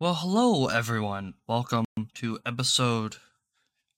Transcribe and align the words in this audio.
Well, 0.00 0.14
hello 0.14 0.68
everyone. 0.68 1.34
Welcome 1.46 1.84
to 2.14 2.38
episode 2.46 3.16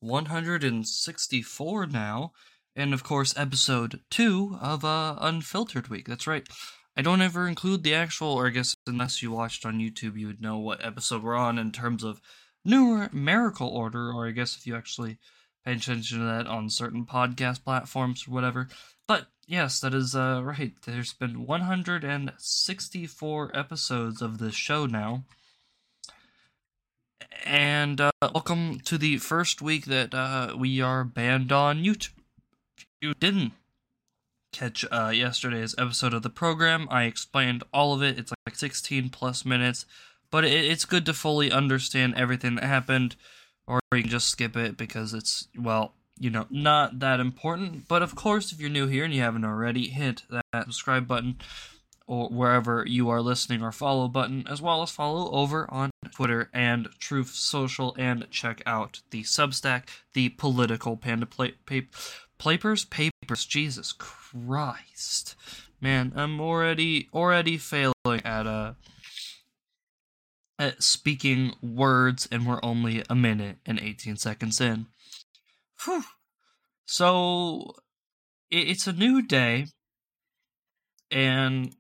164 0.00 1.86
now, 1.86 2.32
and 2.74 2.92
of 2.92 3.04
course 3.04 3.32
episode 3.36 4.00
2 4.10 4.58
of 4.60 4.84
uh 4.84 5.14
Unfiltered 5.20 5.86
Week. 5.86 6.08
That's 6.08 6.26
right. 6.26 6.44
I 6.96 7.02
don't 7.02 7.22
ever 7.22 7.46
include 7.46 7.84
the 7.84 7.94
actual 7.94 8.32
or 8.32 8.48
I 8.48 8.50
guess 8.50 8.74
unless 8.84 9.22
you 9.22 9.30
watched 9.30 9.64
on 9.64 9.78
YouTube 9.78 10.18
you 10.18 10.26
would 10.26 10.40
know 10.40 10.58
what 10.58 10.84
episode 10.84 11.22
we're 11.22 11.36
on 11.36 11.56
in 11.56 11.70
terms 11.70 12.02
of 12.02 12.20
numerical 12.64 13.68
order 13.68 14.12
or 14.12 14.26
I 14.26 14.32
guess 14.32 14.56
if 14.56 14.66
you 14.66 14.74
actually 14.74 15.20
pay 15.64 15.74
attention 15.74 16.18
to 16.18 16.24
that 16.24 16.48
on 16.48 16.68
certain 16.68 17.06
podcast 17.06 17.62
platforms 17.62 18.26
or 18.26 18.32
whatever. 18.32 18.66
But 19.06 19.28
yes, 19.46 19.78
that 19.78 19.94
is 19.94 20.16
uh 20.16 20.40
right. 20.42 20.72
There's 20.84 21.12
been 21.12 21.46
164 21.46 23.56
episodes 23.56 24.20
of 24.20 24.38
this 24.38 24.56
show 24.56 24.86
now 24.86 25.26
and 27.44 28.00
uh, 28.00 28.10
welcome 28.22 28.80
to 28.80 28.98
the 28.98 29.18
first 29.18 29.60
week 29.62 29.86
that 29.86 30.14
uh, 30.14 30.54
we 30.56 30.80
are 30.80 31.04
banned 31.04 31.52
on 31.52 31.82
YouTube. 31.82 32.12
If 32.76 32.86
you 33.00 33.14
didn't 33.14 33.52
catch 34.52 34.84
uh, 34.90 35.12
yesterday's 35.14 35.74
episode 35.78 36.14
of 36.14 36.22
the 36.22 36.30
program, 36.30 36.86
I 36.90 37.04
explained 37.04 37.64
all 37.72 37.94
of 37.94 38.02
it. 38.02 38.18
It's 38.18 38.32
like 38.46 38.56
16 38.56 39.10
plus 39.10 39.44
minutes, 39.44 39.86
but 40.30 40.44
it, 40.44 40.52
it's 40.52 40.84
good 40.84 41.06
to 41.06 41.14
fully 41.14 41.50
understand 41.50 42.14
everything 42.16 42.56
that 42.56 42.64
happened, 42.64 43.16
or 43.66 43.80
you 43.94 44.02
can 44.02 44.10
just 44.10 44.28
skip 44.28 44.56
it 44.56 44.76
because 44.76 45.14
it's, 45.14 45.48
well, 45.58 45.94
you 46.18 46.30
know, 46.30 46.46
not 46.50 47.00
that 47.00 47.20
important. 47.20 47.88
But 47.88 48.02
of 48.02 48.14
course, 48.14 48.52
if 48.52 48.60
you're 48.60 48.70
new 48.70 48.86
here 48.86 49.04
and 49.04 49.14
you 49.14 49.22
haven't 49.22 49.44
already, 49.44 49.88
hit 49.88 50.22
that 50.30 50.64
subscribe 50.64 51.08
button 51.08 51.38
or 52.06 52.28
wherever 52.28 52.84
you 52.86 53.08
are 53.08 53.20
listening 53.20 53.62
or 53.62 53.72
follow 53.72 54.08
button, 54.08 54.46
as 54.48 54.60
well 54.60 54.82
as 54.82 54.90
follow 54.90 55.30
over 55.32 55.70
on 55.70 55.90
Twitter 56.14 56.50
and 56.52 56.88
Truth 56.98 57.30
Social, 57.30 57.94
and 57.98 58.28
check 58.30 58.62
out 58.66 59.00
the 59.10 59.22
Substack, 59.22 59.84
the 60.14 60.30
Political 60.30 60.96
Panda 60.96 61.26
Pla- 61.26 61.48
pa- 61.66 61.80
Papers. 62.38 62.84
Papers. 62.84 63.46
Jesus 63.46 63.92
Christ, 63.92 65.36
man, 65.80 66.12
I'm 66.16 66.40
already 66.40 67.08
already 67.14 67.56
failing 67.56 67.94
at 68.24 68.46
uh 68.46 68.74
at 70.58 70.82
speaking 70.82 71.54
words, 71.62 72.28
and 72.30 72.46
we're 72.46 72.60
only 72.62 73.02
a 73.08 73.14
minute 73.14 73.58
and 73.66 73.80
18 73.80 74.16
seconds 74.16 74.60
in. 74.60 74.86
Whew. 75.84 76.04
So 76.86 77.74
it, 78.50 78.68
it's 78.68 78.86
a 78.86 78.92
new 78.92 79.22
day, 79.22 79.66
and 81.10 81.74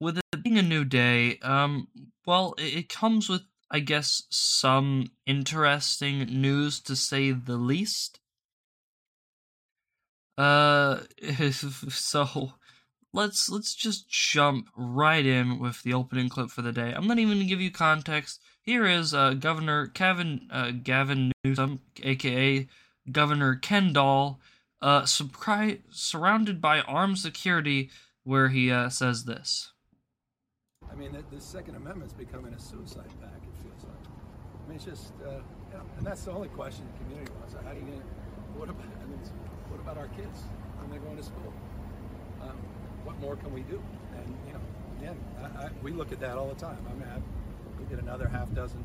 with 0.00 0.18
it 0.18 0.42
being 0.42 0.58
a 0.58 0.62
new 0.62 0.84
day, 0.84 1.38
um, 1.42 1.88
well, 2.26 2.54
it, 2.58 2.88
comes 2.88 3.28
with, 3.28 3.42
I 3.70 3.80
guess, 3.80 4.24
some 4.30 5.10
interesting 5.26 6.20
news 6.20 6.80
to 6.80 6.96
say 6.96 7.32
the 7.32 7.56
least. 7.56 8.20
Uh, 10.36 11.00
so 11.88 12.52
let's 13.12 13.48
let's 13.48 13.74
just 13.74 14.08
jump 14.08 14.68
right 14.76 15.24
in 15.24 15.58
with 15.58 15.82
the 15.82 15.94
opening 15.94 16.28
clip 16.28 16.50
for 16.50 16.62
the 16.62 16.72
day. 16.72 16.92
I'm 16.94 17.06
not 17.06 17.18
even 17.18 17.38
gonna 17.38 17.48
give 17.48 17.60
you 17.60 17.70
context. 17.70 18.40
Here 18.60 18.84
is 18.84 19.14
uh, 19.14 19.34
Governor 19.34 19.86
Kevin 19.86 20.48
uh, 20.50 20.72
Gavin 20.82 21.32
Newsom, 21.44 21.80
aka 22.02 22.68
Governor 23.10 23.54
Kendall, 23.56 24.40
uh, 24.82 25.02
surpri- 25.02 25.80
surrounded 25.90 26.60
by 26.60 26.80
armed 26.82 27.18
security, 27.18 27.90
where 28.24 28.48
he 28.48 28.70
uh, 28.70 28.90
says 28.90 29.24
this. 29.24 29.72
I 30.90 30.94
mean, 30.94 31.12
the, 31.12 31.22
the 31.34 31.40
Second 31.40 31.76
Amendment's 31.76 32.14
becoming 32.14 32.54
a 32.54 32.58
suicide 32.58 33.10
pact. 33.20 33.44
It 33.44 33.62
feels 33.62 33.84
like. 33.84 34.06
I 34.06 34.68
mean, 34.68 34.76
it's 34.76 34.84
just, 34.84 35.12
uh, 35.24 35.40
know, 35.76 35.84
and 35.98 36.06
that's 36.06 36.24
the 36.24 36.32
only 36.32 36.48
question 36.48 36.86
the 36.92 37.04
community 37.04 37.32
wants. 37.38 37.54
How 37.54 37.72
do 37.72 37.78
you 37.78 37.86
get? 37.86 38.02
What 38.56 38.68
about? 38.68 38.86
I 39.00 39.04
mean, 39.04 39.20
what 39.68 39.80
about 39.80 39.98
our 39.98 40.08
kids 40.08 40.42
when 40.80 40.90
they're 40.90 41.00
going 41.00 41.16
to 41.16 41.22
school? 41.22 41.52
Um, 42.42 42.56
what 43.04 43.18
more 43.20 43.36
can 43.36 43.52
we 43.52 43.62
do? 43.62 43.82
And 44.16 44.36
you 44.46 44.52
know, 44.54 44.60
again, 44.98 45.16
I, 45.40 45.66
I, 45.66 45.70
we 45.82 45.92
look 45.92 46.12
at 46.12 46.20
that 46.20 46.36
all 46.36 46.48
the 46.48 46.60
time. 46.60 46.78
I 46.88 46.94
mean, 46.94 47.08
I, 47.08 47.20
we 47.78 47.84
did 47.86 47.98
another 47.98 48.28
half 48.28 48.52
dozen 48.54 48.84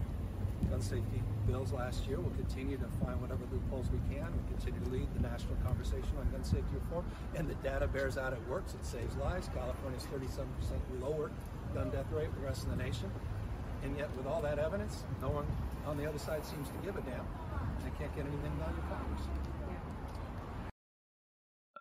gun 0.70 0.82
safety 0.82 1.24
bills 1.48 1.74
last 1.74 2.06
year. 2.08 2.20
We'll 2.20 2.36
continue 2.36 2.78
to 2.78 2.90
find 3.04 3.20
whatever 3.22 3.42
loopholes 3.52 3.88
we 3.90 4.00
can. 4.14 4.28
We'll 4.30 4.58
continue 4.58 4.80
to 4.80 4.90
lead 4.92 5.08
the 5.16 5.22
national 5.22 5.56
conversation 5.66 6.14
on 6.20 6.30
gun 6.32 6.44
safety 6.44 6.76
reform. 6.76 7.06
And 7.36 7.50
the 7.50 7.56
data 7.56 7.88
bears 7.88 8.18
out 8.18 8.34
it 8.34 8.40
works. 8.48 8.74
It 8.74 8.86
saves 8.86 9.16
lives. 9.18 9.50
California's 9.54 10.06
37% 10.14 10.46
lower 11.02 11.32
gun 11.74 11.90
death 11.90 12.06
rate 12.12 12.34
the 12.34 12.42
rest 12.42 12.64
of 12.64 12.70
the 12.70 12.76
nation. 12.76 13.12
And 13.84 13.98
yet, 13.98 14.16
with 14.16 14.28
all 14.28 14.42
that 14.42 14.60
evidence, 14.60 15.04
no 15.22 15.30
one 15.30 15.46
on 15.86 15.98
the 15.98 16.08
other 16.08 16.20
side 16.20 16.46
seems 16.46 16.68
to 16.68 16.74
give 16.86 16.96
a 16.96 17.02
damn. 17.02 17.26
They 17.84 17.90
can't 17.98 18.16
get 18.16 18.26
anything 18.26 18.58
done 18.60 18.76
in 18.76 18.82
Congress. 18.88 19.28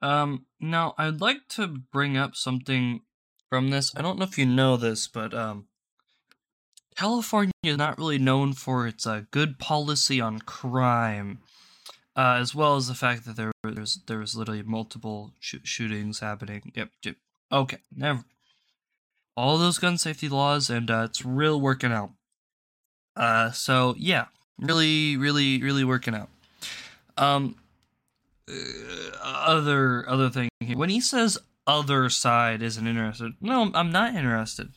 Um, 0.03 0.47
now 0.59 0.95
I'd 0.97 1.21
like 1.21 1.47
to 1.51 1.67
bring 1.67 2.17
up 2.17 2.35
something 2.35 3.03
from 3.51 3.71
this. 3.71 3.93
I 3.97 4.03
don't 4.03 4.19
know 4.19 4.25
if 4.25 4.39
you 4.39 4.47
know 4.47 4.77
this, 4.77 5.09
but 5.09 5.35
um, 5.35 5.67
California 6.97 7.53
is 7.63 7.77
not 7.77 7.99
really 7.99 8.19
known 8.19 8.55
for 8.55 8.87
its 8.87 9.07
uh, 9.07 9.23
good 9.31 9.59
policy 9.59 10.21
on 10.21 10.39
crime, 10.39 11.41
uh, 12.17 12.39
as 12.41 12.55
well 12.55 12.77
as 12.77 12.89
the 12.89 12.95
fact 12.95 13.27
that 13.27 13.37
there 13.37 13.53
there's 13.63 14.01
there 14.07 14.19
was 14.19 14.35
literally 14.35 14.63
multiple 14.63 15.35
sh- 15.39 15.57
shootings 15.65 16.21
happening. 16.21 16.73
Yep, 16.75 16.91
yep. 17.05 17.17
Okay, 17.53 17.79
never. 17.95 18.25
All 19.37 19.59
those 19.59 19.79
gun 19.79 19.97
safety 19.99 20.29
laws, 20.29 20.69
and 20.69 20.91
uh, 20.91 21.07
it's 21.09 21.25
real 21.25 21.61
working 21.61 21.93
out. 21.93 22.11
Uh, 23.17 23.51
so 23.51 23.95
yeah, 23.99 24.27
really, 24.59 25.17
really, 25.17 25.63
really 25.63 25.85
working 25.85 26.15
out. 26.15 26.29
Um, 27.17 27.57
uh, 28.49 28.53
other 29.23 30.09
other 30.09 30.31
thing 30.31 30.49
here. 30.61 30.77
When 30.77 30.91
he 30.91 31.01
says 31.01 31.39
other 31.67 32.09
side 32.09 32.63
isn't 32.63 32.87
interested, 32.87 33.35
no, 33.41 33.71
I'm 33.75 33.93
not 33.93 34.15
interested. 34.15 34.73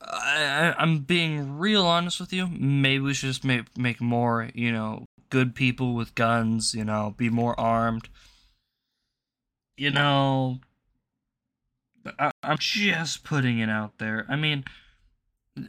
I, 0.00 0.74
am 0.78 1.00
being 1.00 1.58
real 1.58 1.86
honest 1.86 2.20
with 2.20 2.32
you. 2.32 2.46
Maybe 2.48 3.00
we 3.00 3.14
should 3.14 3.28
just 3.28 3.44
make 3.44 3.76
make 3.76 4.00
more, 4.00 4.50
you 4.54 4.72
know, 4.72 5.06
good 5.30 5.54
people 5.54 5.94
with 5.94 6.14
guns. 6.14 6.74
You 6.74 6.84
know, 6.84 7.14
be 7.16 7.30
more 7.30 7.58
armed. 7.58 8.08
You 9.76 9.90
know, 9.90 10.60
I, 12.18 12.30
I'm 12.42 12.58
just 12.58 13.24
putting 13.24 13.58
it 13.58 13.68
out 13.68 13.98
there. 13.98 14.26
I 14.28 14.36
mean, 14.36 14.64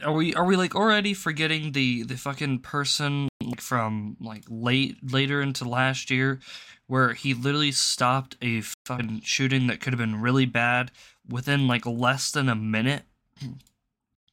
are 0.04 0.12
we 0.12 0.34
are 0.34 0.44
we 0.44 0.56
like 0.56 0.74
already 0.74 1.14
forgetting 1.14 1.72
the 1.72 2.02
the 2.02 2.16
fucking 2.16 2.60
person 2.60 3.28
from 3.58 4.16
like 4.20 4.44
late 4.48 4.98
later 5.12 5.40
into 5.40 5.68
last 5.68 6.10
year 6.10 6.40
where 6.86 7.12
he 7.14 7.34
literally 7.34 7.72
stopped 7.72 8.36
a 8.42 8.60
fucking 8.86 9.20
shooting 9.24 9.66
that 9.66 9.80
could 9.80 9.92
have 9.92 9.98
been 9.98 10.20
really 10.20 10.46
bad 10.46 10.90
within 11.28 11.66
like 11.66 11.86
less 11.86 12.30
than 12.30 12.48
a 12.48 12.54
minute? 12.54 13.02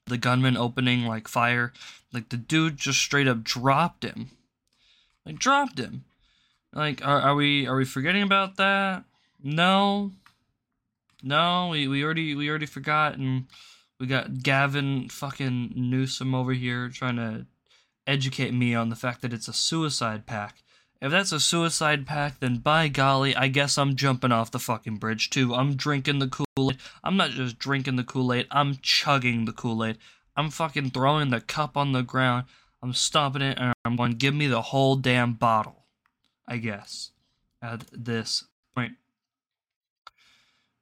The 0.05 0.17
gunman 0.17 0.57
opening 0.57 1.05
like 1.05 1.29
fire 1.29 1.71
like 2.11 2.27
the 2.27 2.35
dude 2.35 2.75
just 2.75 2.99
straight 2.99 3.27
up 3.27 3.41
dropped 3.41 4.03
him. 4.03 4.31
Like 5.25 5.39
dropped 5.39 5.79
him. 5.79 6.03
Like 6.73 7.05
are, 7.05 7.21
are 7.21 7.35
we 7.35 7.65
are 7.67 7.75
we 7.77 7.85
forgetting 7.85 8.21
about 8.21 8.57
that? 8.57 9.05
No 9.41 10.11
no 11.23 11.69
we, 11.71 11.87
we 11.87 12.03
already 12.03 12.35
we 12.35 12.49
already 12.49 12.65
forgot 12.65 13.17
and 13.17 13.45
we 13.99 14.05
got 14.05 14.43
gavin 14.43 15.09
fucking 15.09 15.71
newsom 15.75 16.35
over 16.35 16.53
here 16.53 16.89
trying 16.89 17.15
to 17.15 17.45
educate 18.05 18.53
me 18.53 18.75
on 18.75 18.89
the 18.89 18.95
fact 18.95 19.21
that 19.21 19.33
it's 19.33 19.47
a 19.47 19.53
suicide 19.53 20.25
pact 20.25 20.63
if 21.03 21.11
that's 21.11 21.33
a 21.33 21.39
suicide 21.41 22.07
pact, 22.07 22.39
then 22.39 22.59
by 22.59 22.87
golly, 22.87 23.35
I 23.35 23.49
guess 23.49 23.77
I'm 23.77 23.97
jumping 23.97 24.31
off 24.31 24.51
the 24.51 24.57
fucking 24.57 24.99
bridge 24.99 25.29
too. 25.29 25.53
I'm 25.53 25.75
drinking 25.75 26.19
the 26.19 26.29
Kool 26.29 26.71
Aid. 26.71 26.77
I'm 27.03 27.17
not 27.17 27.31
just 27.31 27.59
drinking 27.59 27.97
the 27.97 28.05
Kool 28.05 28.31
Aid, 28.31 28.47
I'm 28.49 28.77
chugging 28.81 29.43
the 29.43 29.51
Kool 29.51 29.83
Aid. 29.83 29.97
I'm 30.37 30.49
fucking 30.49 30.91
throwing 30.91 31.29
the 31.29 31.41
cup 31.41 31.75
on 31.75 31.91
the 31.91 32.03
ground. 32.03 32.45
I'm 32.81 32.93
stomping 32.93 33.41
it 33.41 33.57
and 33.59 33.73
I'm 33.83 33.97
going, 33.97 34.13
give 34.13 34.33
me 34.33 34.47
the 34.47 34.61
whole 34.61 34.95
damn 34.95 35.33
bottle. 35.33 35.87
I 36.47 36.55
guess. 36.55 37.11
At 37.61 37.83
this. 37.91 38.45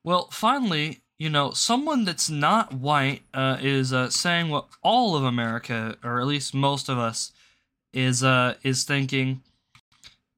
Well, 0.03 0.29
finally, 0.31 1.01
you 1.19 1.29
know, 1.29 1.51
someone 1.51 2.05
that's 2.05 2.29
not 2.29 2.73
white 2.73 3.21
uh, 3.33 3.57
is 3.61 3.93
uh, 3.93 4.09
saying 4.09 4.49
what 4.49 4.67
all 4.81 5.15
of 5.15 5.23
America, 5.23 5.95
or 6.03 6.19
at 6.19 6.27
least 6.27 6.53
most 6.53 6.89
of 6.89 6.97
us, 6.97 7.31
is 7.93 8.23
uh, 8.23 8.55
is 8.63 8.83
thinking 8.83 9.43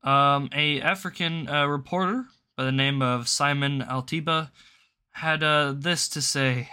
um, 0.04 0.50
a 0.54 0.82
African 0.82 1.48
uh, 1.48 1.66
reporter 1.68 2.26
by 2.58 2.66
the 2.66 2.72
name 2.72 3.02
of 3.02 3.28
Simon 3.30 3.82
Ateba 3.82 4.50
had 5.12 5.44
uh, 5.44 5.74
this 5.76 6.10
to 6.10 6.22
say. 6.22 6.70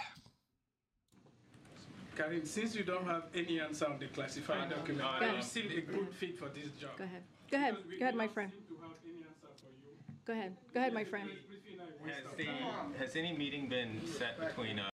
Karine, 2.16 2.44
since 2.46 2.74
you 2.74 2.82
don't 2.82 3.06
have 3.06 3.24
any 3.34 3.60
answer 3.60 3.86
on 3.86 3.98
the 3.98 4.06
classified 4.06 4.68
document, 4.68 5.00
Go 5.02 5.06
are 5.06 5.28
you 5.28 5.32
ahead. 5.34 5.44
still 5.44 5.66
a 5.70 5.80
good 5.80 6.12
fit 6.14 6.38
for 6.38 6.48
this 6.48 6.70
job? 6.80 6.90
Go 6.98 7.04
ahead. 7.04 7.22
Go 7.50 7.56
ahead. 7.56 7.74
Go 7.98 8.04
ahead, 8.04 8.12
do 8.14 8.18
my 8.18 8.24
not 8.24 8.34
friend. 8.34 8.52
seem 8.52 8.76
to 8.76 8.82
have 8.82 8.92
any 9.04 9.22
answer 9.24 9.48
for 9.60 9.68
you. 9.68 9.96
Go 10.26 10.32
ahead. 10.32 10.56
Go 10.74 10.80
ahead, 10.80 10.92
my 10.92 11.04
friend. 11.04 11.28
Briefing 11.48 11.80
and 11.80 11.90
waste 12.04 12.18
Has, 12.26 12.36
the, 12.36 13.04
has 13.04 13.16
any 13.16 13.36
meeting 13.36 13.68
been 13.68 14.00
set 14.06 14.38
between 14.38 14.78
uh, 14.78 14.88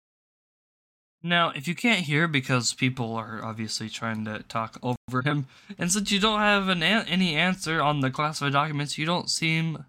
Now, 1.23 1.49
if 1.49 1.67
you 1.67 1.75
can't 1.75 2.01
hear 2.01 2.27
because 2.27 2.73
people 2.73 3.15
are 3.15 3.43
obviously 3.43 3.89
trying 3.89 4.25
to 4.25 4.43
talk 4.43 4.77
over 4.83 5.21
him, 5.23 5.47
and 5.77 5.91
since 5.91 6.11
you 6.11 6.19
don't 6.19 6.39
have 6.39 6.69
an 6.69 6.83
an- 6.83 7.07
any 7.07 7.35
answer 7.35 7.81
on 7.81 8.01
the 8.01 8.11
classified 8.11 8.53
documents, 8.53 8.97
you 8.97 9.05
don't 9.05 9.29
seem 9.29 9.85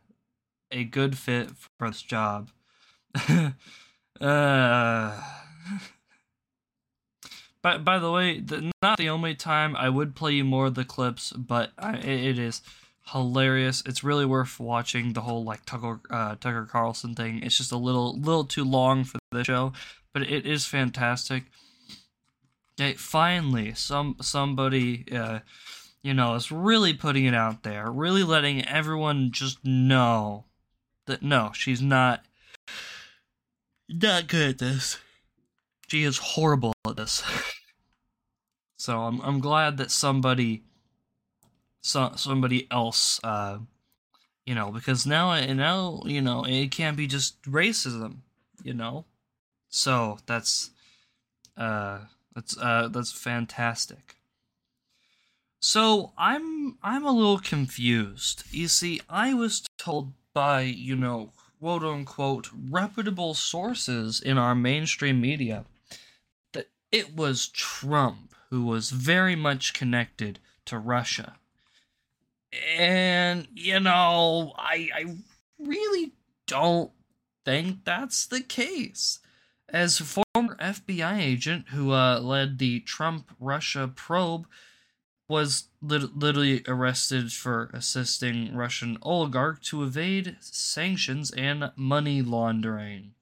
a 0.70 0.84
good 0.84 1.16
fit 1.18 1.50
for 1.78 1.88
this 1.88 2.02
job. 2.02 2.50
uh, 4.20 5.20
by, 7.62 7.78
by 7.78 7.98
the 7.98 8.10
way, 8.10 8.40
the, 8.40 8.70
not 8.82 8.98
the 8.98 9.08
only 9.08 9.34
time 9.34 9.76
I 9.76 9.88
would 9.88 10.14
play 10.14 10.32
you 10.32 10.44
more 10.44 10.66
of 10.66 10.74
the 10.74 10.84
clips, 10.84 11.32
but 11.32 11.72
I, 11.78 11.96
it, 11.96 12.24
it 12.24 12.38
is 12.38 12.62
hilarious. 13.08 13.82
It's 13.86 14.02
really 14.02 14.24
worth 14.24 14.58
watching 14.58 15.12
the 15.12 15.22
whole 15.22 15.44
like 15.44 15.64
Tucker 15.64 16.00
uh, 16.10 16.36
Tucker 16.36 16.66
Carlson 16.70 17.14
thing. 17.14 17.42
It's 17.42 17.56
just 17.56 17.72
a 17.72 17.76
little 17.76 18.18
little 18.18 18.44
too 18.44 18.64
long 18.64 19.04
for 19.04 19.18
the 19.32 19.44
show, 19.44 19.72
but 20.12 20.22
it 20.22 20.46
is 20.46 20.66
fantastic. 20.66 21.44
Okay, 22.78 22.94
finally, 22.94 23.74
some 23.74 24.16
somebody, 24.20 25.06
uh, 25.12 25.40
you 26.02 26.12
know, 26.12 26.34
is 26.34 26.52
really 26.52 26.92
putting 26.92 27.24
it 27.24 27.34
out 27.34 27.62
there, 27.62 27.90
really 27.90 28.22
letting 28.22 28.66
everyone 28.66 29.30
just 29.32 29.64
know 29.64 30.44
that 31.06 31.22
no, 31.22 31.52
she's 31.54 31.80
not 31.80 32.24
not 33.88 34.26
good 34.26 34.50
at 34.50 34.58
this. 34.58 34.98
She 35.88 36.02
is 36.02 36.18
horrible 36.18 36.72
at 36.86 36.96
this. 36.96 37.22
so 38.76 39.02
I'm 39.02 39.20
I'm 39.20 39.40
glad 39.40 39.76
that 39.78 39.90
somebody, 39.90 40.64
so, 41.86 42.10
somebody 42.16 42.66
else, 42.68 43.20
uh, 43.22 43.58
you 44.44 44.56
know, 44.56 44.72
because 44.72 45.06
now 45.06 45.38
now 45.52 46.02
you 46.04 46.20
know 46.20 46.44
it 46.44 46.72
can't 46.72 46.96
be 46.96 47.06
just 47.06 47.40
racism, 47.42 48.16
you 48.64 48.74
know. 48.74 49.04
So 49.68 50.18
that's 50.26 50.70
uh 51.56 52.00
that's 52.34 52.58
uh 52.58 52.88
that's 52.88 53.12
fantastic. 53.12 54.16
So 55.60 56.12
I'm 56.18 56.76
I'm 56.82 57.06
a 57.06 57.12
little 57.12 57.38
confused. 57.38 58.42
You 58.50 58.66
see, 58.66 59.00
I 59.08 59.32
was 59.34 59.64
told 59.78 60.12
by, 60.34 60.62
you 60.62 60.96
know, 60.96 61.30
quote 61.60 61.84
unquote 61.84 62.48
reputable 62.68 63.34
sources 63.34 64.20
in 64.20 64.38
our 64.38 64.56
mainstream 64.56 65.20
media 65.20 65.64
that 66.52 66.66
it 66.90 67.14
was 67.14 67.46
Trump 67.46 68.34
who 68.50 68.64
was 68.64 68.90
very 68.90 69.36
much 69.36 69.72
connected 69.72 70.40
to 70.64 70.78
Russia. 70.80 71.36
And 72.52 73.48
you 73.54 73.80
know, 73.80 74.52
I 74.56 74.88
I 74.94 75.16
really 75.58 76.12
don't 76.46 76.92
think 77.44 77.84
that's 77.84 78.26
the 78.26 78.40
case 78.40 79.20
as 79.68 79.98
former 79.98 80.56
FBI 80.56 81.18
agent 81.18 81.68
who 81.70 81.92
uh, 81.92 82.20
led 82.20 82.58
the 82.58 82.80
Trump 82.80 83.32
Russia 83.40 83.90
probe, 83.94 84.46
was 85.28 85.68
lit- 85.82 86.16
literally 86.16 86.62
arrested 86.68 87.32
for 87.32 87.70
assisting 87.72 88.54
Russian 88.54 88.96
oligarch 89.02 89.62
to 89.64 89.82
evade 89.82 90.36
sanctions 90.40 91.32
and 91.32 91.72
money 91.74 92.22
laundering. 92.22 93.12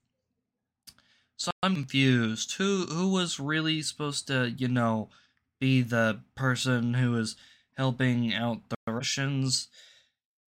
So 1.37 1.51
I'm 1.63 1.75
confused. 1.75 2.55
Who 2.55 2.87
who 2.87 3.09
was 3.09 3.41
really 3.41 3.81
supposed 3.83 4.27
to, 4.29 4.51
you 4.51 4.69
know, 4.69 5.09
be 5.59 5.81
the 5.81 6.21
person 6.35 6.95
who 6.95 7.13
was 7.13 7.37
helping 7.77 8.35
out 8.35 8.61
the 8.69 8.93
Russians? 8.93 9.69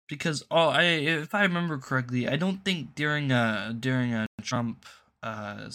Because 0.08 0.44
oh, 0.50 0.68
I 0.68 0.82
if 0.82 1.34
I 1.34 1.42
remember 1.42 1.78
correctly, 1.78 2.28
I 2.28 2.36
don't 2.36 2.64
think 2.64 2.94
during 2.94 3.30
a 3.30 3.74
during 3.78 4.12
a 4.12 4.26
Trump 4.42 4.84
uh, 5.22 5.70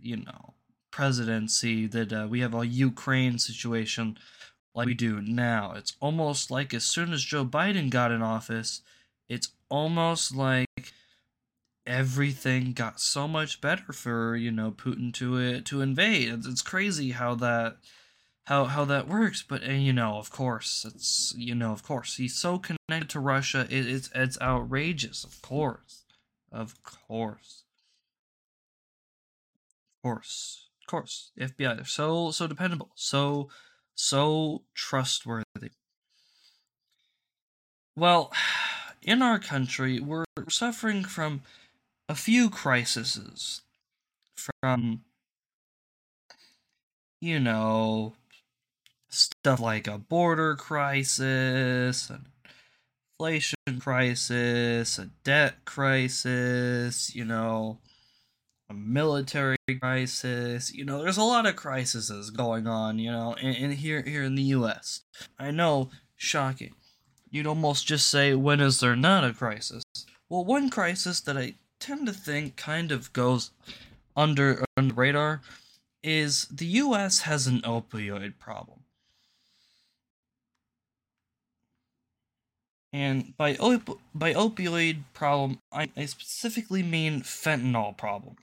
you 0.00 0.16
know, 0.16 0.54
presidency 0.90 1.86
that 1.86 2.12
uh, 2.12 2.26
we 2.28 2.40
have 2.40 2.54
a 2.54 2.66
Ukraine 2.66 3.38
situation 3.38 4.18
like 4.74 4.86
we 4.86 4.94
do 4.94 5.20
now. 5.20 5.72
It's 5.76 5.94
almost 6.00 6.50
like 6.50 6.72
as 6.72 6.84
soon 6.84 7.12
as 7.12 7.24
Joe 7.24 7.44
Biden 7.44 7.90
got 7.90 8.12
in 8.12 8.22
office, 8.22 8.82
it's 9.28 9.48
almost 9.68 10.34
like 10.34 10.92
everything 11.86 12.72
got 12.72 13.00
so 13.00 13.26
much 13.26 13.60
better 13.60 13.92
for 13.92 14.36
you 14.36 14.50
know 14.50 14.70
Putin 14.70 15.12
to 15.14 15.36
it 15.36 15.64
to 15.66 15.80
invade. 15.80 16.28
It's 16.46 16.62
crazy 16.62 17.10
how 17.10 17.34
that 17.36 17.76
how 18.48 18.64
how 18.66 18.84
that 18.86 19.08
works. 19.08 19.42
But 19.42 19.62
and 19.62 19.82
you 19.82 19.92
know, 19.92 20.18
of 20.18 20.30
course, 20.30 20.84
it's 20.86 21.34
you 21.36 21.54
know, 21.54 21.72
of 21.72 21.82
course, 21.82 22.16
he's 22.16 22.36
so 22.36 22.58
connected 22.58 23.10
to 23.10 23.20
Russia. 23.20 23.66
It, 23.70 23.86
it's 23.86 24.10
it's 24.14 24.40
outrageous. 24.40 25.24
Of 25.24 25.40
course, 25.42 26.04
of 26.52 26.74
course 26.82 27.64
course, 30.02 30.68
of 30.82 30.86
course, 30.86 31.30
the 31.36 31.46
FBI. 31.46 31.76
They're 31.76 31.84
so 31.84 32.30
so 32.30 32.46
dependable, 32.46 32.90
so 32.94 33.48
so 33.94 34.62
trustworthy. 34.74 35.72
Well, 37.96 38.32
in 39.02 39.22
our 39.22 39.38
country, 39.38 40.00
we're 40.00 40.24
suffering 40.48 41.04
from 41.04 41.42
a 42.08 42.14
few 42.14 42.48
crises. 42.50 43.62
From, 44.62 45.02
you 47.20 47.40
know, 47.40 48.14
stuff 49.08 49.60
like 49.60 49.86
a 49.86 49.98
border 49.98 50.54
crisis, 50.54 52.10
an 52.10 52.26
inflation 53.18 53.80
crisis, 53.80 54.98
a 54.98 55.06
debt 55.24 55.64
crisis, 55.64 57.14
you 57.14 57.24
know, 57.24 57.78
a 58.70 58.74
military 58.74 59.56
crisis. 59.80 60.72
You 60.72 60.84
know, 60.84 61.02
there's 61.02 61.16
a 61.16 61.22
lot 61.22 61.46
of 61.46 61.56
crises 61.56 62.30
going 62.30 62.66
on. 62.66 62.98
You 62.98 63.10
know, 63.10 63.34
in, 63.34 63.54
in 63.54 63.70
here 63.72 64.02
here 64.02 64.22
in 64.22 64.34
the 64.34 64.42
U.S. 64.42 65.02
I 65.38 65.50
know, 65.50 65.90
shocking. 66.16 66.74
You'd 67.30 67.46
almost 67.46 67.86
just 67.86 68.08
say, 68.08 68.34
when 68.34 68.60
is 68.60 68.80
there 68.80 68.96
not 68.96 69.24
a 69.24 69.34
crisis? 69.34 69.82
Well, 70.30 70.44
one 70.44 70.70
crisis 70.70 71.20
that 71.20 71.36
I 71.36 71.54
tend 71.78 72.06
to 72.06 72.12
think 72.12 72.56
kind 72.56 72.90
of 72.90 73.12
goes 73.12 73.50
under 74.16 74.64
under 74.76 74.94
radar 74.94 75.42
is 76.02 76.46
the 76.46 76.66
U.S. 76.66 77.20
has 77.20 77.46
an 77.46 77.60
opioid 77.62 78.38
problem. 78.38 78.80
And 82.98 83.36
by 83.36 83.54
op- 83.58 84.00
by 84.12 84.34
opioid 84.34 85.04
problem, 85.14 85.60
I, 85.70 85.88
I 85.96 86.06
specifically 86.06 86.82
mean 86.82 87.20
fentanyl 87.20 87.96
problem. 87.96 88.34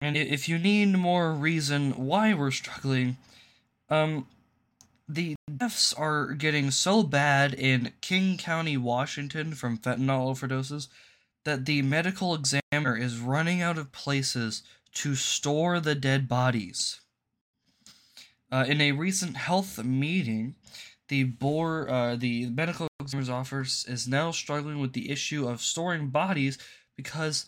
And 0.00 0.16
if 0.16 0.48
you 0.48 0.56
need 0.56 0.96
more 0.96 1.32
reason 1.32 2.06
why 2.06 2.32
we're 2.32 2.52
struggling, 2.52 3.16
um, 3.88 4.28
the 5.08 5.34
deaths 5.56 5.92
are 5.92 6.26
getting 6.28 6.70
so 6.70 7.02
bad 7.02 7.54
in 7.54 7.92
King 8.00 8.38
County, 8.38 8.76
Washington 8.76 9.54
from 9.54 9.76
fentanyl 9.76 10.30
overdoses 10.30 10.86
that 11.44 11.66
the 11.66 11.82
medical 11.82 12.36
examiner 12.36 12.96
is 12.96 13.18
running 13.18 13.62
out 13.62 13.78
of 13.78 13.90
places 13.90 14.62
to 14.94 15.16
store 15.16 15.80
the 15.80 15.96
dead 15.96 16.28
bodies. 16.28 17.00
Uh, 18.52 18.64
in 18.68 18.80
a 18.80 18.92
recent 18.92 19.36
health 19.36 19.82
meeting, 19.82 20.54
the 21.10 21.24
board, 21.24 21.90
uh, 21.90 22.14
the 22.14 22.48
medical 22.50 22.86
examiner's 23.00 23.28
office 23.28 23.84
is 23.86 24.06
now 24.06 24.30
struggling 24.30 24.78
with 24.78 24.92
the 24.92 25.10
issue 25.10 25.46
of 25.46 25.60
storing 25.60 26.06
bodies 26.06 26.56
because 26.96 27.46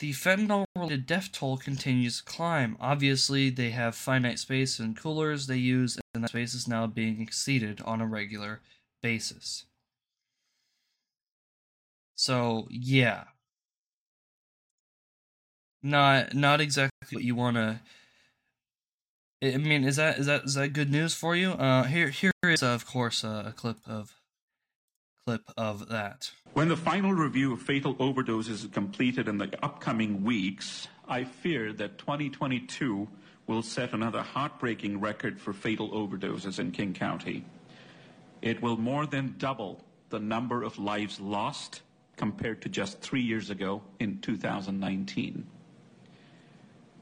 the 0.00 0.10
fentanyl 0.10 0.64
related 0.74 1.06
death 1.06 1.30
toll 1.30 1.56
continues 1.56 2.18
to 2.18 2.24
climb. 2.24 2.76
Obviously, 2.80 3.48
they 3.48 3.70
have 3.70 3.94
finite 3.94 4.40
space 4.40 4.80
and 4.80 4.96
coolers 4.96 5.46
they 5.46 5.56
use, 5.56 5.98
and 6.14 6.24
that 6.24 6.30
space 6.30 6.52
is 6.52 6.66
now 6.66 6.88
being 6.88 7.22
exceeded 7.22 7.80
on 7.82 8.00
a 8.00 8.06
regular 8.06 8.60
basis. 9.02 9.66
So, 12.16 12.66
yeah. 12.70 13.24
Not 15.80 16.34
not 16.34 16.60
exactly 16.60 16.90
what 17.12 17.24
you 17.24 17.36
want 17.36 17.56
to 17.56 17.80
I 19.52 19.58
mean, 19.58 19.84
is 19.84 19.96
that 19.96 20.18
is 20.18 20.26
that 20.26 20.44
is 20.44 20.54
that 20.54 20.72
good 20.72 20.90
news 20.90 21.14
for 21.14 21.36
you? 21.36 21.50
Uh, 21.50 21.82
here 21.84 22.08
here 22.08 22.32
is 22.44 22.62
of 22.62 22.86
course 22.86 23.24
uh, 23.24 23.44
a 23.46 23.52
clip 23.52 23.76
of 23.86 24.14
clip 25.26 25.42
of 25.56 25.88
that. 25.88 26.30
When 26.54 26.68
the 26.68 26.76
final 26.76 27.12
review 27.12 27.52
of 27.52 27.60
fatal 27.60 27.94
overdoses 27.96 28.50
is 28.50 28.68
completed 28.72 29.28
in 29.28 29.36
the 29.36 29.50
upcoming 29.62 30.22
weeks, 30.24 30.88
I 31.06 31.24
fear 31.24 31.72
that 31.74 31.98
2022 31.98 33.06
will 33.46 33.62
set 33.62 33.92
another 33.92 34.22
heartbreaking 34.22 35.00
record 35.00 35.38
for 35.38 35.52
fatal 35.52 35.90
overdoses 35.90 36.58
in 36.58 36.70
King 36.70 36.94
County. 36.94 37.44
It 38.40 38.62
will 38.62 38.78
more 38.78 39.04
than 39.04 39.34
double 39.36 39.84
the 40.08 40.20
number 40.20 40.62
of 40.62 40.78
lives 40.78 41.20
lost 41.20 41.82
compared 42.16 42.62
to 42.62 42.68
just 42.68 43.00
three 43.00 43.22
years 43.22 43.50
ago 43.50 43.82
in 43.98 44.20
2019. 44.20 45.46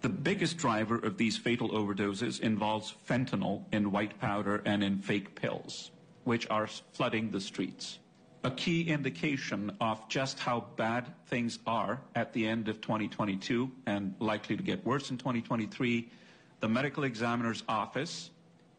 The 0.02 0.08
biggest 0.08 0.56
driver 0.58 0.96
of 0.96 1.16
these 1.16 1.36
fatal 1.36 1.70
overdoses 1.70 2.40
involves 2.40 2.92
fentanyl 3.08 3.64
in 3.72 3.92
white 3.92 4.18
powder 4.18 4.60
and 4.66 4.82
in 4.82 4.98
fake 4.98 5.36
pills, 5.36 5.92
which 6.24 6.48
are 6.50 6.66
flooding 6.66 7.30
the 7.30 7.40
streets. 7.40 8.00
a 8.44 8.50
key 8.50 8.82
indication 8.88 9.70
of 9.80 10.08
just 10.08 10.40
how 10.40 10.66
bad 10.76 11.06
things 11.26 11.60
are 11.66 12.00
at 12.16 12.32
the 12.32 12.46
end 12.46 12.68
of 12.68 12.80
2022 12.80 13.70
and 13.86 14.14
likely 14.18 14.56
to 14.56 14.62
get 14.62 14.84
worse 14.84 15.10
in 15.10 15.16
2023, 15.16 16.10
the 16.58 16.68
medical 16.68 17.04
examiner's 17.04 17.62
office 17.68 18.30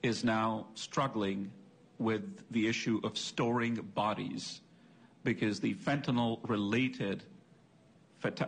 is 0.02 0.24
now 0.24 0.68
struggling 0.76 1.50
with 1.98 2.44
the 2.52 2.68
issue 2.68 3.00
of 3.04 3.18
storing 3.18 3.76
bodies 3.76 4.60
because 5.24 5.62
the 5.62 5.74
fentanyl 5.76 6.40
related 6.50 7.24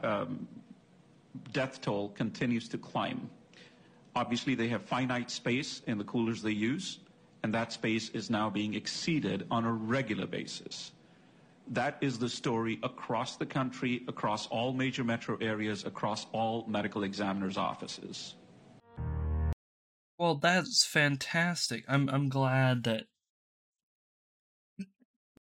um, 0.03 0.47
death 1.51 1.81
toll 1.81 2.09
continues 2.09 2.67
to 2.69 2.77
climb. 2.77 3.29
Obviously, 4.15 4.55
they 4.55 4.67
have 4.69 4.83
finite 4.83 5.29
space 5.29 5.81
in 5.87 5.97
the 5.97 6.03
coolers 6.03 6.41
they 6.41 6.51
use, 6.51 6.99
and 7.43 7.53
that 7.53 7.73
space 7.73 8.09
is 8.09 8.29
now 8.29 8.49
being 8.49 8.73
exceeded 8.73 9.45
on 9.51 9.65
a 9.65 9.71
regular 9.71 10.25
basis. 10.25 10.91
That 11.67 11.97
is 11.99 12.17
the 12.19 12.29
story 12.29 12.79
across 12.83 13.37
the 13.37 13.45
country, 13.45 14.03
across 14.07 14.47
all 14.47 14.71
major 14.71 15.03
metro 15.03 15.37
areas, 15.41 15.83
across 15.83 16.27
all 16.31 16.65
medical 16.67 17.03
examiners' 17.03 17.57
offices. 17.57 18.35
Well, 20.17 20.35
that's 20.35 20.85
fantastic. 20.85 21.83
I'm 21.87 22.07
I'm 22.09 22.29
glad 22.29 22.83
that 22.83 23.05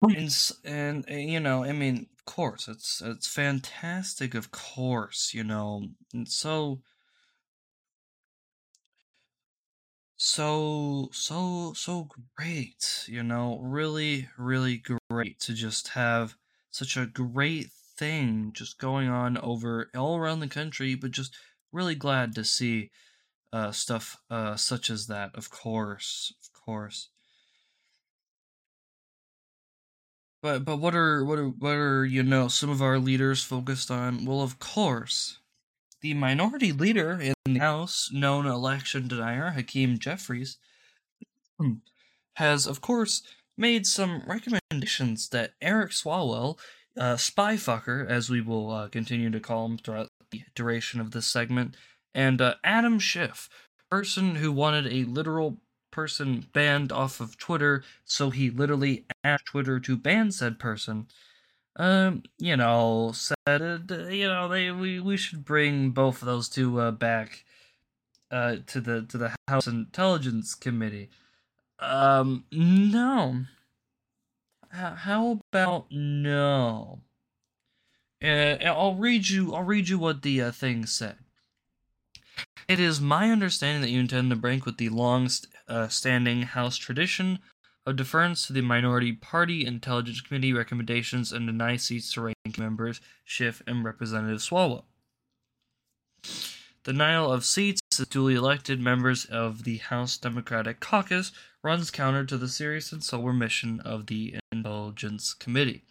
and, 0.02 1.06
and 1.08 1.32
you 1.32 1.40
know, 1.40 1.64
I 1.64 1.72
mean, 1.72 2.08
of 2.18 2.26
course, 2.26 2.68
it's 2.68 3.02
it's 3.02 3.28
fantastic. 3.28 4.36
Of 4.36 4.52
course, 4.52 5.34
you 5.34 5.44
know, 5.44 5.84
and 6.14 6.28
so 6.28 6.82
so 10.18 11.10
so 11.12 11.74
so 11.74 12.08
great 12.36 13.06
you 13.08 13.22
know 13.22 13.60
really 13.62 14.28
really 14.38 14.82
great 15.10 15.40
to 15.40 15.54
just 15.54 15.90
have 15.90 16.36
such 16.72 16.98
a 16.98 17.06
great 17.06 17.70
thing 17.98 18.52
just 18.54 18.80
going 18.80 19.08
on 19.08 19.38
over 19.38 19.90
all 19.96 20.18
around 20.18 20.40
the 20.40 20.48
country 20.48 20.96
but 20.96 21.12
just 21.12 21.36
really 21.72 21.96
glad 21.96 22.34
to 22.34 22.44
see 22.44 22.90
uh 23.54 23.72
stuff 23.72 24.18
uh 24.32 24.56
such 24.56 24.90
as 24.90 25.06
that 25.08 25.30
of 25.36 25.50
course 25.52 26.34
of 26.42 26.62
course 26.66 27.10
but 30.42 30.66
but 30.66 30.78
what 30.78 30.96
are 30.96 31.24
what 31.26 31.40
are 31.40 31.48
what 31.48 31.74
are 31.74 32.06
you 32.06 32.24
know 32.24 32.48
some 32.48 32.70
of 32.70 32.82
our 32.82 33.00
leaders 33.00 33.44
focused 33.44 33.92
on? 33.92 34.26
Well 34.26 34.42
of 34.42 34.60
course 34.60 35.40
the 36.02 36.14
minority 36.14 36.72
leader 36.72 37.20
in 37.20 37.34
the 37.46 37.60
House, 37.60 38.10
known 38.14 38.46
election 38.46 39.08
denier 39.08 39.52
Hakeem 39.52 39.98
Jeffries, 39.98 40.58
has, 42.36 42.68
of 42.68 42.82
course, 42.82 43.24
made 43.58 43.88
some 43.88 44.22
recommendations 44.28 45.30
that 45.30 45.54
Eric 45.62 45.92
Swalwell, 45.92 46.60
uh, 46.98 47.18
spy 47.18 47.56
fucker, 47.56 48.08
as 48.08 48.30
we 48.30 48.42
will 48.42 48.72
uh, 48.72 48.88
continue 48.90 49.30
to 49.32 49.40
call 49.40 49.66
him 49.66 49.78
throughout 49.78 50.08
the 50.32 50.44
duration 50.56 51.00
of 51.00 51.12
this 51.12 51.26
segment, 51.26 51.76
and 52.14 52.42
uh, 52.42 52.56
Adam 52.64 53.00
Schiff, 53.00 53.50
person 53.90 54.36
who 54.36 54.52
wanted 54.52 54.88
a 54.88 55.06
literal 55.06 55.58
person 55.98 56.46
banned 56.54 56.92
off 56.92 57.20
of 57.20 57.38
Twitter, 57.38 57.84
so 58.06 58.30
he 58.30 58.50
literally 58.50 59.06
asked 59.24 59.48
Twitter 59.48 59.80
to 59.80 59.98
ban 59.98 60.32
said 60.32 60.60
person 60.60 61.08
um, 61.78 62.24
you 62.40 62.58
know, 62.58 63.14
said, 63.14 63.92
you 64.10 64.28
know, 64.28 64.48
they 64.48 64.72
we, 64.72 65.00
we 65.00 65.16
should 65.16 65.46
bring 65.46 65.92
both 65.92 66.22
of 66.22 66.26
those 66.26 66.50
two 66.50 66.80
uh, 66.80 66.92
back 66.92 67.46
uh, 68.32 68.58
to 68.66 68.82
the 68.82 69.04
to 69.04 69.18
the 69.18 69.36
House 69.48 69.68
Intelligence 69.68 70.56
Committee. 70.56 71.10
Um, 71.80 72.46
no. 72.52 73.46
How 74.72 75.40
about 75.52 75.86
no? 75.92 77.02
Uh, 78.24 78.58
I'll 78.66 78.96
read 78.96 79.30
you. 79.30 79.54
I'll 79.54 79.64
read 79.64 79.88
you 79.88 80.00
what 80.00 80.24
the 80.24 80.42
uh, 80.42 80.52
thing 80.52 80.88
said. 80.88 81.18
It 82.68 82.80
is 82.80 83.00
my 83.00 83.32
understanding 83.32 83.82
that 83.82 83.90
you 83.90 84.00
intend 84.00 84.30
to 84.30 84.36
break 84.36 84.66
with 84.66 84.78
the 84.78 84.90
long-standing 84.90 86.44
uh, 86.44 86.48
House 86.48 86.78
tradition 86.78 87.40
of 87.86 87.96
deference 87.96 88.46
to 88.46 88.54
the 88.54 88.62
minority 88.62 89.14
party 89.14 89.66
intelligence 89.66 90.20
committee 90.20 90.52
recommendations 90.52 91.32
and 91.32 91.48
deny 91.48 91.78
seats 91.78 92.12
to 92.14 92.22
ranking 92.22 92.62
members 92.62 93.00
Schiff 93.24 93.62
and 93.66 93.86
Representative 93.86 94.40
Swalwell. 94.40 94.84
Denial 96.84 97.32
of 97.32 97.46
seats 97.46 97.82
to 97.92 98.06
duly 98.06 98.36
elected 98.36 98.80
members 98.80 99.26
of 99.26 99.64
the 99.64 99.78
House 99.78 100.18
Democratic 100.18 100.80
Caucus 100.80 101.32
runs 101.64 101.92
counter 101.92 102.26
to 102.26 102.38
the 102.38 102.48
serious 102.48 102.92
and 102.92 103.04
sober 103.04 103.34
mission 103.34 103.80
of 103.82 104.08
the 104.08 104.36
Intelligence 104.52 105.34
Committee. 105.34 105.84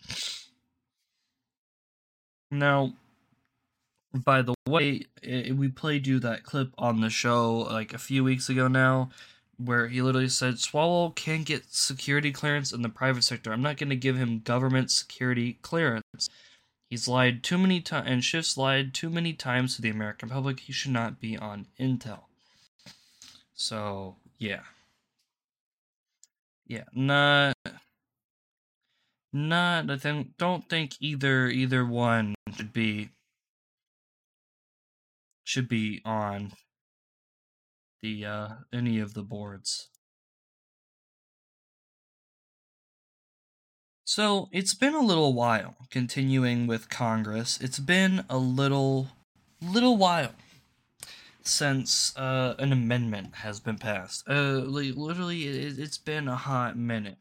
Now, 2.50 2.94
by 4.24 4.42
the 4.42 4.54
way, 4.68 5.02
we 5.22 5.68
played 5.68 6.06
you 6.06 6.18
that 6.20 6.44
clip 6.44 6.72
on 6.78 7.00
the 7.00 7.10
show 7.10 7.58
like 7.58 7.92
a 7.92 7.98
few 7.98 8.24
weeks 8.24 8.48
ago 8.48 8.68
now 8.68 9.10
where 9.58 9.88
he 9.88 10.02
literally 10.02 10.28
said 10.28 10.54
Swalwell 10.54 11.14
can't 11.14 11.46
get 11.46 11.72
security 11.72 12.30
clearance 12.30 12.72
in 12.72 12.82
the 12.82 12.88
private 12.88 13.24
sector. 13.24 13.52
I'm 13.52 13.62
not 13.62 13.78
going 13.78 13.90
to 13.90 13.96
give 13.96 14.16
him 14.16 14.40
government 14.40 14.90
security 14.90 15.58
clearance. 15.62 16.28
He's 16.90 17.08
lied 17.08 17.42
too 17.42 17.58
many 17.58 17.80
times, 17.80 18.08
and 18.08 18.22
Schiff's 18.22 18.56
lied 18.56 18.94
too 18.94 19.10
many 19.10 19.32
times 19.32 19.76
to 19.76 19.82
the 19.82 19.90
American 19.90 20.28
public. 20.28 20.60
He 20.60 20.72
should 20.72 20.92
not 20.92 21.20
be 21.20 21.36
on 21.36 21.66
Intel. 21.80 22.20
So, 23.54 24.16
yeah. 24.38 24.60
Yeah, 26.66 26.84
not. 26.92 27.56
Not, 29.32 29.90
I 29.90 29.96
think, 29.96 30.36
don't 30.38 30.68
think 30.68 30.92
either 31.00 31.48
either 31.48 31.84
one 31.84 32.34
should 32.54 32.72
be 32.72 33.10
should 35.46 35.68
be 35.68 36.02
on 36.04 36.52
the 38.02 38.26
uh, 38.26 38.48
any 38.72 38.98
of 38.98 39.14
the 39.14 39.22
boards. 39.22 39.88
So 44.04 44.48
it's 44.52 44.74
been 44.74 44.94
a 44.94 45.00
little 45.00 45.32
while. 45.32 45.76
Continuing 45.90 46.66
with 46.66 46.88
Congress, 46.88 47.60
it's 47.60 47.78
been 47.78 48.24
a 48.28 48.38
little, 48.38 49.08
little 49.62 49.96
while 49.96 50.32
since 51.42 52.16
uh, 52.16 52.54
an 52.58 52.72
amendment 52.72 53.36
has 53.36 53.60
been 53.60 53.78
passed. 53.78 54.28
Uh, 54.28 54.62
like, 54.64 54.96
literally, 54.96 55.46
it, 55.46 55.78
it's 55.78 55.98
been 55.98 56.26
a 56.26 56.36
hot 56.36 56.76
minute. 56.76 57.18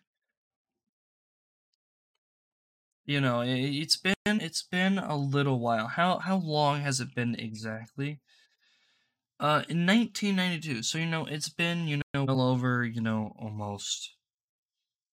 You 3.05 3.21
know, 3.21 3.41
it, 3.41 3.53
it's 3.53 3.97
been 3.97 4.15
it's 4.25 4.63
been 4.63 4.97
a 4.97 5.15
little 5.15 5.59
while. 5.59 5.87
How 5.87 6.17
how 6.19 6.37
long 6.37 6.81
has 6.81 6.99
it 6.99 7.13
been 7.13 7.35
exactly? 7.35 8.19
Uh, 9.39 9.63
in 9.69 9.85
1992. 9.85 10.83
So 10.83 10.97
you 10.97 11.05
know, 11.05 11.25
it's 11.25 11.49
been 11.49 11.87
you 11.87 12.01
know 12.13 12.23
well 12.23 12.41
over 12.41 12.83
you 12.83 13.01
know 13.01 13.35
almost 13.37 14.15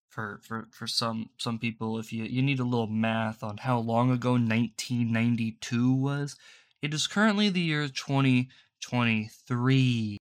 for 0.09 0.39
for 0.43 0.67
for 0.71 0.87
some 0.87 1.29
some 1.37 1.59
people. 1.59 1.99
If 1.99 2.11
you 2.11 2.23
you 2.23 2.41
need 2.41 2.59
a 2.59 2.63
little 2.63 2.87
math 2.87 3.43
on 3.43 3.57
how 3.57 3.79
long 3.79 4.09
ago 4.11 4.31
1992 4.31 5.93
was, 5.93 6.35
it 6.81 6.93
is 6.93 7.07
currently 7.07 7.49
the 7.49 7.61
year 7.61 7.87
2023. 7.87 10.17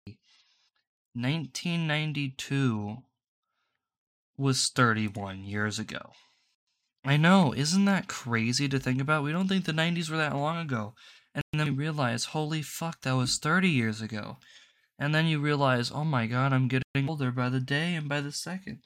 1992 1.13 2.99
was 4.37 4.69
31 4.69 5.45
years 5.45 5.79
ago. 5.79 6.13
I 7.05 7.17
know, 7.17 7.53
isn't 7.55 7.85
that 7.87 8.09
crazy 8.09 8.69
to 8.69 8.79
think 8.79 9.01
about? 9.01 9.23
We 9.23 9.33
don't 9.33 9.49
think 9.49 9.65
the 9.65 9.73
90s 9.73 10.11
were 10.11 10.17
that 10.19 10.37
long 10.37 10.59
ago. 10.59 10.95
And 11.35 11.43
then 11.53 11.67
you 11.69 11.73
realize, 11.75 12.27
holy 12.27 12.63
fuck, 12.63 13.03
that 13.03 13.13
was 13.17 13.39
30 13.39 13.69
years 13.71 14.01
ago. 14.03 14.39
And 14.99 15.15
then 15.15 15.27
you 15.27 15.41
realize, 15.41 15.91
oh 15.91 16.05
my 16.05 16.27
god, 16.27 16.53
I'm 16.53 16.69
getting 16.69 17.09
older 17.09 17.31
by 17.31 17.49
the 17.49 17.61
day 17.61 17.95
and 17.95 18.09
by 18.09 18.21
the 18.21 18.33
second. 18.33 18.81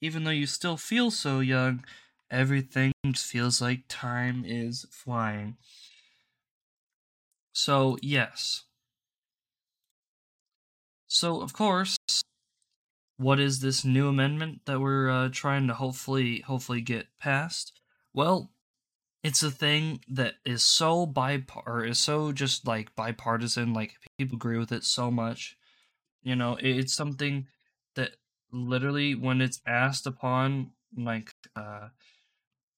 Even 0.00 0.24
though 0.24 0.30
you 0.30 0.46
still 0.46 0.76
feel 0.76 1.10
so 1.10 1.40
young, 1.40 1.84
everything 2.30 2.92
just 3.06 3.26
feels 3.26 3.60
like 3.60 3.84
time 3.88 4.44
is 4.46 4.86
flying. 4.90 5.56
So, 7.54 7.96
yes. 8.02 8.64
So, 11.08 11.40
of 11.40 11.52
course, 11.52 11.96
what 13.16 13.40
is 13.40 13.60
this 13.60 13.84
new 13.84 14.08
amendment 14.08 14.62
that 14.66 14.80
we're 14.80 15.08
uh, 15.10 15.28
trying 15.32 15.66
to 15.68 15.74
hopefully 15.74 16.40
hopefully 16.40 16.80
get 16.80 17.06
passed? 17.20 17.72
Well, 18.12 18.50
it's 19.24 19.42
a 19.42 19.50
thing 19.50 20.00
that 20.06 20.34
is 20.44 20.62
so 20.62 21.06
bipar 21.06 21.62
or 21.66 21.84
is 21.84 21.98
so 21.98 22.30
just 22.30 22.66
like 22.66 22.94
bipartisan 22.94 23.72
like 23.72 23.96
people 24.18 24.36
agree 24.36 24.58
with 24.58 24.70
it 24.70 24.84
so 24.84 25.10
much 25.10 25.56
you 26.22 26.36
know 26.36 26.56
it's 26.60 26.94
something 26.94 27.46
that 27.96 28.10
literally 28.52 29.14
when 29.14 29.40
it's 29.40 29.60
asked 29.66 30.06
upon 30.06 30.70
like 30.96 31.32
uh 31.56 31.88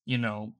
you 0.06 0.16
know 0.16 0.52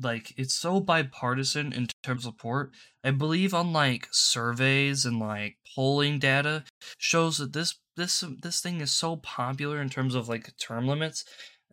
like 0.00 0.32
it's 0.36 0.54
so 0.54 0.80
bipartisan 0.80 1.72
in 1.72 1.88
terms 2.02 2.24
of 2.24 2.34
support 2.34 2.70
i 3.04 3.10
believe 3.10 3.52
on 3.52 3.72
like 3.72 4.08
surveys 4.10 5.04
and 5.04 5.18
like 5.18 5.56
polling 5.74 6.18
data 6.18 6.64
shows 6.98 7.38
that 7.38 7.52
this 7.52 7.78
this 7.96 8.24
this 8.42 8.60
thing 8.60 8.80
is 8.80 8.92
so 8.92 9.16
popular 9.16 9.80
in 9.80 9.88
terms 9.88 10.14
of 10.14 10.28
like 10.28 10.56
term 10.58 10.86
limits 10.86 11.24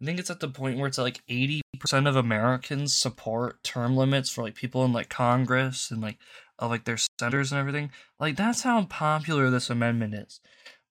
I 0.02 0.04
think 0.04 0.20
it's 0.20 0.30
at 0.30 0.42
the 0.42 0.50
point 0.50 0.78
where 0.78 0.88
it's 0.88 0.98
like 0.98 1.22
80% 1.30 1.62
of 2.08 2.18
Americans 2.18 2.94
support 2.94 3.64
term 3.64 3.96
limits 3.96 4.30
for 4.30 4.44
like 4.44 4.56
people 4.56 4.84
in 4.84 4.92
like 4.92 5.08
Congress 5.08 5.90
and 5.90 6.02
like 6.02 6.18
of 6.60 6.70
like 6.70 6.84
their 6.84 6.98
senators 7.20 7.52
and 7.52 7.60
everything. 7.60 7.92
Like 8.20 8.36
that's 8.36 8.64
how 8.64 8.84
popular 8.86 9.50
this 9.50 9.70
amendment 9.70 10.14
is. 10.14 10.42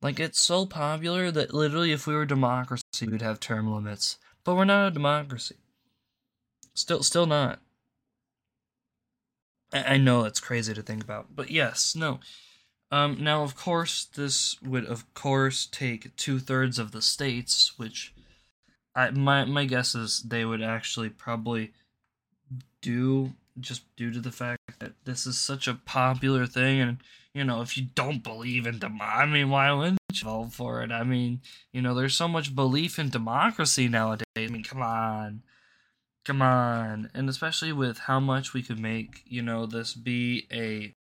Like 0.01 0.19
it's 0.19 0.43
so 0.43 0.65
popular 0.65 1.31
that 1.31 1.53
literally 1.53 1.93
if 1.93 2.07
we 2.07 2.15
were 2.15 2.23
a 2.23 2.27
democracy 2.27 2.83
we'd 3.07 3.23
have 3.23 3.41
term 3.41 3.71
limits. 3.71 4.19
But 4.43 4.57
we're 4.57 4.65
not 4.65 4.89
a 4.89 4.91
democracy. 4.91 5.57
Still 6.75 7.03
still 7.03 7.27
not. 7.27 7.61
I, 9.73 9.95
I 9.95 9.97
know 9.99 10.25
it's 10.25 10.41
crazy 10.41 10.75
to 10.75 10.83
think 10.83 11.03
about. 11.03 11.35
But 11.35 11.51
yes, 11.51 11.95
no. 11.95 12.21
Um 12.91 13.23
now 13.23 13.43
of 13.43 13.57
course 13.57 14.05
this 14.05 14.61
would 14.63 14.87
of 14.87 15.13
course 15.15 15.67
take 15.67 16.15
two 16.17 16.39
thirds 16.39 16.79
of 16.79 16.93
the 16.93 17.03
states, 17.03 17.79
which 17.79 18.15
I 18.95 19.11
my 19.11 19.45
my 19.45 19.65
guess 19.65 19.95
is 19.95 20.23
they 20.23 20.45
would 20.45 20.63
actually 20.63 21.11
probably 21.11 21.73
do 22.81 23.33
just 23.61 23.83
due 23.97 24.13
to 24.13 24.21
the 24.21 24.33
fact 24.33 24.81
that 24.81 24.93
this 25.05 25.27
is 25.27 25.39
such 25.39 25.69
a 25.69 25.75
popular 25.75 26.45
thing 26.45 26.81
and 26.81 26.99
you 27.33 27.45
know 27.45 27.63
if 27.63 27.77
you 27.79 27.85
don't 27.95 28.23
believe 28.23 28.67
in 28.67 28.81
dem 28.81 28.99
I 29.01 29.25
mean 29.27 29.49
why 29.49 29.73
wouldn't 29.73 29.99
you 30.21 30.25
vote 30.25 30.53
for 30.53 30.83
it? 30.83 30.93
I 30.93 31.03
mean, 31.05 31.41
you 31.73 31.83
know, 31.83 31.95
there's 31.95 32.15
so 32.15 32.29
much 32.29 32.55
belief 32.55 32.99
in 32.99 33.09
democracy 33.11 33.89
nowadays. 33.89 34.25
I 34.37 34.47
mean, 34.47 34.63
come 34.65 34.83
on. 34.83 35.43
Come 36.25 36.43
on. 36.43 37.11
And 37.15 37.29
especially 37.29 37.73
with 37.73 37.99
how 38.01 38.19
much 38.21 38.55
we 38.55 38.63
could 38.63 38.79
make, 38.79 39.23
you 39.27 39.43
know, 39.43 39.67
this 39.67 39.95
be 39.95 40.47
a 40.53 40.95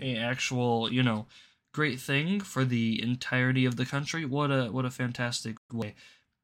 a 0.00 0.16
actual, 0.16 0.92
you 0.92 1.02
know, 1.02 1.26
great 1.74 2.00
thing 2.00 2.40
for 2.40 2.64
the 2.64 3.02
entirety 3.02 3.64
of 3.64 3.76
the 3.76 3.84
country. 3.86 4.24
What 4.24 4.50
a 4.50 4.66
what 4.70 4.84
a 4.84 4.90
fantastic 4.90 5.56
way 5.72 5.94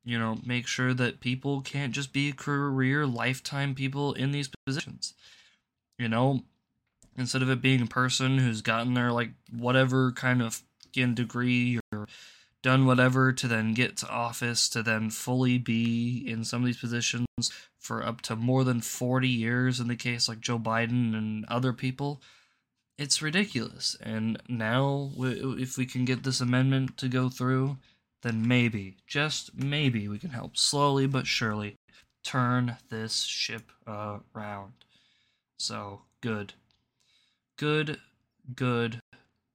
you 0.05 0.19
know, 0.19 0.39
make 0.45 0.67
sure 0.67 0.93
that 0.95 1.21
people 1.21 1.63
can't 1.63 1.93
just 1.93 2.13
be 2.13 2.33
career 2.33 3.07
lifetime 3.07 3.75
people 3.75 4.13
in 4.13 4.33
these 4.33 4.51
positions. 4.67 5.15
You 5.99 6.09
know, 6.09 6.43
instead 7.17 7.43
of 7.43 7.49
it 7.49 7.63
being 7.63 7.81
a 7.81 7.87
person 7.87 8.39
who's 8.39 8.61
gotten 8.61 8.95
their 8.95 9.13
like 9.13 9.31
whatever 9.51 10.13
kind 10.13 10.43
of 10.43 10.63
degree 10.93 11.81
or 11.93 12.07
done 12.65 12.85
whatever 12.85 13.33
to 13.33 13.47
then 13.47 13.75
get 13.75 13.97
to 13.97 14.09
office 14.09 14.69
to 14.69 14.83
then 14.83 15.09
fully 15.11 15.57
be 15.59 16.25
in 16.27 16.43
some 16.43 16.63
of 16.63 16.67
these 16.67 16.81
positions 16.81 17.27
for 17.79 18.05
up 18.05 18.21
to 18.23 18.35
more 18.35 18.65
than 18.65 18.81
40 18.81 19.29
years 19.29 19.79
in 19.79 19.87
the 19.87 19.95
case 19.95 20.29
like 20.29 20.41
Joe 20.41 20.59
Biden 20.59 21.15
and 21.17 21.45
other 21.45 21.73
people 21.73 22.21
it's 22.99 23.23
ridiculous 23.23 23.97
and 24.01 24.41
now 24.49 25.11
if 25.19 25.79
we 25.79 25.87
can 25.87 26.05
get 26.05 26.25
this 26.25 26.41
amendment 26.41 26.97
to 26.97 27.09
go 27.09 27.29
through 27.29 27.77
then 28.25 28.49
maybe, 28.49 28.97
just 29.07 29.55
maybe, 29.55 30.09
we 30.09 30.19
can 30.19 30.31
help 30.31 30.57
slowly 30.57 31.07
but 31.07 31.27
surely 31.27 31.77
turn 32.25 32.79
this 32.89 33.23
ship 33.23 33.71
around. 33.87 34.73
So, 35.59 36.01
good. 36.23 36.55
Good, 37.59 37.99
good, 38.57 39.01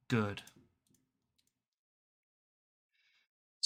good. 0.08 0.44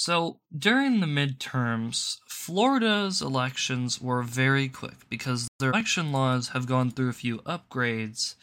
So, 0.06 0.42
during 0.54 1.00
the 1.00 1.08
midterms, 1.08 2.18
Florida's 2.28 3.22
elections 3.22 4.02
were 4.02 4.22
very 4.22 4.68
quick 4.68 5.08
because 5.10 5.48
their 5.60 5.70
election 5.70 6.12
laws 6.12 6.50
have 6.50 6.68
gone 6.68 6.92
through 6.92 7.08
a 7.08 7.14
few 7.14 7.38
upgrades 7.44 8.36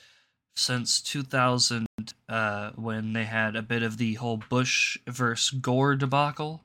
since 0.56 1.02
2000 1.02 1.86
uh, 2.30 2.70
when 2.76 3.12
they 3.12 3.24
had 3.24 3.56
a 3.56 3.62
bit 3.62 3.82
of 3.82 3.98
the 3.98 4.14
whole 4.14 4.38
Bush 4.38 4.96
versus 5.06 5.50
Gore 5.50 5.96
debacle. 5.96 6.64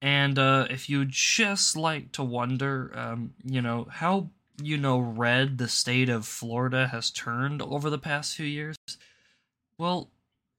And 0.00 0.38
uh, 0.38 0.66
if 0.70 0.88
you 0.88 1.04
just 1.04 1.76
like 1.76 2.12
to 2.12 2.24
wonder, 2.24 2.90
um, 2.96 3.34
you 3.44 3.60
know, 3.60 3.86
how, 3.90 4.30
you 4.62 4.78
know, 4.78 4.98
red 4.98 5.58
the 5.58 5.68
state 5.68 6.08
of 6.08 6.24
Florida 6.24 6.88
has 6.88 7.10
turned 7.10 7.60
over 7.60 7.90
the 7.90 7.98
past 7.98 8.34
few 8.34 8.46
years, 8.46 8.78
well, 9.76 10.10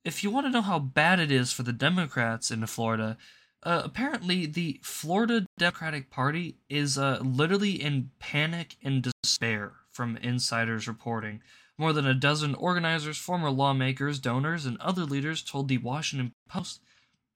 if 0.04 0.24
you 0.24 0.32
want 0.32 0.46
to 0.48 0.52
know 0.52 0.62
how 0.62 0.80
bad 0.80 1.20
it 1.20 1.32
is 1.32 1.52
for 1.52 1.64
the 1.64 1.74
Democrats 1.74 2.52
in 2.52 2.66
Florida, 2.66 3.18
uh, 3.64 3.82
apparently 3.86 4.46
the 4.46 4.80
Florida 4.84 5.46
Democratic 5.58 6.10
Party 6.10 6.58
is 6.70 6.98
uh, 6.98 7.20
literally 7.24 7.82
in 7.82 8.10
panic 8.20 8.78
and 8.84 9.08
despair 9.24 9.74
from 9.92 10.18
insiders 10.18 10.88
reporting. 10.88 11.42
More 11.78 11.94
than 11.94 12.08
a 12.08 12.14
dozen 12.14 12.56
organizers, 12.56 13.18
former 13.18 13.50
lawmakers, 13.50 14.20
donors, 14.20 14.66
and 14.66 14.78
other 14.80 15.04
leaders 15.04 15.44
told 15.44 15.68
the 15.68 15.78
Washington 15.78 16.32
Post 16.50 16.82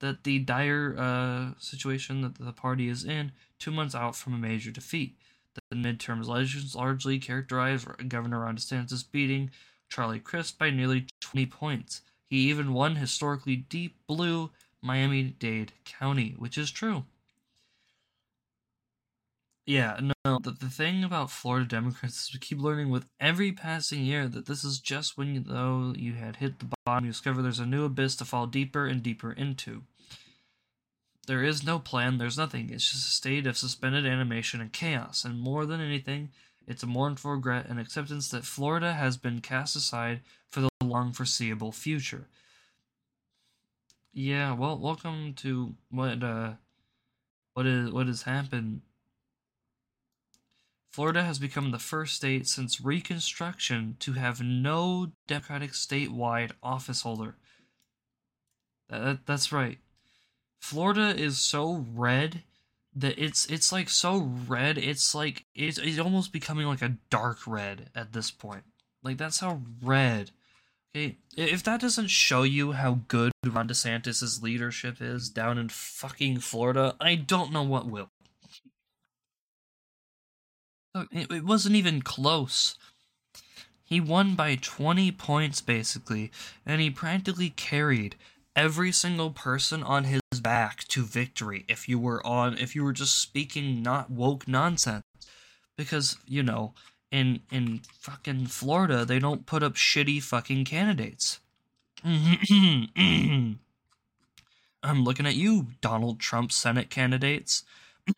that 0.00 0.24
the 0.24 0.38
dire 0.40 0.94
uh, 0.98 1.58
situation 1.58 2.20
that 2.20 2.38
the 2.38 2.52
party 2.52 2.88
is 2.88 3.04
in, 3.04 3.32
two 3.58 3.70
months 3.70 3.94
out 3.94 4.16
from 4.16 4.34
a 4.34 4.38
major 4.38 4.70
defeat. 4.70 5.16
The 5.70 5.76
midterm 5.76 6.22
elections 6.22 6.74
largely 6.74 7.18
characterized 7.18 7.88
Governor 8.08 8.40
Ron 8.40 8.56
DeSantis 8.56 9.10
beating 9.10 9.50
Charlie 9.88 10.20
Crist 10.20 10.58
by 10.58 10.70
nearly 10.70 11.06
20 11.20 11.46
points. 11.46 12.02
He 12.28 12.48
even 12.48 12.72
won 12.72 12.96
historically 12.96 13.56
deep 13.56 13.96
blue 14.06 14.50
Miami 14.82 15.22
Dade 15.24 15.72
County, 15.84 16.34
which 16.38 16.58
is 16.58 16.70
true. 16.70 17.04
Yeah, 19.66 19.98
no, 20.24 20.38
the, 20.38 20.52
the 20.52 20.70
thing 20.70 21.02
about 21.02 21.30
Florida 21.30 21.66
Democrats 21.66 22.28
is 22.28 22.30
we 22.32 22.38
keep 22.38 22.60
learning 22.60 22.88
with 22.88 23.06
every 23.18 23.50
passing 23.50 24.04
year 24.04 24.28
that 24.28 24.46
this 24.46 24.62
is 24.62 24.78
just 24.78 25.18
when 25.18 25.34
you 25.34 25.40
know 25.40 25.92
you 25.96 26.12
had 26.12 26.36
hit 26.36 26.60
the 26.60 26.68
bottom, 26.84 27.04
you 27.04 27.10
discover 27.10 27.42
there's 27.42 27.58
a 27.58 27.66
new 27.66 27.84
abyss 27.84 28.14
to 28.16 28.24
fall 28.24 28.46
deeper 28.46 28.86
and 28.86 29.02
deeper 29.02 29.32
into. 29.32 29.82
There 31.26 31.42
is 31.42 31.64
no 31.64 31.80
plan, 31.80 32.18
there's 32.18 32.38
nothing. 32.38 32.70
It's 32.70 32.92
just 32.92 33.08
a 33.08 33.10
state 33.10 33.48
of 33.48 33.58
suspended 33.58 34.06
animation 34.06 34.60
and 34.60 34.72
chaos, 34.72 35.24
and 35.24 35.40
more 35.40 35.66
than 35.66 35.80
anything, 35.80 36.30
it's 36.68 36.84
a 36.84 36.86
mournful 36.86 37.32
regret 37.32 37.66
and 37.68 37.80
acceptance 37.80 38.28
that 38.28 38.44
Florida 38.44 38.92
has 38.92 39.16
been 39.16 39.40
cast 39.40 39.74
aside 39.74 40.20
for 40.48 40.60
the 40.60 40.68
long 40.96 41.12
foreseeable 41.12 41.72
future. 41.72 42.28
Yeah, 44.12 44.54
well, 44.54 44.78
welcome 44.78 45.34
to 45.34 45.74
what 45.90 46.22
uh 46.22 46.52
what 47.54 47.66
is 47.66 47.90
what 47.90 48.06
has 48.06 48.22
happened 48.22 48.80
Florida 50.96 51.24
has 51.24 51.38
become 51.38 51.72
the 51.72 51.78
first 51.78 52.16
state 52.16 52.46
since 52.46 52.80
Reconstruction 52.80 53.96
to 54.00 54.14
have 54.14 54.40
no 54.40 55.12
Democratic 55.26 55.72
statewide 55.72 56.52
office 56.62 57.02
holder. 57.02 57.36
That, 58.88 59.26
that's 59.26 59.52
right. 59.52 59.76
Florida 60.58 61.14
is 61.14 61.36
so 61.36 61.84
red 61.94 62.44
that 62.94 63.18
it's 63.18 63.44
it's 63.44 63.70
like 63.72 63.90
so 63.90 64.32
red. 64.48 64.78
It's 64.78 65.14
like 65.14 65.44
it's, 65.54 65.76
it's 65.76 65.98
almost 65.98 66.32
becoming 66.32 66.66
like 66.66 66.80
a 66.80 66.96
dark 67.10 67.46
red 67.46 67.90
at 67.94 68.14
this 68.14 68.30
point. 68.30 68.64
Like 69.02 69.18
that's 69.18 69.40
how 69.40 69.60
red. 69.82 70.30
If 71.36 71.62
that 71.64 71.80
doesn't 71.80 72.08
show 72.08 72.42
you 72.42 72.72
how 72.72 73.00
good 73.08 73.32
Ron 73.44 73.68
DeSantis' 73.68 74.42
leadership 74.42 74.96
is 75.00 75.28
down 75.28 75.58
in 75.58 75.68
fucking 75.68 76.40
Florida, 76.40 76.96
I 77.00 77.16
don't 77.16 77.52
know 77.52 77.62
what 77.62 77.86
will. 77.86 78.10
Oh, 80.94 81.06
it, 81.12 81.30
it 81.30 81.44
wasn't 81.44 81.76
even 81.76 82.00
close. 82.00 82.78
He 83.84 84.00
won 84.00 84.34
by 84.34 84.56
20 84.56 85.12
points, 85.12 85.60
basically, 85.60 86.32
and 86.64 86.80
he 86.80 86.88
practically 86.88 87.50
carried 87.50 88.16
every 88.56 88.90
single 88.90 89.30
person 89.30 89.82
on 89.82 90.04
his 90.04 90.22
back 90.40 90.84
to 90.88 91.04
victory 91.04 91.66
if 91.68 91.88
you 91.88 91.98
were 91.98 92.24
on 92.26 92.56
if 92.56 92.74
you 92.74 92.82
were 92.82 92.92
just 92.92 93.20
speaking 93.20 93.82
not 93.82 94.10
woke 94.10 94.48
nonsense 94.48 95.04
because 95.76 96.16
you 96.26 96.42
know 96.42 96.72
in 97.16 97.40
in 97.50 97.80
fucking 97.98 98.46
Florida 98.46 99.04
they 99.04 99.18
don't 99.18 99.46
put 99.46 99.62
up 99.62 99.74
shitty 99.74 100.22
fucking 100.22 100.64
candidates 100.64 101.40
I'm 102.04 103.58
looking 104.82 105.26
at 105.26 105.34
you 105.34 105.68
Donald 105.80 106.20
Trump 106.20 106.52
Senate 106.52 106.90
candidates 106.90 107.64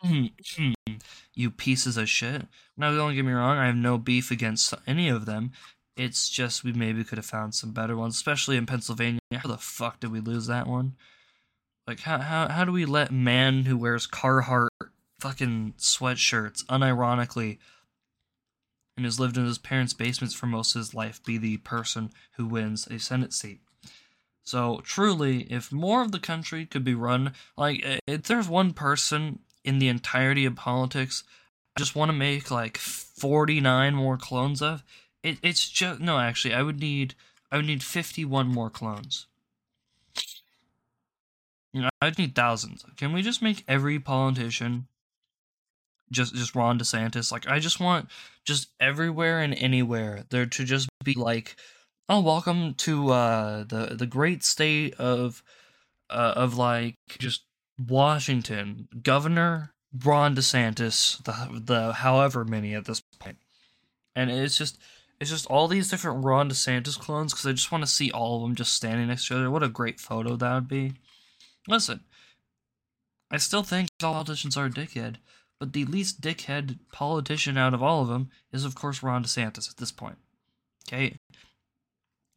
you 1.34 1.50
pieces 1.50 1.96
of 1.96 2.08
shit. 2.08 2.46
Now, 2.76 2.94
don't 2.94 3.14
get 3.14 3.24
me 3.24 3.32
wrong, 3.32 3.56
I 3.56 3.66
have 3.66 3.76
no 3.76 3.98
beef 3.98 4.30
against 4.30 4.74
any 4.86 5.08
of 5.08 5.26
them. 5.26 5.52
It's 5.96 6.28
just 6.28 6.62
we 6.62 6.72
maybe 6.72 7.04
could 7.04 7.18
have 7.18 7.26
found 7.26 7.54
some 7.54 7.72
better 7.72 7.96
ones, 7.96 8.14
especially 8.14 8.56
in 8.56 8.66
Pennsylvania. 8.66 9.20
How 9.32 9.48
the 9.48 9.56
fuck 9.56 10.00
did 10.00 10.12
we 10.12 10.20
lose 10.20 10.46
that 10.46 10.66
one? 10.66 10.94
Like, 11.86 12.00
how 12.00 12.18
how 12.18 12.48
how 12.48 12.64
do 12.64 12.72
we 12.72 12.84
let 12.84 13.10
man 13.10 13.64
who 13.64 13.76
wears 13.76 14.06
Carhartt 14.06 14.68
fucking 15.18 15.74
sweatshirts 15.78 16.64
unironically 16.66 17.58
and 18.98 19.06
has 19.06 19.18
lived 19.18 19.36
in 19.38 19.46
his 19.46 19.58
parents' 19.58 19.94
basements 19.94 20.34
for 20.34 20.46
most 20.46 20.74
of 20.74 20.80
his 20.80 20.92
life 20.92 21.24
be 21.24 21.38
the 21.38 21.56
person 21.58 22.10
who 22.32 22.46
wins 22.46 22.86
a 22.88 22.98
Senate 22.98 23.32
seat? 23.32 23.60
So 24.44 24.80
truly, 24.82 25.42
if 25.52 25.70
more 25.70 26.02
of 26.02 26.12
the 26.12 26.18
country 26.18 26.66
could 26.66 26.84
be 26.84 26.94
run 26.94 27.32
like 27.56 27.84
if 28.06 28.24
there's 28.24 28.48
one 28.48 28.72
person 28.72 29.40
in 29.62 29.78
the 29.78 29.88
entirety 29.88 30.46
of 30.46 30.56
politics 30.56 31.22
I 31.76 31.80
just 31.80 31.94
want 31.94 32.08
to 32.08 32.16
make 32.16 32.50
like 32.50 32.78
49 32.78 33.94
more 33.94 34.16
clones 34.16 34.62
of 34.62 34.82
it 35.22 35.36
it's 35.42 35.68
just 35.68 36.00
no 36.00 36.18
actually 36.18 36.54
I 36.54 36.62
would 36.62 36.80
need 36.80 37.14
I 37.52 37.56
would 37.56 37.66
need 37.66 37.82
51 37.82 38.48
more 38.48 38.70
clones 38.70 39.26
you 41.74 41.82
know 41.82 41.90
I'd 42.00 42.18
need 42.18 42.34
thousands 42.34 42.84
can 42.96 43.12
we 43.12 43.20
just 43.20 43.42
make 43.42 43.64
every 43.68 43.98
politician 43.98 44.86
just 46.10 46.34
just 46.34 46.54
Ron 46.54 46.78
DeSantis. 46.78 47.32
Like 47.32 47.48
I 47.48 47.58
just 47.58 47.80
want 47.80 48.08
just 48.44 48.68
everywhere 48.80 49.40
and 49.40 49.54
anywhere 49.54 50.24
there 50.30 50.46
to 50.46 50.64
just 50.64 50.88
be 51.04 51.14
like, 51.14 51.56
oh, 52.08 52.20
welcome 52.20 52.74
to 52.74 53.10
uh 53.10 53.64
the 53.64 53.94
the 53.94 54.06
great 54.06 54.44
state 54.44 54.94
of 54.94 55.42
uh, 56.10 56.32
of 56.36 56.56
like 56.56 56.94
just 57.18 57.44
Washington, 57.78 58.88
Governor 59.02 59.72
Ron 60.04 60.34
DeSantis, 60.34 61.22
the 61.24 61.60
the 61.60 61.92
however 61.92 62.44
many 62.44 62.74
at 62.74 62.84
this 62.84 63.02
point, 63.20 63.38
and 64.14 64.30
it's 64.30 64.58
just 64.58 64.78
it's 65.20 65.30
just 65.30 65.46
all 65.46 65.68
these 65.68 65.90
different 65.90 66.24
Ron 66.24 66.50
DeSantis 66.50 66.98
clones 66.98 67.32
because 67.32 67.46
I 67.46 67.52
just 67.52 67.72
want 67.72 67.84
to 67.84 67.90
see 67.90 68.10
all 68.10 68.36
of 68.36 68.42
them 68.42 68.54
just 68.54 68.72
standing 68.72 69.08
next 69.08 69.26
to 69.26 69.34
each 69.34 69.38
other. 69.38 69.50
What 69.50 69.62
a 69.62 69.68
great 69.68 70.00
photo 70.00 70.36
that 70.36 70.54
would 70.54 70.68
be. 70.68 70.94
Listen, 71.66 72.00
I 73.30 73.38
still 73.38 73.62
think 73.62 73.88
all 74.02 74.12
politicians 74.14 74.56
are 74.56 74.66
a 74.66 74.70
dickhead, 74.70 75.16
but 75.58 75.72
the 75.72 75.84
least 75.84 76.20
dickhead 76.20 76.78
politician 76.92 77.56
out 77.56 77.74
of 77.74 77.82
all 77.82 78.02
of 78.02 78.08
them 78.08 78.30
is, 78.52 78.64
of 78.64 78.74
course, 78.74 79.02
Ron 79.02 79.24
DeSantis 79.24 79.68
at 79.70 79.76
this 79.76 79.92
point. 79.92 80.18
Okay? 80.86 81.16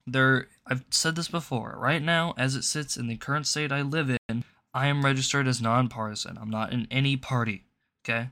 There, 0.07 0.47
I've 0.65 0.83
said 0.89 1.15
this 1.15 1.27
before. 1.27 1.75
Right 1.77 2.01
now, 2.01 2.33
as 2.37 2.55
it 2.55 2.63
sits 2.63 2.97
in 2.97 3.07
the 3.07 3.17
current 3.17 3.47
state 3.47 3.71
I 3.71 3.81
live 3.81 4.17
in, 4.27 4.43
I 4.73 4.87
am 4.87 5.05
registered 5.05 5.47
as 5.47 5.61
nonpartisan. 5.61 6.37
I'm 6.41 6.49
not 6.49 6.73
in 6.73 6.87
any 6.89 7.17
party. 7.17 7.65
Okay? 8.03 8.29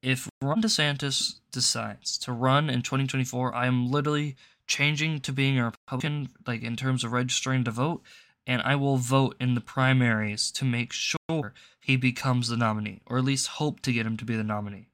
If 0.00 0.28
Ron 0.40 0.62
DeSantis 0.62 1.40
decides 1.52 2.18
to 2.18 2.32
run 2.32 2.70
in 2.70 2.82
2024, 2.82 3.54
I 3.54 3.66
am 3.66 3.90
literally 3.90 4.36
changing 4.66 5.20
to 5.20 5.32
being 5.32 5.58
a 5.58 5.66
Republican, 5.66 6.30
like 6.46 6.62
in 6.62 6.76
terms 6.76 7.04
of 7.04 7.12
registering 7.12 7.64
to 7.64 7.70
vote, 7.70 8.02
and 8.46 8.62
I 8.62 8.76
will 8.76 8.96
vote 8.96 9.36
in 9.40 9.54
the 9.54 9.60
primaries 9.60 10.50
to 10.52 10.64
make 10.64 10.92
sure 10.92 11.54
he 11.80 11.96
becomes 11.96 12.48
the 12.48 12.56
nominee, 12.56 13.00
or 13.06 13.18
at 13.18 13.24
least 13.24 13.46
hope 13.48 13.80
to 13.80 13.92
get 13.92 14.06
him 14.06 14.16
to 14.16 14.24
be 14.24 14.36
the 14.36 14.44
nominee. 14.44 14.88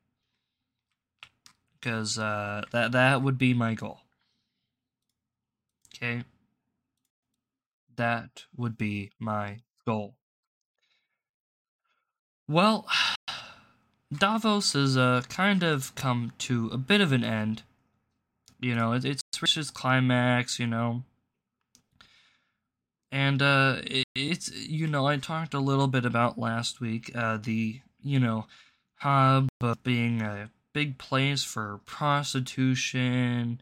Because 1.80 2.18
uh, 2.18 2.62
that 2.72 2.92
that 2.92 3.22
would 3.22 3.38
be 3.38 3.54
my 3.54 3.74
goal. 3.74 4.00
Okay, 5.94 6.24
that 7.96 8.44
would 8.56 8.76
be 8.76 9.10
my 9.18 9.58
goal. 9.86 10.14
Well, 12.48 12.86
Davos 14.12 14.72
has 14.72 14.96
uh, 14.96 15.22
kind 15.28 15.62
of 15.62 15.94
come 15.94 16.32
to 16.38 16.70
a 16.72 16.78
bit 16.78 17.00
of 17.00 17.12
an 17.12 17.24
end. 17.24 17.62
You 18.60 18.74
know, 18.74 18.92
it, 18.92 19.04
it's 19.04 19.22
reached 19.40 19.56
its 19.56 19.70
climax. 19.70 20.58
You 20.58 20.66
know, 20.66 21.04
and 23.10 23.40
uh, 23.42 23.76
it, 23.84 24.06
it's 24.14 24.50
you 24.50 24.86
know 24.86 25.06
I 25.06 25.16
talked 25.16 25.54
a 25.54 25.60
little 25.60 25.86
bit 25.88 26.04
about 26.04 26.38
last 26.38 26.80
week 26.80 27.10
uh, 27.14 27.38
the 27.38 27.80
you 28.02 28.20
know 28.20 28.46
hub 28.96 29.48
being 29.82 30.22
a 30.22 30.50
big 30.72 30.98
place 30.98 31.42
for 31.42 31.80
prostitution, 31.86 33.60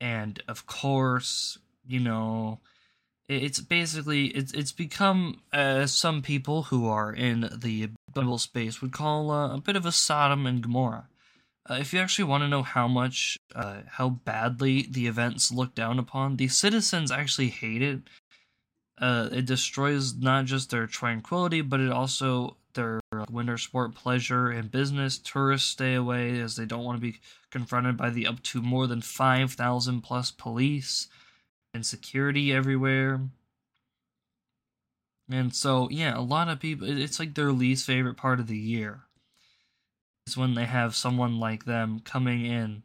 and 0.00 0.42
of 0.48 0.66
course 0.66 1.58
you 1.86 2.00
know 2.00 2.60
it's 3.28 3.60
basically 3.60 4.26
it's 4.26 4.52
it's 4.52 4.72
become 4.72 5.40
uh, 5.52 5.86
some 5.86 6.22
people 6.22 6.64
who 6.64 6.88
are 6.88 7.12
in 7.12 7.48
the 7.56 7.88
Bible 8.12 8.38
space 8.38 8.82
would 8.82 8.92
call 8.92 9.30
uh, 9.30 9.54
a 9.54 9.60
bit 9.60 9.76
of 9.76 9.86
a 9.86 9.92
Sodom 9.92 10.46
and 10.46 10.62
Gomorrah. 10.62 11.08
Uh, 11.68 11.78
if 11.80 11.94
you 11.94 12.00
actually 12.00 12.26
want 12.26 12.42
to 12.42 12.48
know 12.48 12.62
how 12.62 12.86
much, 12.86 13.38
uh, 13.54 13.78
how 13.92 14.10
badly 14.10 14.86
the 14.90 15.06
events 15.06 15.50
look 15.50 15.74
down 15.74 15.98
upon, 15.98 16.36
the 16.36 16.48
citizens 16.48 17.10
actually 17.10 17.48
hate 17.48 17.80
it 17.80 18.00
uh, 18.98 19.28
it 19.32 19.46
destroys 19.46 20.14
not 20.14 20.44
just 20.44 20.70
their 20.70 20.86
tranquility, 20.86 21.60
but 21.60 21.80
it 21.80 21.90
also 21.90 22.56
their 22.74 23.00
winter 23.30 23.56
sport 23.58 23.94
pleasure 23.94 24.50
and 24.50 24.70
business. 24.70 25.18
Tourists 25.18 25.68
stay 25.68 25.94
away 25.94 26.40
as 26.40 26.56
they 26.56 26.66
don't 26.66 26.84
want 26.84 26.96
to 26.96 27.12
be 27.12 27.18
confronted 27.50 27.96
by 27.96 28.10
the 28.10 28.26
up 28.26 28.42
to 28.42 28.62
more 28.62 28.86
than 28.86 29.00
5,000 29.00 30.00
plus 30.02 30.30
police 30.30 31.08
and 31.72 31.84
security 31.84 32.52
everywhere. 32.52 33.20
And 35.30 35.54
so, 35.54 35.88
yeah, 35.90 36.16
a 36.16 36.20
lot 36.20 36.48
of 36.48 36.60
people, 36.60 36.86
it's 36.88 37.18
like 37.18 37.34
their 37.34 37.52
least 37.52 37.86
favorite 37.86 38.16
part 38.16 38.40
of 38.40 38.46
the 38.46 38.58
year 38.58 39.04
is 40.26 40.36
when 40.36 40.54
they 40.54 40.66
have 40.66 40.94
someone 40.94 41.38
like 41.38 41.64
them 41.64 42.00
coming 42.00 42.44
in 42.44 42.82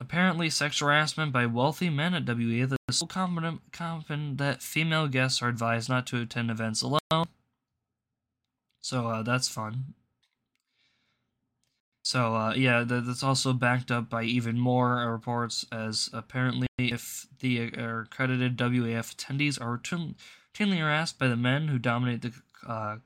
Apparently, 0.00 0.48
sexual 0.48 0.88
harassment 0.88 1.32
by 1.32 1.44
wealthy 1.46 1.90
men 1.90 2.14
at 2.14 2.24
WEF 2.24 2.76
is 2.88 2.98
so 2.98 3.06
common, 3.06 3.60
common 3.72 4.36
that 4.36 4.62
female 4.62 5.08
guests 5.08 5.42
are 5.42 5.48
advised 5.48 5.88
not 5.88 6.06
to 6.06 6.20
attend 6.20 6.50
events 6.50 6.82
alone. 6.82 7.26
So 8.80 9.08
uh, 9.08 9.22
that's 9.22 9.48
fun. 9.48 9.94
So 12.02 12.34
uh, 12.34 12.54
yeah, 12.54 12.84
that's 12.86 13.22
also 13.22 13.52
backed 13.52 13.90
up 13.90 14.08
by 14.08 14.22
even 14.22 14.58
more 14.58 15.10
reports, 15.10 15.66
as 15.70 16.08
apparently, 16.12 16.68
if 16.78 17.26
the 17.40 17.70
uh, 17.76 18.00
accredited 18.02 18.56
WAF 18.56 19.14
attendees 19.14 19.60
are 19.60 19.76
routinely 19.76 20.78
harassed 20.78 21.18
by 21.18 21.28
the 21.28 21.36
men 21.36 21.68
who 21.68 21.78
dominate 21.78 22.22
the 22.22 22.32
uh, 22.66 22.96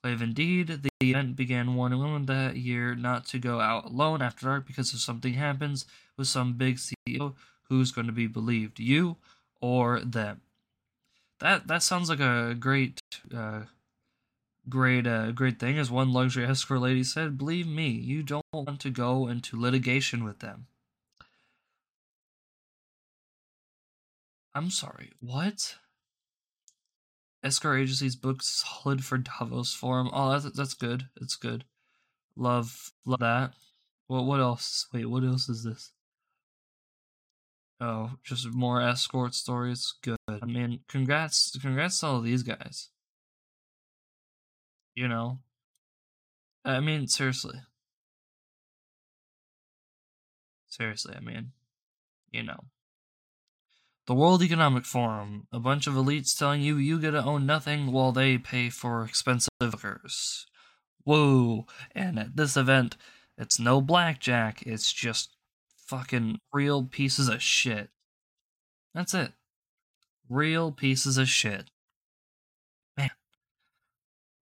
clave, 0.00 0.22
indeed, 0.22 0.68
the 0.68 0.90
event 1.02 1.34
began 1.34 1.74
warning 1.74 1.98
women 1.98 2.26
that 2.26 2.56
year 2.56 2.94
not 2.94 3.26
to 3.26 3.40
go 3.40 3.58
out 3.58 3.86
alone 3.86 4.22
after 4.22 4.46
dark 4.46 4.64
because 4.64 4.94
if 4.94 5.00
something 5.00 5.34
happens, 5.34 5.86
with 6.16 6.28
some 6.28 6.54
big 6.54 6.78
CEO, 6.78 7.34
who's 7.68 7.92
going 7.92 8.06
to 8.06 8.12
be 8.12 8.26
believed, 8.26 8.78
you 8.78 9.16
or 9.60 10.00
them? 10.00 10.40
That 11.40 11.66
that 11.68 11.82
sounds 11.82 12.08
like 12.08 12.20
a 12.20 12.54
great, 12.58 13.00
uh, 13.34 13.62
great, 14.68 15.06
uh, 15.06 15.32
great 15.32 15.58
thing. 15.58 15.78
As 15.78 15.90
one 15.90 16.12
luxury 16.12 16.46
escort 16.46 16.80
lady 16.80 17.04
said, 17.04 17.38
"Believe 17.38 17.66
me, 17.66 17.88
you 17.90 18.22
don't 18.22 18.44
want 18.52 18.80
to 18.80 18.90
go 18.90 19.28
into 19.28 19.60
litigation 19.60 20.24
with 20.24 20.38
them." 20.40 20.66
I'm 24.54 24.70
sorry, 24.70 25.12
what? 25.20 25.76
Escort 27.42 27.80
agencies 27.80 28.16
booked 28.16 28.42
solid 28.42 29.04
for 29.04 29.18
Davos 29.18 29.74
Forum. 29.74 30.08
Oh, 30.12 30.30
that's 30.30 30.56
that's 30.56 30.74
good. 30.74 31.08
It's 31.20 31.36
good. 31.36 31.64
Love 32.36 32.92
love 33.04 33.20
that. 33.20 33.52
What 34.06 34.24
what 34.24 34.40
else? 34.40 34.86
Wait, 34.92 35.04
what 35.06 35.24
else 35.24 35.48
is 35.48 35.62
this? 35.62 35.92
Oh, 37.80 38.12
just 38.24 38.48
more 38.52 38.80
escort 38.80 39.34
stories. 39.34 39.94
Good. 40.02 40.16
I 40.28 40.46
mean, 40.46 40.80
congrats, 40.88 41.56
congrats 41.60 42.00
to 42.00 42.06
all 42.06 42.20
these 42.20 42.42
guys. 42.42 42.90
You 44.94 45.08
know, 45.08 45.40
I 46.64 46.80
mean, 46.80 47.06
seriously, 47.06 47.60
seriously. 50.68 51.14
I 51.16 51.20
mean, 51.20 51.52
you 52.30 52.42
know, 52.42 52.64
the 54.06 54.14
World 54.14 54.42
Economic 54.42 54.86
Forum, 54.86 55.46
a 55.52 55.60
bunch 55.60 55.86
of 55.86 55.94
elites 55.94 56.36
telling 56.36 56.62
you 56.62 56.76
you 56.76 56.98
get 56.98 57.10
to 57.10 57.22
own 57.22 57.44
nothing 57.44 57.92
while 57.92 58.12
they 58.12 58.38
pay 58.38 58.70
for 58.70 59.04
expensive 59.04 59.50
liquors. 59.60 60.46
Whoa! 61.04 61.66
And 61.94 62.18
at 62.18 62.36
this 62.36 62.56
event, 62.56 62.96
it's 63.36 63.58
no 63.60 63.82
blackjack. 63.82 64.62
It's 64.62 64.92
just 64.92 65.35
fucking 65.86 66.38
real 66.52 66.84
pieces 66.84 67.28
of 67.28 67.42
shit. 67.42 67.90
That's 68.94 69.14
it. 69.14 69.32
Real 70.28 70.72
pieces 70.72 71.18
of 71.18 71.28
shit. 71.28 71.70
Man. 72.96 73.10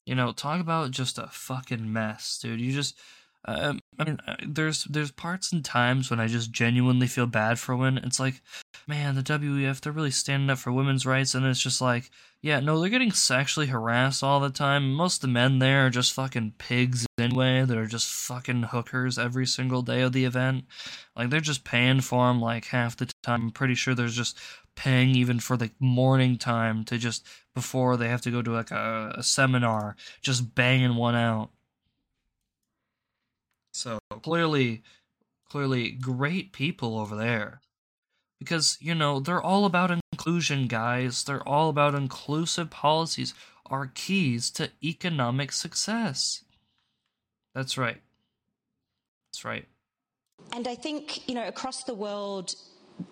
You 0.06 0.14
know, 0.14 0.32
talk 0.32 0.60
about 0.60 0.90
just 0.90 1.18
a 1.18 1.28
fucking 1.28 1.92
mess, 1.92 2.38
dude. 2.40 2.60
You 2.60 2.72
just 2.72 2.98
uh, 3.44 3.74
I 3.98 4.04
mean, 4.04 4.18
uh, 4.26 4.36
there's 4.46 4.84
there's 4.84 5.10
parts 5.10 5.52
and 5.52 5.64
times 5.64 6.10
when 6.10 6.20
I 6.20 6.28
just 6.28 6.52
genuinely 6.52 7.08
feel 7.08 7.26
bad 7.26 7.58
for 7.58 7.74
women. 7.74 8.04
It's 8.04 8.20
like, 8.20 8.40
man, 8.86 9.16
the 9.16 9.22
WEF 9.22 9.80
they're 9.80 9.92
really 9.92 10.12
standing 10.12 10.48
up 10.48 10.58
for 10.58 10.70
women's 10.70 11.04
rights, 11.04 11.34
and 11.34 11.44
it's 11.44 11.60
just 11.60 11.80
like, 11.80 12.10
yeah, 12.40 12.60
no, 12.60 12.80
they're 12.80 12.88
getting 12.88 13.10
sexually 13.10 13.66
harassed 13.66 14.22
all 14.22 14.38
the 14.38 14.50
time. 14.50 14.92
Most 14.94 15.16
of 15.16 15.20
the 15.22 15.28
men 15.28 15.58
there 15.58 15.86
are 15.86 15.90
just 15.90 16.12
fucking 16.12 16.54
pigs 16.58 17.04
anyway. 17.18 17.64
That 17.64 17.76
are 17.76 17.86
just 17.86 18.08
fucking 18.08 18.64
hookers 18.64 19.18
every 19.18 19.46
single 19.46 19.82
day 19.82 20.02
of 20.02 20.12
the 20.12 20.24
event. 20.24 20.64
Like 21.16 21.30
they're 21.30 21.40
just 21.40 21.64
paying 21.64 22.00
for 22.00 22.28
them 22.28 22.40
like 22.40 22.66
half 22.66 22.96
the 22.96 23.10
time. 23.24 23.42
I'm 23.42 23.50
pretty 23.50 23.74
sure 23.74 23.94
there's 23.94 24.16
just 24.16 24.38
paying 24.76 25.10
even 25.16 25.40
for 25.40 25.56
the 25.56 25.70
morning 25.80 26.38
time 26.38 26.84
to 26.84 26.96
just 26.96 27.26
before 27.54 27.96
they 27.96 28.08
have 28.08 28.22
to 28.22 28.30
go 28.30 28.40
to 28.40 28.52
like 28.52 28.70
a, 28.70 29.14
a 29.16 29.22
seminar, 29.22 29.96
just 30.22 30.54
banging 30.54 30.94
one 30.94 31.16
out. 31.16 31.50
So 33.72 33.98
clearly, 34.22 34.82
clearly 35.48 35.90
great 35.90 36.52
people 36.52 36.98
over 36.98 37.16
there. 37.16 37.60
Because, 38.38 38.76
you 38.80 38.94
know, 38.94 39.20
they're 39.20 39.42
all 39.42 39.64
about 39.64 39.96
inclusion, 40.12 40.66
guys. 40.66 41.24
They're 41.24 41.46
all 41.48 41.68
about 41.68 41.94
inclusive 41.94 42.70
policies 42.70 43.34
are 43.66 43.90
keys 43.94 44.50
to 44.50 44.70
economic 44.82 45.52
success. 45.52 46.44
That's 47.54 47.78
right. 47.78 48.00
That's 49.28 49.44
right. 49.44 49.66
And 50.52 50.68
I 50.68 50.74
think, 50.74 51.26
you 51.28 51.34
know, 51.34 51.46
across 51.46 51.84
the 51.84 51.94
world, 51.94 52.54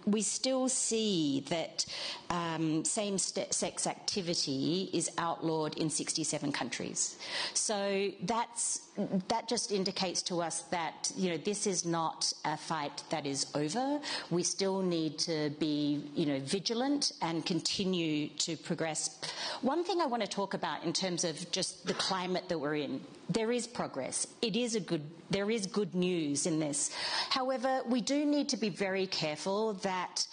we 0.06 0.22
still 0.22 0.68
see 0.68 1.44
that 1.48 1.86
um, 2.30 2.84
same 2.84 3.18
sex 3.18 3.86
activity 3.86 4.90
is 4.92 5.10
outlawed 5.18 5.76
in 5.78 5.90
67 5.90 6.52
countries. 6.52 7.16
So 7.54 8.10
that's 8.22 8.82
that 9.28 9.48
just 9.48 9.72
indicates 9.72 10.20
to 10.22 10.42
us 10.42 10.62
that 10.70 11.10
you 11.16 11.30
know 11.30 11.36
this 11.38 11.66
is 11.66 11.86
not 11.86 12.32
a 12.44 12.56
fight 12.56 13.02
that 13.10 13.26
is 13.26 13.46
over. 13.54 14.00
We 14.30 14.42
still 14.42 14.82
need 14.82 15.18
to 15.20 15.50
be 15.58 16.04
you 16.14 16.26
know 16.26 16.40
vigilant 16.40 17.12
and 17.22 17.44
continue 17.44 18.28
to 18.28 18.56
progress. 18.56 19.18
One 19.62 19.84
thing 19.84 20.00
I 20.00 20.06
want 20.06 20.22
to 20.22 20.28
talk 20.28 20.54
about 20.54 20.84
in 20.84 20.92
terms 20.92 21.24
of 21.24 21.50
just 21.50 21.86
the 21.86 21.94
climate 21.94 22.48
that 22.48 22.58
we're 22.58 22.76
in, 22.76 23.00
there 23.30 23.52
is 23.52 23.66
progress. 23.66 24.26
It 24.42 24.56
is 24.56 24.74
a 24.74 24.80
good 24.80 25.02
there 25.30 25.50
is 25.50 25.66
good 25.66 25.94
news 25.94 26.46
in 26.46 26.58
this. 26.58 26.90
However, 27.30 27.82
we 27.86 28.00
do 28.00 28.26
need 28.26 28.48
to 28.48 28.56
be 28.56 28.68
very 28.68 29.06
careful 29.06 29.74
that 29.74 30.26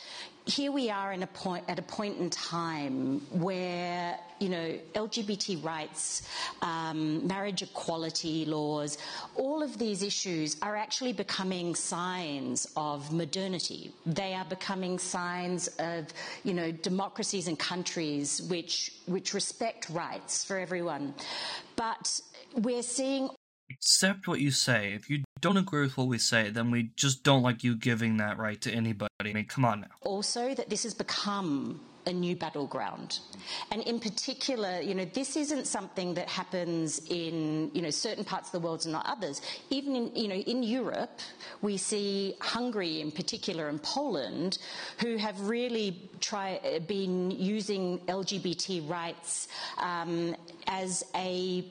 here 0.47 0.71
we 0.71 0.89
are 0.89 1.11
a 1.11 1.27
point, 1.27 1.65
at 1.67 1.77
a 1.77 1.81
point 1.81 2.17
in 2.17 2.29
time 2.29 3.19
where, 3.31 4.17
you 4.39 4.49
know, 4.49 4.79
LGBT 4.95 5.63
rights, 5.63 6.27
um, 6.61 7.27
marriage 7.27 7.61
equality 7.61 8.45
laws, 8.45 8.97
all 9.35 9.61
of 9.61 9.77
these 9.77 10.01
issues 10.01 10.55
are 10.61 10.75
actually 10.75 11.11
becoming 11.11 11.75
signs 11.75 12.65
of 12.77 13.11
modernity. 13.11 13.91
They 14.05 14.33
are 14.33 14.45
becoming 14.45 14.99
signs 14.99 15.67
of, 15.79 16.07
you 16.43 16.53
know, 16.53 16.71
democracies 16.71 17.47
and 17.47 17.59
countries 17.59 18.41
which, 18.43 18.93
which 19.05 19.33
respect 19.33 19.89
rights 19.89 20.45
for 20.45 20.57
everyone. 20.57 21.13
But 21.75 22.21
we're 22.55 22.83
seeing 22.83 23.29
accept 23.69 24.27
what 24.27 24.39
you 24.39 24.51
say. 24.51 24.93
If 24.93 25.09
you 25.09 25.23
don't 25.41 25.57
agree 25.57 25.81
with 25.81 25.97
what 25.97 26.07
we 26.07 26.17
say, 26.17 26.49
then 26.49 26.71
we 26.71 26.91
just 26.95 27.23
don't 27.23 27.43
like 27.43 27.63
you 27.63 27.75
giving 27.75 28.17
that 28.17 28.37
right 28.37 28.59
to 28.61 28.71
anybody. 28.71 29.11
I 29.19 29.33
mean, 29.33 29.45
come 29.45 29.65
on 29.65 29.81
now. 29.81 29.87
Also, 30.01 30.53
that 30.53 30.69
this 30.69 30.83
has 30.83 30.93
become 30.93 31.81
a 32.07 32.13
new 32.13 32.35
battleground. 32.35 33.19
And 33.69 33.81
in 33.83 33.99
particular, 33.99 34.79
you 34.79 34.95
know, 34.95 35.05
this 35.05 35.35
isn't 35.35 35.67
something 35.67 36.13
that 36.13 36.29
happens 36.29 37.01
in, 37.09 37.69
you 37.73 37.81
know, 37.81 37.89
certain 37.89 38.23
parts 38.23 38.47
of 38.47 38.53
the 38.53 38.59
world 38.65 38.85
and 38.85 38.93
not 38.93 39.05
others. 39.05 39.41
Even 39.69 39.95
in, 39.95 40.15
you 40.15 40.29
know, 40.29 40.35
in 40.35 40.63
Europe, 40.63 41.19
we 41.61 41.75
see 41.75 42.35
Hungary 42.39 43.01
in 43.01 43.11
particular 43.11 43.67
and 43.67 43.83
Poland 43.83 44.57
who 45.01 45.17
have 45.17 45.39
really 45.41 46.09
try, 46.21 46.79
been 46.87 47.29
using 47.29 47.99
LGBT 48.07 48.89
rights 48.89 49.49
um, 49.77 50.33
as 50.67 51.03
a 51.13 51.65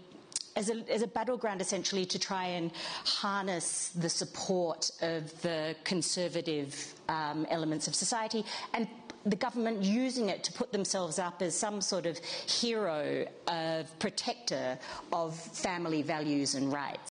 as 0.57 0.71
a, 0.71 0.93
as 0.93 1.03
a 1.03 1.07
battleground 1.07 1.61
essentially 1.61 2.05
to 2.07 2.19
try 2.19 2.47
and 2.47 2.73
harness 3.05 3.91
the 3.91 4.09
support 4.09 4.91
of 5.03 5.41
the 5.43 5.77
conservative 5.85 6.95
um, 7.09 7.47
elements 7.51 7.87
of 7.87 7.95
society 7.95 8.45
and 8.75 8.89
the 9.27 9.37
government 9.37 9.83
using 9.83 10.29
it 10.29 10.45
to 10.45 10.53
put 10.53 10.73
themselves 10.73 11.19
up 11.19 11.43
as 11.43 11.57
some 11.57 11.81
sort 11.81 12.07
of 12.07 12.19
hero 12.19 13.27
of 13.49 13.99
protector 13.99 14.79
of 15.13 15.37
family 15.37 16.03
values 16.03 16.55
and 16.55 16.73
rights. 16.73 17.11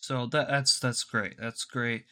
So 0.00 0.26
that, 0.26 0.48
that's 0.48 0.80
that's 0.80 1.04
great. 1.04 1.34
That's 1.38 1.64
great. 1.64 2.06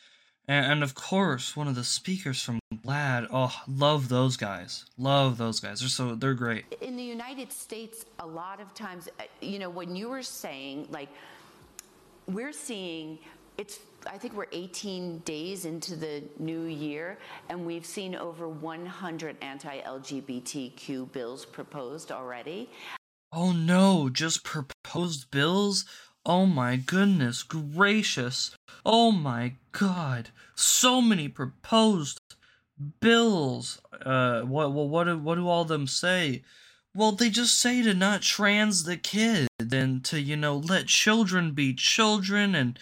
And, 0.48 0.72
and, 0.72 0.82
of 0.82 0.94
course, 0.94 1.56
one 1.56 1.66
of 1.66 1.74
the 1.74 1.84
speakers 1.84 2.40
from 2.40 2.60
GLAAD. 2.72 3.26
Oh, 3.32 3.52
love 3.66 4.08
those 4.08 4.36
guys. 4.36 4.84
Love 4.96 5.38
those 5.38 5.58
guys. 5.58 5.80
They're 5.80 5.88
so 5.88 6.14
they're 6.14 6.34
great. 6.34 6.64
In 6.80 6.96
the 6.96 7.02
United 7.02 7.52
States, 7.52 8.06
a 8.20 8.26
lot 8.26 8.60
of 8.60 8.72
times, 8.74 9.08
uh, 9.18 9.24
you 9.40 9.58
know, 9.58 9.70
when 9.70 9.96
you 9.96 10.08
were 10.08 10.22
saying 10.22 10.86
like, 10.90 11.08
we're 12.26 12.52
seeing 12.52 13.18
it's. 13.58 13.80
I 14.08 14.18
think 14.18 14.34
we're 14.34 14.46
18 14.52 15.18
days 15.24 15.64
into 15.64 15.96
the 15.96 16.22
new 16.38 16.62
year, 16.66 17.18
and 17.48 17.66
we've 17.66 17.84
seen 17.84 18.14
over 18.14 18.48
100 18.48 19.36
anti-LGBTQ 19.42 21.10
bills 21.10 21.44
proposed 21.44 22.12
already. 22.12 22.70
Oh 23.32 23.50
no! 23.50 24.08
Just 24.08 24.44
proposed 24.44 25.30
bills. 25.32 25.84
Oh 26.28 26.44
my 26.44 26.74
goodness 26.74 27.44
gracious. 27.44 28.56
Oh 28.84 29.12
my 29.12 29.54
god. 29.70 30.30
So 30.56 31.00
many 31.00 31.28
proposed 31.28 32.18
bills. 33.00 33.80
Uh, 34.04 34.42
what, 34.42 34.72
well, 34.72 34.88
what, 34.88 35.04
do, 35.04 35.16
what 35.16 35.36
do 35.36 35.48
all 35.48 35.64
them 35.64 35.86
say? 35.86 36.42
Well, 36.96 37.12
they 37.12 37.30
just 37.30 37.56
say 37.60 37.80
to 37.82 37.94
not 37.94 38.22
trans 38.22 38.82
the 38.82 38.96
kid 38.96 39.46
and 39.60 40.04
to, 40.06 40.20
you 40.20 40.36
know, 40.36 40.56
let 40.56 40.86
children 40.86 41.52
be 41.52 41.74
children 41.74 42.56
and 42.56 42.76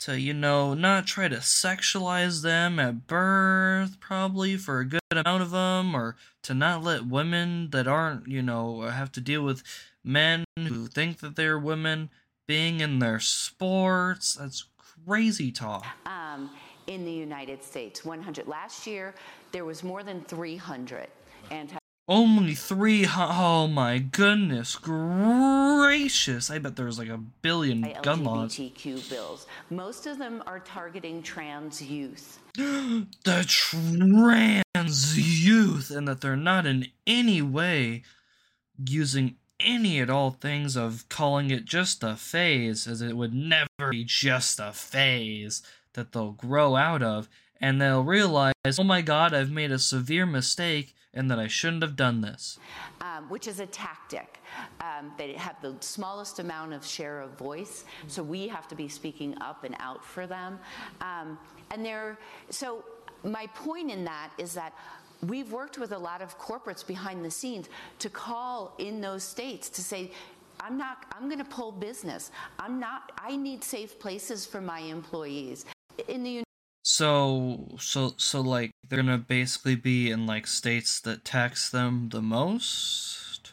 to, 0.00 0.20
you 0.20 0.32
know, 0.32 0.74
not 0.74 1.08
try 1.08 1.26
to 1.26 1.38
sexualize 1.38 2.42
them 2.42 2.78
at 2.78 3.08
birth, 3.08 3.98
probably 3.98 4.56
for 4.56 4.78
a 4.78 4.84
good 4.84 5.00
amount 5.10 5.42
of 5.42 5.50
them, 5.50 5.96
or 5.96 6.14
to 6.44 6.54
not 6.54 6.84
let 6.84 7.08
women 7.08 7.70
that 7.70 7.88
aren't, 7.88 8.28
you 8.28 8.40
know, 8.40 8.82
have 8.82 9.10
to 9.12 9.20
deal 9.20 9.42
with 9.42 9.64
men 10.04 10.44
who 10.56 10.86
think 10.86 11.18
that 11.18 11.34
they're 11.34 11.58
women 11.58 12.10
being 12.48 12.80
in 12.80 12.98
their 12.98 13.20
sports. 13.20 14.34
That's 14.34 14.64
crazy 15.06 15.52
talk. 15.52 15.86
Um, 16.06 16.50
in 16.88 17.04
the 17.04 17.12
United 17.12 17.62
States, 17.62 18.04
100. 18.04 18.48
Last 18.48 18.86
year, 18.86 19.14
there 19.52 19.64
was 19.64 19.84
more 19.84 20.02
than 20.02 20.22
300 20.22 21.06
anti. 21.52 21.78
Only 22.10 22.54
three. 22.54 23.06
Oh 23.06 23.68
my 23.68 23.98
goodness 23.98 24.76
gracious! 24.76 26.50
I 26.50 26.58
bet 26.58 26.74
there's 26.74 26.98
like 26.98 27.10
a 27.10 27.18
billion 27.18 27.82
gun 28.00 28.24
laws. 28.24 28.56
LGBTQ 28.56 29.10
bills. 29.10 29.46
Most 29.68 30.06
of 30.06 30.16
them 30.16 30.42
are 30.46 30.58
targeting 30.60 31.22
trans 31.22 31.82
youth. 31.82 32.38
the 32.54 33.44
trans 33.46 35.18
youth, 35.18 35.90
and 35.90 36.08
that 36.08 36.22
they're 36.22 36.34
not 36.34 36.64
in 36.64 36.86
any 37.06 37.42
way 37.42 38.04
using 38.82 39.36
any 39.60 40.00
at 40.00 40.10
all 40.10 40.30
things 40.30 40.76
of 40.76 41.08
calling 41.08 41.50
it 41.50 41.64
just 41.64 42.02
a 42.02 42.16
phase, 42.16 42.86
as 42.86 43.02
it 43.02 43.16
would 43.16 43.34
never 43.34 43.90
be 43.90 44.04
just 44.04 44.60
a 44.60 44.72
phase 44.72 45.62
that 45.94 46.12
they'll 46.12 46.32
grow 46.32 46.76
out 46.76 47.02
of, 47.02 47.28
and 47.60 47.80
they'll 47.80 48.04
realize, 48.04 48.54
oh 48.78 48.84
my 48.84 49.02
god, 49.02 49.34
I've 49.34 49.50
made 49.50 49.72
a 49.72 49.78
severe 49.78 50.26
mistake 50.26 50.94
and 51.14 51.30
that 51.30 51.38
I 51.38 51.48
shouldn't 51.48 51.82
have 51.82 51.96
done 51.96 52.20
this. 52.20 52.58
Um, 53.00 53.28
which 53.28 53.48
is 53.48 53.60
a 53.60 53.66
tactic. 53.66 54.40
Um, 54.80 55.12
they 55.18 55.32
have 55.32 55.60
the 55.60 55.74
smallest 55.80 56.38
amount 56.38 56.74
of 56.74 56.84
share 56.84 57.20
of 57.20 57.32
voice, 57.32 57.84
so 58.06 58.22
we 58.22 58.46
have 58.48 58.68
to 58.68 58.76
be 58.76 58.88
speaking 58.88 59.36
up 59.40 59.64
and 59.64 59.74
out 59.80 60.04
for 60.04 60.26
them. 60.26 60.60
Um, 61.00 61.38
and 61.72 61.84
they're, 61.84 62.18
so 62.50 62.84
my 63.24 63.46
point 63.54 63.90
in 63.90 64.04
that 64.04 64.30
is 64.38 64.54
that 64.54 64.72
we've 65.26 65.52
worked 65.52 65.78
with 65.78 65.92
a 65.92 65.98
lot 65.98 66.22
of 66.22 66.38
corporates 66.38 66.86
behind 66.86 67.24
the 67.24 67.30
scenes 67.30 67.68
to 67.98 68.08
call 68.08 68.74
in 68.78 69.00
those 69.00 69.22
states 69.22 69.68
to 69.70 69.82
say, 69.82 70.12
I'm 70.60 70.76
not, 70.76 71.06
I'm 71.12 71.28
going 71.28 71.38
to 71.38 71.44
pull 71.44 71.72
business. 71.72 72.30
I'm 72.58 72.80
not, 72.80 73.12
I 73.18 73.36
need 73.36 73.62
safe 73.62 73.98
places 73.98 74.44
for 74.46 74.60
my 74.60 74.80
employees. 74.80 75.64
In 76.08 76.22
the 76.22 76.42
so, 76.82 77.76
so, 77.78 78.14
so, 78.16 78.40
like, 78.40 78.70
they're 78.88 79.02
gonna 79.02 79.18
basically 79.18 79.74
be 79.74 80.10
in, 80.10 80.26
like, 80.26 80.46
states 80.46 81.00
that 81.00 81.22
tax 81.22 81.68
them 81.68 82.08
the 82.08 82.22
most, 82.22 83.52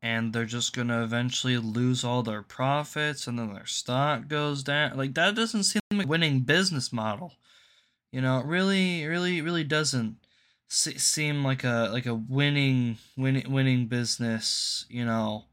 and 0.00 0.32
they're 0.32 0.44
just 0.44 0.72
gonna 0.72 1.02
eventually 1.02 1.56
lose 1.56 2.04
all 2.04 2.22
their 2.22 2.42
profits, 2.42 3.26
and 3.26 3.36
then 3.36 3.52
their 3.52 3.66
stock 3.66 4.28
goes 4.28 4.62
down. 4.62 4.96
Like, 4.96 5.14
that 5.14 5.34
doesn't 5.34 5.64
seem 5.64 5.80
like 5.92 6.06
a 6.06 6.08
winning 6.08 6.40
business 6.40 6.92
model. 6.92 7.32
You 8.12 8.20
know, 8.20 8.38
it 8.38 8.46
really, 8.46 9.04
really, 9.04 9.42
really 9.42 9.64
doesn't 9.64 10.16
seem 10.68 11.44
like 11.44 11.64
a 11.64 11.88
like 11.92 12.06
a 12.06 12.14
winning 12.14 12.98
winning 13.16 13.52
winning 13.52 13.86
business 13.86 14.84
you 14.88 15.04
know 15.04 15.44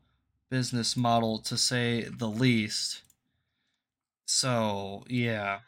business 0.54 0.96
model 0.96 1.40
to 1.40 1.58
say 1.58 2.04
the 2.04 2.30
least. 2.30 3.02
So 4.28 5.04
yeah. 5.08 5.60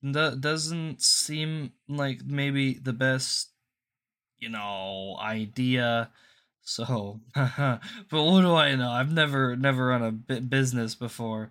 That 0.00 0.40
doesn't 0.40 1.02
seem 1.02 1.72
like 1.88 2.24
maybe 2.24 2.74
the 2.74 2.92
best 2.92 3.50
you 4.38 4.48
know 4.48 5.16
idea. 5.20 6.10
So 6.62 7.20
but 7.34 7.80
what 8.10 8.42
do 8.42 8.54
i 8.54 8.76
know? 8.76 8.90
I've 8.90 9.12
never 9.12 9.56
never 9.56 9.86
run 9.86 10.02
a 10.04 10.12
business 10.12 10.94
before 10.94 11.50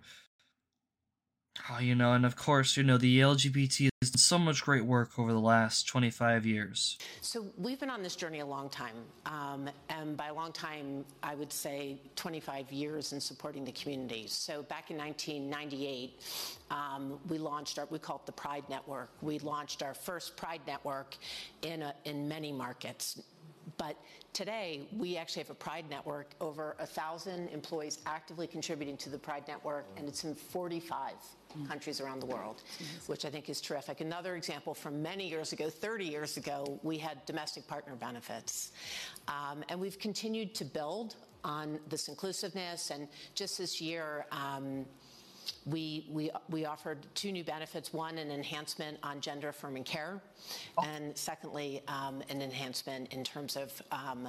Oh, 1.70 1.78
you 1.78 1.94
know, 1.94 2.12
and 2.14 2.26
of 2.26 2.34
course, 2.34 2.76
you 2.76 2.82
know, 2.82 2.98
the 2.98 3.20
LGBT 3.20 3.88
has 4.00 4.10
done 4.10 4.18
so 4.18 4.38
much 4.38 4.62
great 4.64 4.84
work 4.84 5.18
over 5.18 5.32
the 5.32 5.40
last 5.40 5.86
25 5.86 6.44
years. 6.44 6.98
So 7.20 7.46
we've 7.56 7.78
been 7.78 7.90
on 7.90 8.02
this 8.02 8.16
journey 8.16 8.40
a 8.40 8.46
long 8.46 8.68
time. 8.68 8.96
Um, 9.26 9.68
and 9.88 10.16
by 10.16 10.28
a 10.28 10.34
long 10.34 10.52
time, 10.52 11.04
I 11.22 11.34
would 11.34 11.52
say 11.52 11.98
25 12.16 12.72
years 12.72 13.12
in 13.12 13.20
supporting 13.20 13.64
the 13.64 13.72
community. 13.72 14.26
So 14.26 14.62
back 14.62 14.90
in 14.90 14.96
1998, 14.96 16.20
um, 16.70 17.18
we 17.28 17.38
launched 17.38 17.78
our, 17.78 17.86
we 17.90 17.98
call 17.98 18.16
it 18.16 18.26
the 18.26 18.32
Pride 18.32 18.64
Network. 18.68 19.10
We 19.20 19.38
launched 19.38 19.82
our 19.82 19.94
first 19.94 20.36
Pride 20.36 20.62
Network 20.66 21.16
in, 21.62 21.82
a, 21.82 21.94
in 22.04 22.26
many 22.28 22.50
markets 22.50 23.20
but 23.76 23.96
today, 24.32 24.88
we 24.96 25.16
actually 25.16 25.42
have 25.42 25.50
a 25.50 25.54
Pride 25.54 25.84
network, 25.90 26.34
over 26.40 26.76
a 26.78 26.86
thousand 26.86 27.48
employees 27.48 27.98
actively 28.06 28.46
contributing 28.46 28.96
to 28.98 29.10
the 29.10 29.18
Pride 29.18 29.44
network, 29.46 29.86
and 29.96 30.08
it's 30.08 30.24
in 30.24 30.34
45 30.34 31.12
countries 31.68 32.00
around 32.00 32.20
the 32.20 32.26
world, 32.26 32.62
which 33.06 33.24
I 33.24 33.30
think 33.30 33.48
is 33.50 33.60
terrific. 33.60 34.00
Another 34.00 34.36
example 34.36 34.74
from 34.74 35.02
many 35.02 35.28
years 35.28 35.52
ago, 35.52 35.68
30 35.68 36.04
years 36.04 36.36
ago, 36.36 36.80
we 36.82 36.98
had 36.98 37.24
domestic 37.26 37.66
partner 37.66 37.94
benefits. 37.94 38.72
Um, 39.28 39.62
and 39.68 39.78
we've 39.78 39.98
continued 39.98 40.54
to 40.56 40.64
build 40.64 41.16
on 41.44 41.78
this 41.88 42.08
inclusiveness. 42.08 42.90
And 42.90 43.08
just 43.34 43.58
this 43.58 43.80
year, 43.80 44.26
um, 44.30 44.86
we, 45.66 46.06
we, 46.10 46.30
we 46.50 46.64
offered 46.64 47.06
two 47.14 47.32
new 47.32 47.44
benefits 47.44 47.92
one, 47.92 48.18
an 48.18 48.30
enhancement 48.30 48.98
on 49.02 49.20
gender 49.20 49.48
affirming 49.48 49.84
care, 49.84 50.20
oh. 50.78 50.84
and 50.84 51.16
secondly, 51.16 51.82
um, 51.88 52.22
an 52.28 52.42
enhancement 52.42 53.12
in 53.12 53.24
terms 53.24 53.56
of 53.56 53.82
um, 53.92 54.28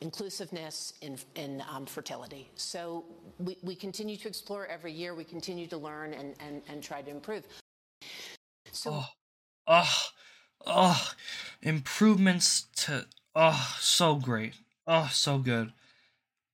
inclusiveness 0.00 0.94
in, 1.02 1.18
in 1.34 1.62
um, 1.70 1.86
fertility. 1.86 2.48
So 2.54 3.04
we, 3.38 3.56
we 3.62 3.74
continue 3.74 4.16
to 4.16 4.28
explore 4.28 4.66
every 4.66 4.92
year, 4.92 5.14
we 5.14 5.24
continue 5.24 5.66
to 5.68 5.76
learn 5.76 6.14
and, 6.14 6.34
and, 6.40 6.62
and 6.68 6.82
try 6.82 7.02
to 7.02 7.10
improve. 7.10 7.44
So, 8.72 8.90
oh, 8.92 9.06
oh, 9.66 10.02
oh, 10.66 11.10
improvements 11.62 12.66
to, 12.76 13.06
oh, 13.34 13.76
so 13.80 14.14
great. 14.14 14.54
Oh, 14.86 15.08
so 15.12 15.38
good. 15.38 15.72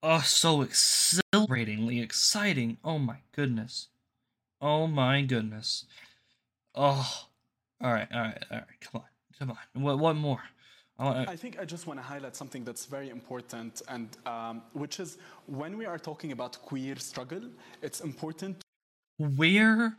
Oh, 0.09 0.21
so 0.21 0.63
exhilaratingly 0.63 2.01
exciting. 2.01 2.77
Oh 2.85 2.97
my 2.97 3.17
goodness. 3.33 3.89
Oh 4.61 4.87
my 4.87 5.23
goodness. 5.23 5.85
Oh. 6.77 7.27
All 7.83 7.93
right, 7.93 8.07
all 8.15 8.21
right, 8.21 8.45
all 8.53 8.59
right. 8.59 8.81
Come 8.81 9.01
on. 9.01 9.09
Come 9.37 9.51
on. 9.51 9.83
What 9.83 9.99
what 9.99 10.15
more? 10.15 10.43
I 11.01 11.35
think 11.35 11.59
I 11.59 11.65
just 11.65 11.89
want 11.89 11.99
to 11.99 12.05
highlight 12.05 12.37
something 12.37 12.63
that's 12.63 12.87
very 12.87 13.11
important, 13.11 13.83
and 13.89 14.09
um, 14.27 14.63
which 14.75 15.01
is 15.01 15.19
when 15.47 15.77
we 15.77 15.87
are 15.87 15.99
talking 15.99 16.31
about 16.31 16.63
queer 16.63 16.97
struggle, 16.97 17.43
it's 17.83 18.01
important. 18.01 18.63
Queer 19.37 19.97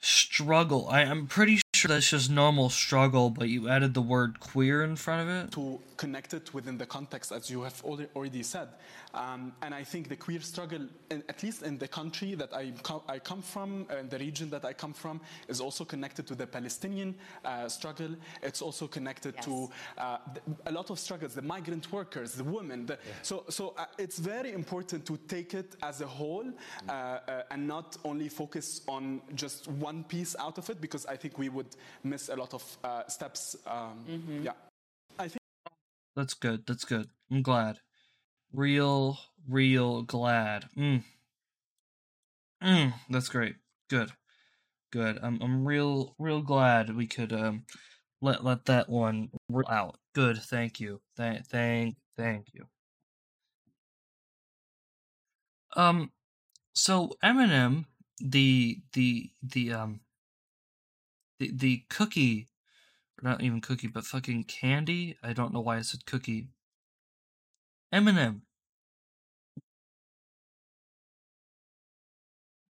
struggle. 0.00 0.88
I 0.90 1.02
am 1.02 1.26
pretty 1.26 1.62
sure 1.74 1.88
that's 1.88 2.10
just 2.10 2.30
normal 2.30 2.68
struggle, 2.68 3.30
but 3.30 3.48
you 3.48 3.68
added 3.68 3.94
the 3.94 4.02
word 4.02 4.40
queer 4.40 4.84
in 4.84 4.94
front 4.96 5.22
of 5.22 5.28
it. 5.34 5.52
To 5.52 5.80
connect 6.02 6.34
it 6.34 6.52
within 6.52 6.76
the 6.78 6.86
context, 6.86 7.30
as 7.32 7.48
you 7.48 7.62
have 7.62 7.80
already 7.84 8.42
said. 8.42 8.68
Um, 9.14 9.52
and 9.62 9.72
I 9.82 9.84
think 9.84 10.08
the 10.08 10.16
queer 10.16 10.40
struggle, 10.40 10.84
at 11.10 11.42
least 11.44 11.62
in 11.62 11.78
the 11.78 11.86
country 11.86 12.34
that 12.34 12.52
I, 12.52 12.72
co- 12.82 13.04
I 13.08 13.20
come 13.20 13.42
from, 13.42 13.86
and 13.88 14.10
the 14.10 14.18
region 14.18 14.50
that 14.50 14.64
I 14.64 14.72
come 14.72 14.94
from, 14.94 15.20
is 15.46 15.60
also 15.60 15.84
connected 15.84 16.26
to 16.26 16.34
the 16.34 16.46
Palestinian 16.46 17.14
uh, 17.44 17.68
struggle. 17.68 18.16
It's 18.42 18.62
also 18.62 18.88
connected 18.88 19.34
yes. 19.36 19.44
to 19.44 19.70
uh, 19.98 20.18
a 20.66 20.72
lot 20.72 20.90
of 20.90 20.98
struggles, 20.98 21.34
the 21.34 21.42
migrant 21.42 21.92
workers, 21.92 22.34
the 22.34 22.48
women. 22.58 22.86
The, 22.86 22.94
yeah. 22.94 23.22
So, 23.22 23.44
so 23.48 23.74
uh, 23.78 23.84
it's 24.04 24.18
very 24.18 24.52
important 24.52 25.06
to 25.06 25.16
take 25.28 25.54
it 25.54 25.76
as 25.82 26.00
a 26.00 26.06
whole 26.06 26.48
uh, 26.88 26.92
uh, 26.92 27.42
and 27.52 27.68
not 27.68 27.96
only 28.04 28.28
focus 28.28 28.82
on 28.88 29.20
just 29.36 29.68
one 29.68 30.02
piece 30.02 30.34
out 30.44 30.58
of 30.58 30.68
it, 30.68 30.80
because 30.80 31.06
I 31.06 31.16
think 31.16 31.38
we 31.38 31.48
would 31.48 31.76
miss 32.02 32.28
a 32.28 32.36
lot 32.36 32.54
of 32.54 32.64
uh, 32.82 33.06
steps. 33.06 33.56
Um, 33.66 34.04
mm-hmm. 34.08 34.42
Yeah. 34.42 34.71
That's 36.16 36.34
good. 36.34 36.66
That's 36.66 36.84
good. 36.84 37.10
I'm 37.30 37.42
glad 37.42 37.80
real, 38.52 39.18
real 39.48 40.02
glad. 40.02 40.68
Mm. 40.76 41.02
Mm, 42.62 42.94
that's 43.10 43.28
great. 43.28 43.56
Good. 43.88 44.12
Good. 44.92 45.18
I'm 45.22 45.40
I'm 45.42 45.66
real 45.66 46.14
real 46.18 46.42
glad 46.42 46.94
we 46.94 47.06
could 47.06 47.32
um 47.32 47.64
let 48.20 48.44
let 48.44 48.66
that 48.66 48.88
one 48.88 49.30
out. 49.68 49.98
Good. 50.14 50.38
Thank 50.38 50.80
you. 50.80 51.00
Thank 51.16 51.46
thank 51.46 51.96
thank 52.16 52.48
you. 52.54 52.66
Um 55.76 56.12
so 56.74 57.12
M&M 57.22 57.86
the 58.20 58.80
the 58.92 59.30
the 59.42 59.72
um 59.72 60.00
the 61.38 61.50
the 61.54 61.84
cookie 61.90 62.48
not 63.22 63.42
even 63.42 63.60
cookie 63.60 63.88
but 63.88 64.04
fucking 64.04 64.44
candy. 64.44 65.16
I 65.22 65.32
don't 65.32 65.52
know 65.52 65.60
why 65.60 65.78
I 65.78 65.82
said 65.82 66.06
cookie 66.06 66.48
M&M. 67.92 68.42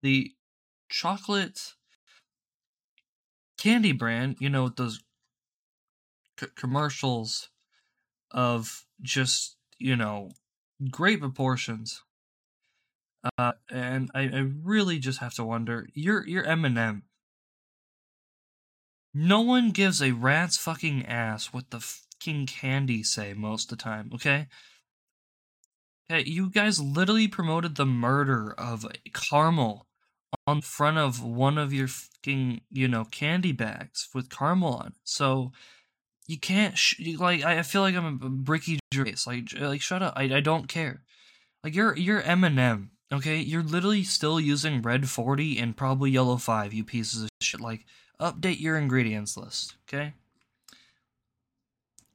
The 0.03 0.33
chocolate 0.89 1.75
candy 3.59 3.93
brand, 3.93 4.37
you 4.39 4.51
know, 4.51 4.69
those 4.69 5.03
c- 6.39 6.47
commercials 6.55 7.49
of 8.31 8.87
just, 9.01 9.57
you 9.79 9.97
know, 9.97 10.31
great 10.91 11.21
proportions. 11.21 12.03
Uh, 13.39 13.53
and 13.71 14.11
I, 14.15 14.23
I 14.23 14.47
really 14.63 14.99
just 14.99 15.21
have 15.21 15.35
to 15.35 15.45
wonder, 15.45 15.89
you're 15.95 16.27
you're 16.27 16.45
M&M. 16.45 17.03
No 19.19 19.41
one 19.41 19.71
gives 19.71 20.03
a 20.03 20.13
rat's 20.13 20.59
fucking 20.59 21.07
ass 21.07 21.47
what 21.47 21.71
the 21.71 21.81
fucking 21.81 22.45
candy 22.45 23.03
say 23.03 23.33
most 23.33 23.73
of 23.73 23.79
the 23.79 23.83
time, 23.83 24.11
okay? 24.15 24.47
Yeah, 26.11 26.19
you 26.19 26.51
guys 26.51 26.79
literally 26.79 27.27
promoted 27.27 27.77
the 27.77 27.87
murder 27.87 28.55
of 28.59 28.85
caramel 29.15 29.87
on 30.47 30.61
front 30.61 30.99
of 30.99 31.25
one 31.25 31.57
of 31.57 31.73
your 31.73 31.89
fucking, 31.89 32.61
you 32.71 32.89
know, 32.89 33.07
candy 33.07 33.53
bags 33.53 34.07
with 34.15 34.29
caramel 34.29 34.75
on. 34.75 34.93
So 35.03 35.53
you 36.27 36.39
can't 36.39 36.77
sh- 36.77 37.01
like 37.19 37.43
I 37.43 37.63
feel 37.63 37.81
like 37.81 37.95
I'm 37.95 38.21
a 38.23 38.51
Ricky 38.51 38.79
Gervais. 38.93 39.17
Like 39.27 39.59
like 39.59 39.81
shut 39.81 40.03
up. 40.03 40.13
I 40.15 40.25
I 40.25 40.41
don't 40.41 40.69
care. 40.69 41.05
Like 41.65 41.75
you're 41.75 41.97
you're 41.97 42.21
M&M. 42.21 42.91
Okay, 43.11 43.39
you're 43.39 43.63
literally 43.63 44.05
still 44.05 44.39
using 44.39 44.83
red 44.83 45.09
40 45.09 45.59
and 45.59 45.75
probably 45.75 46.11
yellow 46.11 46.37
5, 46.37 46.75
you 46.75 46.85
pieces 46.85 47.23
of 47.23 47.29
shit. 47.41 47.61
Like, 47.61 47.87
update 48.21 48.61
your 48.61 48.77
ingredients 48.77 49.37
list, 49.37 49.75
okay? 49.89 50.15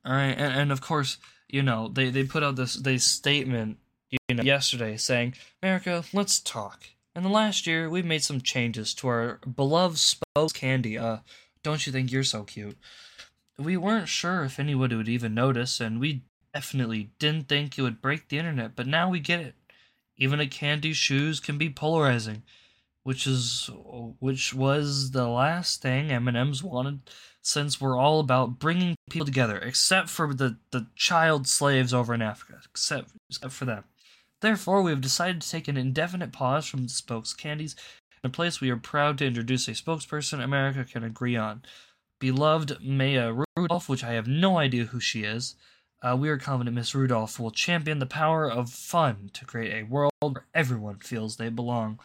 Alright, 0.05 0.37
and, 0.37 0.53
and 0.53 0.71
of 0.71 0.81
course, 0.81 1.17
you 1.47 1.61
know, 1.61 1.87
they, 1.87 2.09
they 2.09 2.23
put 2.23 2.43
out 2.43 2.55
this 2.55 2.75
they 2.75 2.97
statement 2.97 3.77
you 4.09 4.35
know, 4.35 4.43
yesterday 4.43 4.97
saying, 4.97 5.35
America, 5.61 6.03
let's 6.13 6.39
talk. 6.39 6.85
In 7.15 7.23
the 7.23 7.29
last 7.29 7.67
year, 7.67 7.89
we've 7.89 8.05
made 8.05 8.23
some 8.23 8.41
changes 8.41 8.93
to 8.95 9.07
our 9.07 9.39
beloved 9.55 9.97
Spokes 9.97 10.53
candy. 10.53 10.97
Uh, 10.97 11.17
don't 11.63 11.85
you 11.85 11.91
think 11.91 12.11
you're 12.11 12.23
so 12.23 12.43
cute? 12.43 12.77
We 13.57 13.77
weren't 13.77 14.07
sure 14.07 14.43
if 14.43 14.59
anyone 14.59 14.95
would 14.95 15.09
even 15.09 15.33
notice, 15.33 15.79
and 15.79 15.99
we 15.99 16.23
definitely 16.53 17.11
didn't 17.19 17.47
think 17.47 17.77
it 17.77 17.81
would 17.81 18.01
break 18.01 18.27
the 18.29 18.37
internet, 18.37 18.75
but 18.75 18.87
now 18.87 19.09
we 19.09 19.19
get 19.19 19.41
it. 19.41 19.55
Even 20.17 20.39
a 20.39 20.47
candy 20.47 20.93
shoes 20.93 21.39
can 21.39 21.57
be 21.57 21.69
polarizing, 21.69 22.43
which 23.03 23.25
is 23.25 23.69
which 24.19 24.53
was 24.53 25.11
the 25.11 25.27
last 25.27 25.81
thing 25.81 26.11
M&M's 26.11 26.63
wanted 26.63 27.01
since 27.41 27.81
we're 27.81 27.97
all 27.97 28.19
about 28.19 28.59
bringing 28.59 28.95
people 29.09 29.25
together, 29.25 29.57
except 29.57 30.09
for 30.09 30.33
the, 30.33 30.57
the 30.71 30.87
child 30.95 31.47
slaves 31.47 31.93
over 31.93 32.13
in 32.13 32.21
Africa, 32.21 32.61
except, 32.69 33.11
except 33.29 33.53
for 33.53 33.65
them. 33.65 33.83
Therefore, 34.41 34.81
we 34.81 34.91
have 34.91 35.01
decided 35.01 35.41
to 35.41 35.49
take 35.49 35.67
an 35.67 35.77
indefinite 35.77 36.31
pause 36.31 36.65
from 36.65 36.83
the 36.83 36.89
spokes 36.89 37.33
candies 37.33 37.75
in 38.23 38.27
a 38.27 38.31
place 38.31 38.61
we 38.61 38.69
are 38.69 38.77
proud 38.77 39.17
to 39.17 39.25
introduce 39.25 39.67
a 39.67 39.71
spokesperson 39.71 40.43
America 40.43 40.85
can 40.85 41.03
agree 41.03 41.35
on. 41.35 41.63
Beloved 42.19 42.77
Maya 42.83 43.33
Rudolph, 43.57 43.89
which 43.89 44.03
I 44.03 44.13
have 44.13 44.27
no 44.27 44.59
idea 44.59 44.85
who 44.85 44.99
she 44.99 45.23
is, 45.23 45.55
uh, 46.03 46.15
we 46.19 46.29
are 46.29 46.37
confident 46.37 46.75
Miss 46.75 46.93
Rudolph 46.95 47.39
will 47.39 47.51
champion 47.51 47.99
the 47.99 48.05
power 48.05 48.49
of 48.49 48.69
fun 48.69 49.29
to 49.33 49.45
create 49.45 49.73
a 49.73 49.87
world 49.87 50.11
where 50.19 50.45
everyone 50.53 50.97
feels 50.97 51.37
they 51.37 51.49
belong. 51.49 51.99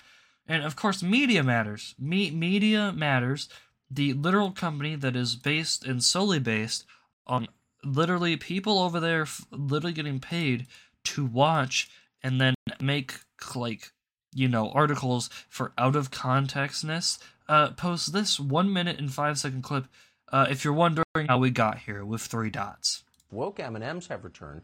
And 0.48 0.62
of 0.62 0.76
course, 0.76 1.02
media 1.02 1.42
matters. 1.42 1.94
Me- 1.98 2.30
media 2.30 2.92
matters. 2.92 3.48
The 3.90 4.12
literal 4.12 4.50
company 4.52 4.96
that 4.96 5.16
is 5.16 5.37
based 5.37 5.85
and 5.85 6.02
solely 6.02 6.38
based 6.38 6.85
on 7.26 7.48
literally 7.85 8.37
people 8.37 8.78
over 8.78 9.00
there 9.00 9.22
f- 9.22 9.44
literally 9.50 9.92
getting 9.92 10.20
paid 10.20 10.66
to 11.04 11.24
watch 11.24 11.88
and 12.22 12.40
then 12.40 12.54
make 12.80 13.14
like 13.54 13.92
you 14.35 14.48
know 14.48 14.70
articles 14.70 15.30
for 15.48 15.72
out 15.78 15.94
of 15.94 16.11
contextness 16.11 17.18
uh 17.48 17.70
post 17.70 18.12
this 18.12 18.40
one 18.40 18.72
minute 18.72 18.98
and 18.98 19.12
five 19.12 19.38
second 19.38 19.62
clip 19.62 19.85
uh 20.32 20.46
if 20.50 20.64
you're 20.64 20.72
wondering 20.72 21.04
how 21.28 21.38
we 21.38 21.50
got 21.50 21.78
here 21.80 22.04
with 22.04 22.22
three 22.22 22.50
dots. 22.50 23.04
Woke 23.30 23.61
m&ms 23.61 24.09
have 24.09 24.24
returned 24.24 24.62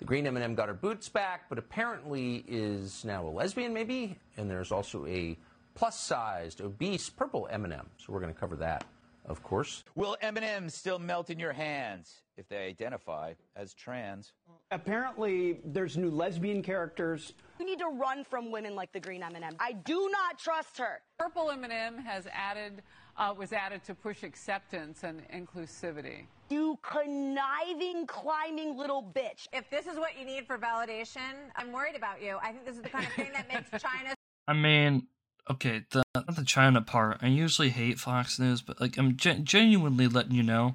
the 0.00 0.04
green 0.04 0.26
m&m 0.26 0.54
got 0.56 0.66
her 0.68 0.74
boots 0.74 1.08
back 1.08 1.48
but 1.48 1.58
apparently 1.58 2.44
is 2.48 3.04
now 3.04 3.24
a 3.24 3.30
lesbian 3.30 3.72
maybe 3.72 4.16
and 4.36 4.50
there's 4.50 4.72
also 4.72 5.06
a 5.06 5.36
plus-sized, 5.74 6.60
obese 6.60 7.08
purple 7.08 7.48
M&M. 7.50 7.86
So 7.96 8.12
we're 8.12 8.20
going 8.20 8.32
to 8.32 8.38
cover 8.38 8.56
that, 8.56 8.84
of 9.24 9.42
course. 9.42 9.84
Will 9.94 10.16
M&Ms 10.20 10.74
still 10.74 10.98
melt 10.98 11.30
in 11.30 11.38
your 11.38 11.52
hands 11.52 12.22
if 12.36 12.48
they 12.48 12.66
identify 12.66 13.32
as 13.56 13.74
trans? 13.74 14.32
Apparently, 14.70 15.58
there's 15.64 15.96
new 15.96 16.10
lesbian 16.10 16.62
characters. 16.62 17.32
We 17.58 17.64
need 17.64 17.78
to 17.78 17.88
run 17.88 18.24
from 18.24 18.50
women 18.50 18.74
like 18.74 18.92
the 18.92 19.00
green 19.00 19.22
M&M. 19.22 19.56
I 19.58 19.72
do 19.72 20.10
not 20.10 20.38
trust 20.38 20.76
her. 20.78 21.00
Purple 21.18 21.50
M&M 21.50 21.98
has 21.98 22.26
added 22.32 22.82
uh, 23.16 23.34
was 23.36 23.52
added 23.52 23.82
to 23.84 23.94
push 23.94 24.22
acceptance 24.22 25.02
and 25.02 25.22
inclusivity. 25.30 26.26
You 26.50 26.78
conniving, 26.82 28.06
climbing 28.06 28.76
little 28.76 29.02
bitch. 29.14 29.46
If 29.52 29.70
this 29.70 29.86
is 29.86 29.96
what 29.96 30.18
you 30.18 30.26
need 30.26 30.46
for 30.46 30.58
validation, 30.58 31.50
I'm 31.54 31.70
worried 31.70 31.94
about 31.94 32.20
you. 32.20 32.38
I 32.42 32.50
think 32.50 32.66
this 32.66 32.76
is 32.76 32.82
the 32.82 32.88
kind 32.88 33.06
of 33.06 33.12
thing 33.12 33.30
that 33.32 33.46
makes 33.48 33.70
China 33.82 34.14
I 34.48 34.52
mean, 34.52 35.06
okay, 35.48 35.84
the 35.90 36.02
the 36.28 36.44
China 36.44 36.82
part. 36.82 37.18
I 37.22 37.28
usually 37.28 37.68
hate 37.68 38.00
Fox 38.00 38.40
News, 38.40 38.62
but 38.62 38.80
like 38.80 38.98
I'm 38.98 39.16
gen- 39.16 39.44
genuinely 39.44 40.08
letting 40.08 40.32
you 40.32 40.42
know 40.42 40.74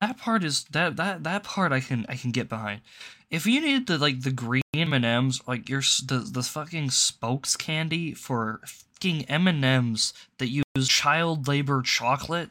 that 0.00 0.16
part 0.16 0.42
is 0.42 0.64
that 0.70 0.96
that 0.96 1.24
that 1.24 1.42
part 1.42 1.72
I 1.72 1.80
can 1.80 2.06
I 2.08 2.16
can 2.16 2.30
get 2.30 2.48
behind. 2.48 2.80
If 3.28 3.46
you 3.46 3.60
need 3.60 3.86
the 3.86 3.98
like 3.98 4.22
the 4.22 4.32
green 4.32 4.62
M 4.74 4.94
and 4.94 5.04
M's, 5.04 5.46
like 5.46 5.68
your 5.68 5.82
the 6.06 6.26
the 6.30 6.42
fucking 6.42 6.90
spokes 6.90 7.56
candy 7.56 8.14
for 8.14 8.60
fucking 8.64 9.26
M 9.26 9.46
and 9.46 9.62
M's 9.62 10.14
that 10.38 10.48
use 10.48 10.88
child 10.88 11.46
labor 11.46 11.82
chocolate 11.82 12.50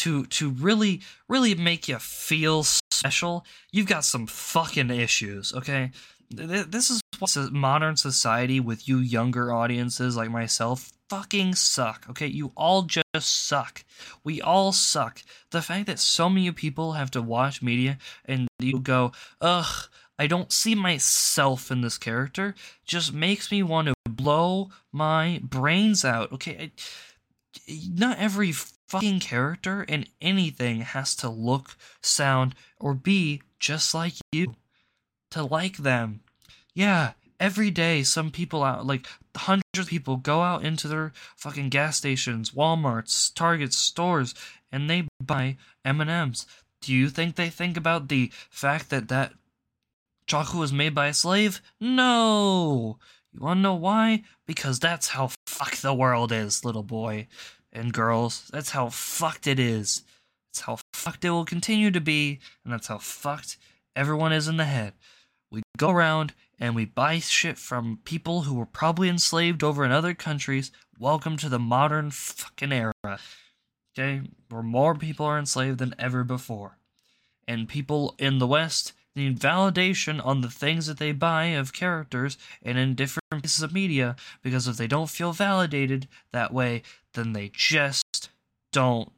to 0.00 0.24
to 0.26 0.50
really 0.50 1.02
really 1.28 1.54
make 1.54 1.88
you 1.88 1.98
feel 1.98 2.64
special, 2.90 3.44
you've 3.70 3.86
got 3.86 4.04
some 4.04 4.26
fucking 4.26 4.90
issues. 4.90 5.52
Okay, 5.54 5.90
this 6.30 6.90
is 6.90 7.00
what 7.18 7.36
modern 7.52 7.96
society 7.96 8.60
with 8.60 8.88
you 8.88 8.98
younger 8.98 9.52
audiences 9.52 10.16
like 10.16 10.30
myself 10.30 10.92
fucking 11.10 11.54
suck. 11.54 12.06
Okay, 12.10 12.28
you 12.28 12.52
all 12.56 12.82
just 12.82 13.04
suck. 13.48 13.84
We 14.24 14.40
all 14.40 14.72
suck. 14.72 15.22
The 15.50 15.60
fact 15.60 15.86
that 15.86 15.98
so 15.98 16.28
many 16.28 16.50
people 16.52 16.92
have 16.92 17.10
to 17.12 17.22
watch 17.22 17.62
media 17.62 17.98
and 18.24 18.48
you 18.58 18.80
go, 18.80 19.12
ugh. 19.40 19.88
I 20.20 20.26
don't 20.26 20.52
see 20.52 20.74
myself 20.74 21.70
in 21.70 21.80
this 21.80 21.96
character. 21.96 22.54
Just 22.84 23.14
makes 23.14 23.50
me 23.50 23.62
want 23.62 23.88
to 23.88 23.94
blow 24.06 24.68
my 24.92 25.40
brains 25.42 26.04
out. 26.04 26.30
Okay, 26.32 26.56
I, 26.60 26.70
not 27.94 28.18
every 28.18 28.52
fucking 28.90 29.20
character 29.20 29.84
in 29.84 30.04
anything 30.20 30.80
has 30.80 31.14
to 31.14 31.28
look, 31.28 31.76
sound, 32.02 32.56
or 32.80 32.92
be 32.92 33.40
just 33.60 33.94
like 33.94 34.14
you. 34.32 34.56
To 35.30 35.44
like 35.44 35.76
them. 35.78 36.22
Yeah, 36.74 37.12
every 37.38 37.70
day 37.70 38.02
some 38.02 38.32
people 38.32 38.64
out, 38.64 38.84
like 38.84 39.06
hundreds 39.36 39.78
of 39.78 39.86
people, 39.86 40.16
go 40.16 40.42
out 40.42 40.64
into 40.64 40.88
their 40.88 41.12
fucking 41.36 41.68
gas 41.68 41.98
stations, 41.98 42.50
Walmarts, 42.50 43.32
Targets, 43.32 43.76
stores, 43.76 44.34
and 44.72 44.90
they 44.90 45.06
buy 45.22 45.56
M&Ms. 45.84 46.46
Do 46.82 46.92
you 46.92 47.08
think 47.08 47.36
they 47.36 47.48
think 47.48 47.76
about 47.76 48.08
the 48.08 48.32
fact 48.50 48.90
that 48.90 49.06
that 49.08 49.34
chocolate 50.26 50.58
was 50.58 50.72
made 50.72 50.96
by 50.96 51.06
a 51.08 51.14
slave? 51.14 51.62
No! 51.80 52.98
You 53.32 53.40
wanna 53.40 53.60
know 53.60 53.74
why? 53.74 54.24
Because 54.46 54.80
that's 54.80 55.08
how 55.08 55.30
fuck 55.46 55.76
the 55.76 55.94
world 55.94 56.32
is, 56.32 56.64
little 56.64 56.82
boy 56.82 57.28
and 57.72 57.92
girls. 57.92 58.48
That's 58.52 58.70
how 58.70 58.88
fucked 58.88 59.46
it 59.46 59.58
is. 59.58 60.02
That's 60.48 60.60
how 60.62 60.78
fucked 60.92 61.24
it 61.24 61.30
will 61.30 61.44
continue 61.44 61.90
to 61.90 62.00
be, 62.00 62.40
and 62.64 62.72
that's 62.72 62.88
how 62.88 62.98
fucked 62.98 63.56
everyone 63.94 64.32
is 64.32 64.48
in 64.48 64.56
the 64.56 64.64
head. 64.64 64.94
We 65.50 65.62
go 65.76 65.90
around 65.90 66.32
and 66.58 66.74
we 66.74 66.84
buy 66.84 67.18
shit 67.18 67.58
from 67.58 68.00
people 68.04 68.42
who 68.42 68.54
were 68.54 68.66
probably 68.66 69.08
enslaved 69.08 69.64
over 69.64 69.84
in 69.84 69.92
other 69.92 70.14
countries. 70.14 70.70
Welcome 70.98 71.36
to 71.38 71.48
the 71.48 71.58
modern 71.58 72.10
fucking 72.10 72.72
era. 72.72 72.92
Okay? 73.04 74.22
Where 74.48 74.62
more 74.62 74.94
people 74.94 75.26
are 75.26 75.38
enslaved 75.38 75.78
than 75.78 75.94
ever 75.98 76.22
before. 76.22 76.78
And 77.48 77.68
people 77.68 78.14
in 78.18 78.38
the 78.38 78.46
West 78.46 78.92
need 79.14 79.40
validation 79.40 80.24
on 80.24 80.40
the 80.40 80.50
things 80.50 80.86
that 80.86 80.98
they 80.98 81.12
buy 81.12 81.46
of 81.46 81.72
characters 81.72 82.38
and 82.62 82.78
in 82.78 82.94
different 82.94 83.42
pieces 83.42 83.62
of 83.62 83.72
media 83.72 84.16
because 84.42 84.68
if 84.68 84.76
they 84.76 84.86
don't 84.86 85.10
feel 85.10 85.32
validated 85.32 86.08
that 86.32 86.52
way, 86.52 86.82
then 87.14 87.32
they 87.32 87.50
just 87.52 88.30
don't. 88.72 89.10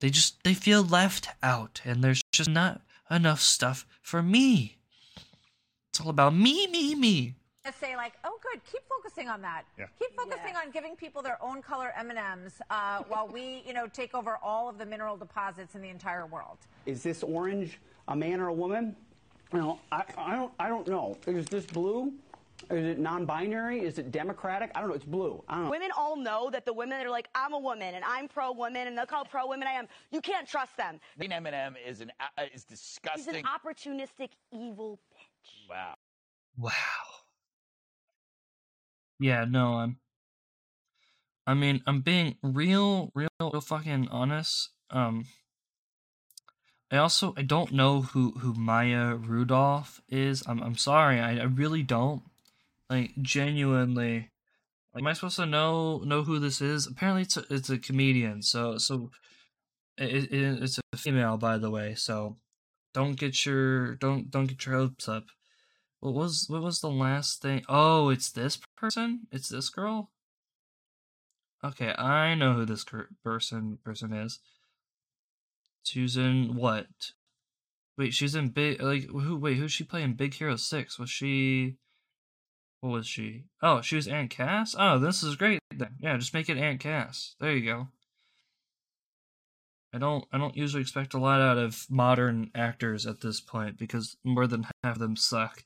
They 0.00 0.10
just 0.10 0.42
they 0.44 0.54
feel 0.54 0.82
left 0.82 1.28
out 1.42 1.80
and 1.84 2.04
there's 2.04 2.22
just 2.32 2.50
not 2.50 2.82
enough 3.10 3.40
stuff 3.40 3.86
for 4.02 4.22
me. 4.22 4.76
It's 5.90 6.00
all 6.00 6.10
about 6.10 6.34
me, 6.34 6.66
me, 6.68 6.94
me. 6.94 7.34
say 7.80 7.96
like, 7.96 8.12
"Oh, 8.24 8.38
good, 8.42 8.60
keep 8.70 8.82
focusing 8.88 9.28
on 9.28 9.42
that. 9.42 9.64
Yeah. 9.78 9.86
Keep 9.98 10.14
focusing 10.16 10.54
on 10.56 10.70
giving 10.70 10.94
people 10.96 11.22
their 11.22 11.42
own 11.42 11.60
color 11.60 11.92
M 11.96 12.10
and 12.10 12.18
M's, 12.18 12.60
uh, 12.70 13.02
while 13.08 13.26
we, 13.26 13.62
you 13.66 13.72
know, 13.72 13.86
take 13.88 14.14
over 14.14 14.38
all 14.42 14.68
of 14.68 14.78
the 14.78 14.86
mineral 14.86 15.16
deposits 15.16 15.74
in 15.74 15.82
the 15.82 15.88
entire 15.88 16.26
world." 16.26 16.58
Is 16.86 17.02
this 17.02 17.22
orange 17.22 17.78
a 18.08 18.16
man 18.16 18.40
or 18.40 18.48
a 18.48 18.52
woman? 18.52 18.96
No, 19.52 19.78
I, 19.92 20.02
I 20.18 20.36
don't. 20.36 20.52
I 20.58 20.68
don't 20.68 20.86
know. 20.88 21.16
Is 21.26 21.46
this 21.46 21.64
blue? 21.64 22.12
Is 22.70 22.84
it 22.84 22.98
non-binary? 22.98 23.80
Is 23.80 23.98
it 23.98 24.10
democratic? 24.10 24.72
I 24.74 24.80
don't 24.80 24.88
know. 24.90 24.94
It's 24.96 25.04
blue. 25.04 25.42
I 25.48 25.54
don't 25.54 25.64
know. 25.64 25.70
Women 25.70 25.90
all 25.96 26.16
know 26.16 26.50
that 26.50 26.66
the 26.66 26.72
women 26.72 26.98
that 26.98 27.06
are 27.06 27.10
like, 27.10 27.28
I'm 27.34 27.52
a 27.54 27.58
woman 27.58 27.94
and 27.94 28.04
I'm 28.04 28.26
pro 28.28 28.52
woman 28.52 28.88
and 28.88 28.96
look 28.96 29.10
how 29.10 29.22
pro 29.24 29.46
women 29.46 29.68
I 29.68 29.72
am. 29.72 29.86
You 30.10 30.20
can't 30.20 30.46
trust 30.46 30.76
them. 30.76 30.98
Green 31.16 31.32
M&M 31.32 31.76
is 31.86 32.00
an 32.00 32.10
uh, 32.20 32.42
is 32.52 32.66
He's 33.14 33.26
an 33.28 33.44
opportunistic, 33.44 34.30
evil 34.52 34.98
bitch. 35.14 35.70
wow. 35.70 35.94
Wow. 36.58 36.72
Yeah, 39.20 39.44
no, 39.48 39.74
I'm 39.74 39.98
I 41.46 41.54
mean, 41.54 41.80
I'm 41.86 42.02
being 42.02 42.36
real, 42.42 43.10
real, 43.14 43.28
real 43.40 43.60
fucking 43.60 44.08
honest. 44.10 44.70
Um 44.90 45.24
I 46.90 46.96
also 46.96 47.34
I 47.36 47.42
don't 47.42 47.72
know 47.72 48.02
who 48.02 48.32
who 48.32 48.54
Maya 48.54 49.14
Rudolph 49.14 50.00
is. 50.08 50.42
I'm 50.46 50.62
I'm 50.62 50.76
sorry. 50.76 51.20
I, 51.20 51.38
I 51.38 51.44
really 51.44 51.82
don't. 51.82 52.22
Like 52.88 53.12
genuinely. 53.20 54.30
Like, 54.94 55.02
am 55.02 55.06
I 55.06 55.12
supposed 55.12 55.36
to 55.36 55.46
know 55.46 55.98
know 55.98 56.22
who 56.22 56.38
this 56.38 56.60
is? 56.62 56.86
Apparently 56.86 57.22
it's 57.22 57.36
a, 57.36 57.44
it's 57.50 57.70
a 57.70 57.78
comedian. 57.78 58.42
So 58.42 58.78
so 58.78 59.10
it, 59.98 60.32
it, 60.32 60.62
it's 60.62 60.78
a 60.92 60.96
female 60.96 61.36
by 61.36 61.58
the 61.58 61.70
way. 61.70 61.94
So 61.94 62.36
don't 62.94 63.18
get 63.18 63.44
your 63.44 63.96
don't 63.96 64.30
don't 64.30 64.46
get 64.46 64.64
your 64.64 64.76
hopes 64.76 65.08
up. 65.08 65.26
What 66.00 66.14
was 66.14 66.46
what 66.48 66.62
was 66.62 66.80
the 66.80 66.90
last 66.90 67.42
thing? 67.42 67.64
Oh, 67.68 68.08
it's 68.08 68.30
this 68.30 68.58
person. 68.76 69.26
It's 69.30 69.48
this 69.50 69.68
girl. 69.68 70.10
Okay, 71.62 71.92
I 71.98 72.34
know 72.34 72.54
who 72.54 72.64
this 72.64 72.84
person 73.24 73.78
person 73.84 74.12
is. 74.14 74.38
She's 75.84 76.16
in 76.16 76.54
what? 76.56 76.86
Wait, 77.96 78.14
she's 78.14 78.34
in 78.34 78.48
big 78.48 78.80
like 78.80 79.08
who? 79.08 79.36
Wait, 79.36 79.56
who's 79.56 79.72
she 79.72 79.84
playing? 79.84 80.14
Big 80.14 80.34
Hero 80.34 80.56
Six? 80.56 80.98
Was 80.98 81.10
she? 81.10 81.76
What 82.80 82.90
was 82.90 83.06
she? 83.08 83.44
Oh, 83.60 83.80
she 83.80 83.96
was 83.96 84.06
Aunt 84.06 84.30
Cass. 84.30 84.76
Oh, 84.78 84.98
this 84.98 85.22
is 85.22 85.36
great. 85.36 85.58
Then 85.74 85.96
yeah, 86.00 86.16
just 86.16 86.34
make 86.34 86.48
it 86.48 86.58
Aunt 86.58 86.80
Cass. 86.80 87.34
There 87.40 87.52
you 87.52 87.64
go. 87.64 87.88
I 89.92 89.98
don't 89.98 90.24
I 90.32 90.38
don't 90.38 90.56
usually 90.56 90.82
expect 90.82 91.14
a 91.14 91.18
lot 91.18 91.40
out 91.40 91.58
of 91.58 91.86
modern 91.90 92.50
actors 92.54 93.06
at 93.06 93.20
this 93.20 93.40
point 93.40 93.78
because 93.78 94.16
more 94.22 94.46
than 94.46 94.66
half 94.84 94.96
of 94.96 94.98
them 94.98 95.16
suck. 95.16 95.64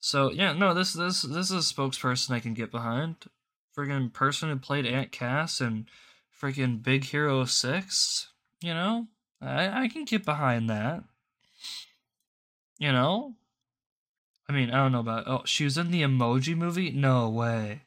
So 0.00 0.30
yeah, 0.30 0.52
no, 0.52 0.72
this 0.72 0.94
this 0.94 1.22
this 1.22 1.50
is 1.50 1.70
a 1.70 1.74
spokesperson 1.74 2.30
I 2.30 2.40
can 2.40 2.54
get 2.54 2.70
behind. 2.70 3.16
Friggin' 3.76 4.12
person 4.12 4.48
who 4.48 4.56
played 4.56 4.86
Aunt 4.86 5.12
Cass 5.12 5.60
and 5.60 5.86
freaking 6.40 6.82
Big 6.82 7.04
Hero 7.04 7.44
Six. 7.44 8.29
You 8.60 8.74
know, 8.74 9.06
I 9.40 9.84
I 9.84 9.88
can 9.88 10.04
get 10.04 10.24
behind 10.24 10.68
that. 10.68 11.04
You 12.78 12.92
know, 12.92 13.34
I 14.48 14.52
mean 14.52 14.70
I 14.70 14.82
don't 14.82 14.92
know 14.92 15.00
about. 15.00 15.26
Oh, 15.26 15.42
she 15.44 15.64
was 15.64 15.78
in 15.78 15.90
the 15.90 16.02
Emoji 16.02 16.56
Movie. 16.56 16.90
No 16.90 17.28
way. 17.28 17.82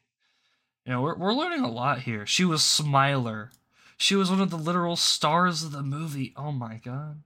You 0.84 0.92
know, 0.92 1.02
we're 1.02 1.16
we're 1.16 1.32
learning 1.32 1.64
a 1.64 1.70
lot 1.70 2.00
here. 2.00 2.26
She 2.26 2.44
was 2.44 2.64
Smiler. 2.64 3.50
She 3.96 4.16
was 4.16 4.30
one 4.30 4.40
of 4.40 4.50
the 4.50 4.58
literal 4.58 4.96
stars 4.96 5.62
of 5.62 5.72
the 5.72 5.82
movie. 5.82 6.34
Oh 6.36 6.52
my 6.52 6.80
god. 6.84 7.22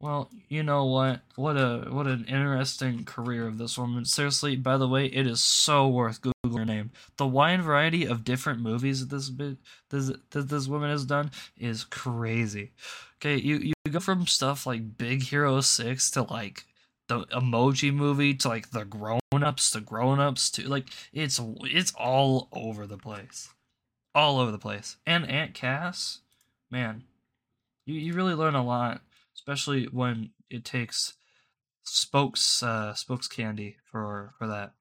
Well, 0.00 0.30
you 0.48 0.62
know 0.62 0.84
what? 0.84 1.22
What 1.34 1.56
a 1.56 1.88
what 1.90 2.06
an 2.06 2.24
interesting 2.26 3.04
career 3.04 3.48
of 3.48 3.58
this 3.58 3.76
woman. 3.76 4.04
Seriously, 4.04 4.54
by 4.54 4.76
the 4.76 4.86
way, 4.86 5.06
it 5.06 5.26
is 5.26 5.42
so 5.42 5.88
worth 5.88 6.22
googling 6.22 6.56
her 6.56 6.64
name. 6.64 6.92
The 7.16 7.26
wide 7.26 7.62
variety 7.62 8.06
of 8.06 8.22
different 8.22 8.60
movies 8.60 9.00
that 9.00 9.14
this 9.14 9.28
bit 9.28 9.56
this 9.90 10.12
that 10.30 10.48
this 10.48 10.68
woman 10.68 10.90
has 10.90 11.04
done 11.04 11.32
is 11.56 11.82
crazy. 11.82 12.70
Okay, 13.16 13.36
you 13.36 13.56
you 13.56 13.74
go 13.90 13.98
from 13.98 14.28
stuff 14.28 14.66
like 14.66 14.96
Big 14.96 15.24
Hero 15.24 15.60
Six 15.60 16.12
to 16.12 16.22
like 16.22 16.66
the 17.08 17.24
Emoji 17.26 17.92
Movie 17.92 18.34
to 18.34 18.48
like 18.48 18.70
the 18.70 18.84
Grown 18.84 19.18
Ups 19.32 19.72
to 19.72 19.80
Grown 19.80 20.20
Ups 20.20 20.48
to 20.52 20.68
like 20.68 20.86
it's 21.12 21.40
it's 21.62 21.92
all 21.96 22.48
over 22.52 22.86
the 22.86 22.98
place, 22.98 23.48
all 24.14 24.38
over 24.38 24.52
the 24.52 24.58
place. 24.58 24.96
And 25.04 25.28
Aunt 25.28 25.54
Cass, 25.54 26.20
man, 26.70 27.02
you 27.84 27.94
you 27.96 28.14
really 28.14 28.34
learn 28.34 28.54
a 28.54 28.64
lot 28.64 29.00
especially 29.38 29.84
when 29.84 30.30
it 30.50 30.64
takes 30.64 31.14
spokes 31.84 32.62
uh 32.62 32.92
spokes 32.92 33.28
candy 33.28 33.76
for 33.90 34.34
for 34.38 34.46
that. 34.46 34.72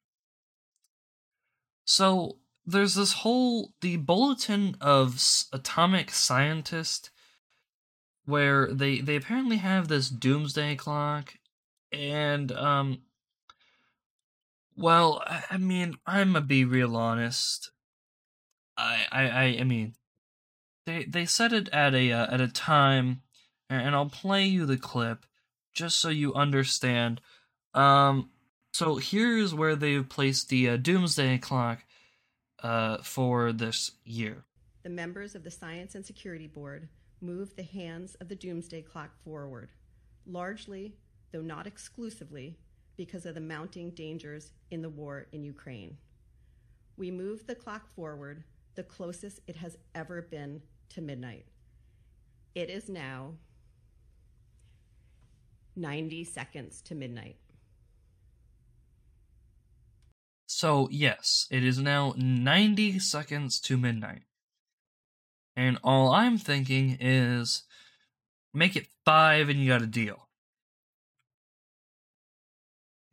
So 1.86 2.39
there's 2.66 2.95
this 2.95 3.14
whole 3.14 3.74
the 3.82 3.95
bulletin 3.95 4.76
of 4.82 5.22
atomic 5.53 6.12
scientist 6.12 7.12
where 8.26 8.68
they 8.74 8.99
they 8.99 9.16
apparently 9.16 9.58
have 9.58 9.88
this 9.88 10.10
doomsday 10.10 10.76
clock 10.76 11.36
and 11.93 12.51
um 12.51 12.99
well 14.76 15.24
i 15.49 15.58
mean 15.58 15.95
i'm 16.05 16.34
gonna 16.34 16.45
be 16.45 16.66
real 16.66 16.97
honest. 16.97 17.72
I 18.78 19.05
i 19.12 19.30
i, 19.30 19.43
I 19.62 19.64
mean 19.64 19.95
they 20.86 21.05
they 21.05 21.26
set 21.26 21.53
it 21.53 21.70
at 21.70 21.93
a 21.93 22.12
uh, 22.12 22.34
at 22.34 22.41
a 22.41 22.49
time 22.49 23.22
and 23.70 23.95
I'll 23.95 24.09
play 24.09 24.45
you 24.45 24.65
the 24.65 24.78
clip 24.78 25.26
just 25.74 25.99
so 25.99 26.09
you 26.09 26.34
understand. 26.34 27.22
Um, 27.74 28.30
so 28.74 28.95
here's 28.95 29.53
where 29.53 29.76
they've 29.76 30.07
placed 30.07 30.49
the 30.49 30.70
uh, 30.70 30.78
doomsday 30.78 31.38
clock 31.38 31.84
uh, 32.63 32.97
for 33.03 33.51
this 33.51 33.91
year. 34.03 34.45
The 34.84 34.89
members 34.89 35.36
of 35.36 35.43
the 35.43 35.51
Science 35.51 35.95
and 35.95 36.05
Security 36.05 36.47
Board 36.47 36.89
moved 37.22 37.55
the 37.55 37.63
hands 37.63 38.15
of 38.15 38.30
the 38.30 38.36
doomsday 38.36 38.82
clock 38.82 39.11
forward, 39.24 39.70
largely, 40.26 40.95
though 41.32 41.41
not 41.41 41.68
exclusively, 41.68 42.57
because 42.95 43.26
of 43.26 43.36
the 43.36 43.41
mounting 43.41 43.91
dangers 43.91 44.51
in 44.72 44.82
the 44.82 44.89
war 44.89 45.28
in 45.32 45.43
Ukraine. 45.43 45.97
We 46.97 47.11
moved 47.11 47.47
the 47.47 47.55
clock 47.55 47.88
forward 47.88 48.43
the 48.76 48.84
closest 48.84 49.39
it 49.47 49.55
has 49.57 49.78
ever 49.95 50.22
been 50.22 50.61
to 50.89 51.01
midnight. 51.01 51.45
It 52.55 52.70
is 52.70 52.89
now 52.89 53.34
90 55.78 56.23
seconds 56.23 56.82
to 56.84 56.95
midnight. 56.95 57.38
So, 60.47 60.88
yes, 60.91 61.47
it 61.51 61.63
is 61.63 61.78
now 61.78 62.13
90 62.17 62.99
seconds 62.99 63.59
to 63.61 63.78
midnight. 63.78 64.23
And 65.55 65.78
all 65.84 66.11
I'm 66.11 66.38
thinking 66.38 66.97
is 66.99 67.63
make 68.53 68.75
it 68.75 68.88
five 69.05 69.49
and 69.49 69.59
you 69.59 69.67
got 69.67 69.82
a 69.82 69.88
deal. 69.88 70.28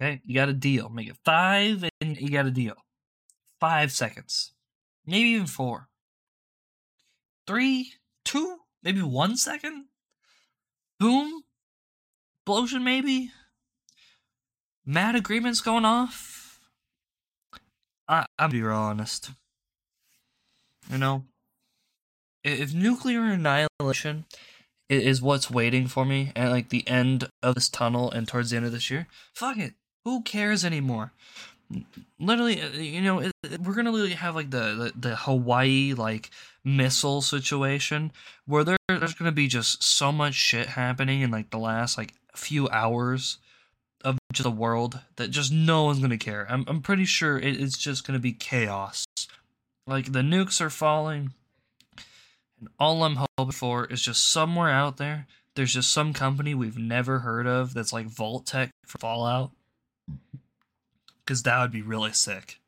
Okay, 0.00 0.20
you 0.24 0.34
got 0.34 0.48
a 0.48 0.54
deal. 0.54 0.88
Make 0.88 1.08
it 1.08 1.16
five 1.24 1.84
and 2.00 2.16
you 2.20 2.30
got 2.30 2.46
a 2.46 2.50
deal. 2.50 2.74
Five 3.60 3.92
seconds. 3.92 4.52
Maybe 5.06 5.30
even 5.30 5.46
four. 5.46 5.88
Three, 7.46 7.92
two, 8.24 8.58
maybe 8.82 9.02
one 9.02 9.36
second? 9.36 9.86
Boom. 10.98 11.42
Explosion, 12.46 12.84
maybe? 12.84 13.30
Mad 14.84 15.16
agreements 15.16 15.62
going 15.62 15.86
off? 15.86 16.60
I, 18.06 18.26
I'll 18.38 18.50
be 18.50 18.60
real 18.60 18.76
honest. 18.76 19.30
You 20.92 20.98
know, 20.98 21.24
if 22.42 22.74
nuclear 22.74 23.22
annihilation 23.22 24.26
is 24.90 25.22
what's 25.22 25.50
waiting 25.50 25.86
for 25.86 26.04
me 26.04 26.32
at 26.36 26.50
like 26.50 26.68
the 26.68 26.86
end 26.86 27.30
of 27.42 27.54
this 27.54 27.70
tunnel 27.70 28.10
and 28.10 28.28
towards 28.28 28.50
the 28.50 28.58
end 28.58 28.66
of 28.66 28.72
this 28.72 28.90
year, 28.90 29.06
fuck 29.32 29.56
it. 29.56 29.72
Who 30.04 30.20
cares 30.20 30.66
anymore? 30.66 31.12
Literally, 32.20 32.60
uh, 32.60 32.72
you 32.72 33.00
know, 33.00 33.30
we're 33.64 33.72
gonna 33.72 33.90
literally 33.90 34.12
have 34.12 34.34
like 34.34 34.50
the, 34.50 34.92
the, 34.94 35.08
the 35.08 35.16
Hawaii 35.16 35.94
like 35.96 36.28
missile 36.62 37.22
situation 37.22 38.12
where 38.44 38.64
there, 38.64 38.76
there's 38.86 39.14
gonna 39.14 39.32
be 39.32 39.48
just 39.48 39.82
so 39.82 40.12
much 40.12 40.34
shit 40.34 40.66
happening 40.66 41.22
in 41.22 41.30
like 41.30 41.48
the 41.48 41.58
last 41.58 41.96
like 41.96 42.12
few 42.34 42.68
hours 42.68 43.38
of 44.04 44.18
just 44.32 44.44
the 44.44 44.50
world 44.50 45.00
that 45.16 45.30
just 45.30 45.52
no 45.52 45.84
one's 45.84 46.00
gonna 46.00 46.18
care. 46.18 46.46
I'm 46.48 46.64
I'm 46.66 46.82
pretty 46.82 47.04
sure 47.04 47.38
it, 47.38 47.60
it's 47.60 47.78
just 47.78 48.06
gonna 48.06 48.18
be 48.18 48.32
chaos. 48.32 49.04
Like 49.86 50.12
the 50.12 50.20
nukes 50.20 50.60
are 50.60 50.70
falling, 50.70 51.32
and 52.58 52.68
all 52.78 53.02
I'm 53.04 53.26
hoping 53.38 53.52
for 53.52 53.86
is 53.86 54.02
just 54.02 54.30
somewhere 54.30 54.70
out 54.70 54.96
there. 54.96 55.26
There's 55.56 55.74
just 55.74 55.92
some 55.92 56.12
company 56.12 56.54
we've 56.54 56.78
never 56.78 57.20
heard 57.20 57.46
of 57.46 57.74
that's 57.74 57.92
like 57.92 58.06
Vault-Tec 58.06 58.70
for 58.86 58.98
Fallout 58.98 59.52
because 61.24 61.42
that 61.44 61.60
would 61.60 61.70
be 61.70 61.82
really 61.82 62.12
sick. 62.12 62.60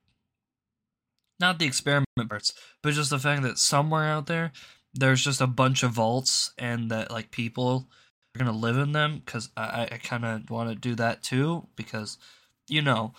Not 1.39 1.59
the 1.59 1.67
experiment 1.67 2.07
parts, 2.29 2.53
but 2.83 2.95
just 2.95 3.11
the 3.11 3.19
fact 3.19 3.43
that 3.43 3.59
somewhere 3.59 4.05
out 4.05 4.27
there, 4.27 4.53
there's 4.95 5.23
just 5.23 5.41
a 5.41 5.47
bunch 5.47 5.83
of 5.83 5.91
vaults 5.91 6.53
and 6.57 6.91
that 6.91 7.11
like 7.11 7.31
people 7.31 7.89
are 8.37 8.45
gonna 8.45 8.57
live 8.57 8.77
in 8.77 8.93
them. 8.93 9.23
Because 9.25 9.51
I, 9.57 9.89
I 9.91 9.99
kind 9.99 10.25
of 10.25 10.51
want 10.51 10.71
to 10.71 10.75
do 10.75 10.95
that 10.97 11.23
too, 11.23 11.67
because 11.77 12.19
you 12.69 12.83
know, 12.83 13.15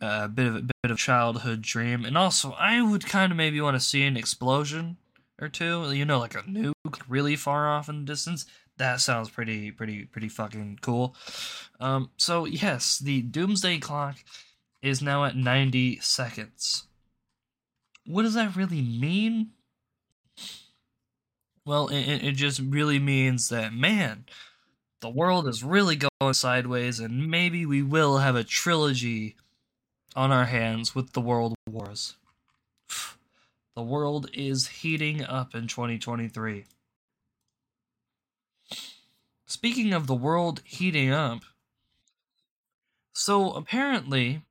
a 0.00 0.28
bit 0.28 0.46
of 0.46 0.56
a 0.56 0.62
bit 0.82 0.90
of 0.90 0.98
childhood 0.98 1.62
dream, 1.62 2.04
and 2.04 2.16
also 2.16 2.52
I 2.52 2.82
would 2.82 3.06
kind 3.06 3.30
of 3.30 3.38
maybe 3.38 3.60
want 3.60 3.76
to 3.76 3.80
see 3.80 4.02
an 4.04 4.16
explosion 4.16 4.96
or 5.40 5.48
two. 5.48 5.92
You 5.92 6.04
know, 6.04 6.18
like 6.18 6.34
a 6.34 6.42
nuke 6.42 6.72
really 7.08 7.36
far 7.36 7.68
off 7.68 7.88
in 7.88 8.00
the 8.00 8.04
distance 8.04 8.46
that 8.78 9.00
sounds 9.00 9.30
pretty 9.30 9.70
pretty 9.70 10.04
pretty 10.04 10.28
fucking 10.28 10.78
cool 10.82 11.14
um 11.80 12.10
so 12.16 12.44
yes 12.44 12.98
the 12.98 13.22
doomsday 13.22 13.78
clock 13.78 14.16
is 14.82 15.02
now 15.02 15.24
at 15.24 15.36
90 15.36 16.00
seconds 16.00 16.84
what 18.06 18.22
does 18.22 18.34
that 18.34 18.56
really 18.56 18.82
mean 18.82 19.50
well 21.64 21.88
it, 21.88 22.02
it 22.02 22.32
just 22.32 22.60
really 22.60 22.98
means 22.98 23.48
that 23.48 23.72
man 23.72 24.24
the 25.00 25.10
world 25.10 25.48
is 25.48 25.64
really 25.64 25.96
going 25.96 26.32
sideways 26.32 27.00
and 27.00 27.28
maybe 27.28 27.66
we 27.66 27.82
will 27.82 28.18
have 28.18 28.36
a 28.36 28.44
trilogy 28.44 29.36
on 30.14 30.30
our 30.30 30.44
hands 30.44 30.94
with 30.94 31.12
the 31.12 31.20
world 31.20 31.54
wars. 31.68 32.16
The 33.74 33.82
world 33.82 34.28
is 34.34 34.66
heating 34.66 35.24
up 35.24 35.54
in 35.54 35.66
2023 35.66 36.66
Speaking 39.46 39.94
of 39.94 40.06
the 40.06 40.14
world 40.14 40.60
heating 40.64 41.10
up, 41.10 41.40
so 43.12 43.52
apparently, 43.52 44.42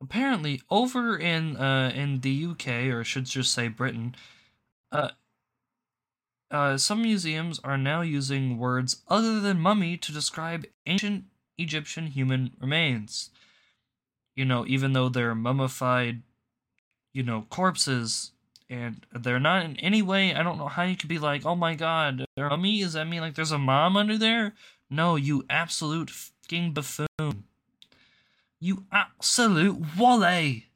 apparently 0.00 0.62
over 0.70 1.16
in 1.16 1.56
uh, 1.56 1.92
in 1.94 2.20
the 2.20 2.46
UK 2.46 2.68
or 2.92 3.00
I 3.00 3.02
should 3.02 3.24
just 3.24 3.52
say 3.52 3.68
Britain, 3.68 4.14
uh, 4.92 5.10
uh, 6.50 6.76
some 6.78 7.02
museums 7.02 7.60
are 7.62 7.76
now 7.76 8.00
using 8.00 8.58
words 8.58 9.02
other 9.08 9.40
than 9.40 9.60
mummy 9.60 9.96
to 9.98 10.12
describe 10.12 10.64
ancient 10.86 11.24
Egyptian 11.58 12.06
human 12.06 12.52
remains. 12.60 13.30
You 14.34 14.44
know, 14.44 14.64
even 14.66 14.92
though 14.92 15.08
they're 15.08 15.34
mummified, 15.34 16.22
you 17.12 17.22
know, 17.22 17.46
corpses 17.50 18.32
and 18.70 19.06
they're 19.12 19.40
not 19.40 19.64
in 19.64 19.76
any 19.78 20.02
way. 20.02 20.34
I 20.34 20.42
don't 20.42 20.58
know 20.58 20.68
how 20.68 20.84
you 20.84 20.96
could 20.96 21.08
be 21.08 21.18
like, 21.18 21.44
oh 21.44 21.54
my 21.54 21.74
god, 21.74 22.24
they're 22.36 22.48
mummy. 22.48 22.80
Does 22.82 22.92
that 22.92 23.08
mean 23.08 23.20
like 23.20 23.34
there's 23.34 23.52
a 23.52 23.58
mom 23.58 23.96
under 23.96 24.16
there? 24.16 24.54
No, 24.90 25.16
you 25.16 25.44
absolute 25.50 26.10
fucking 26.10 26.72
buffoon. 26.72 27.44
You 28.60 28.84
absolute 28.92 29.96
wally. 29.96 30.66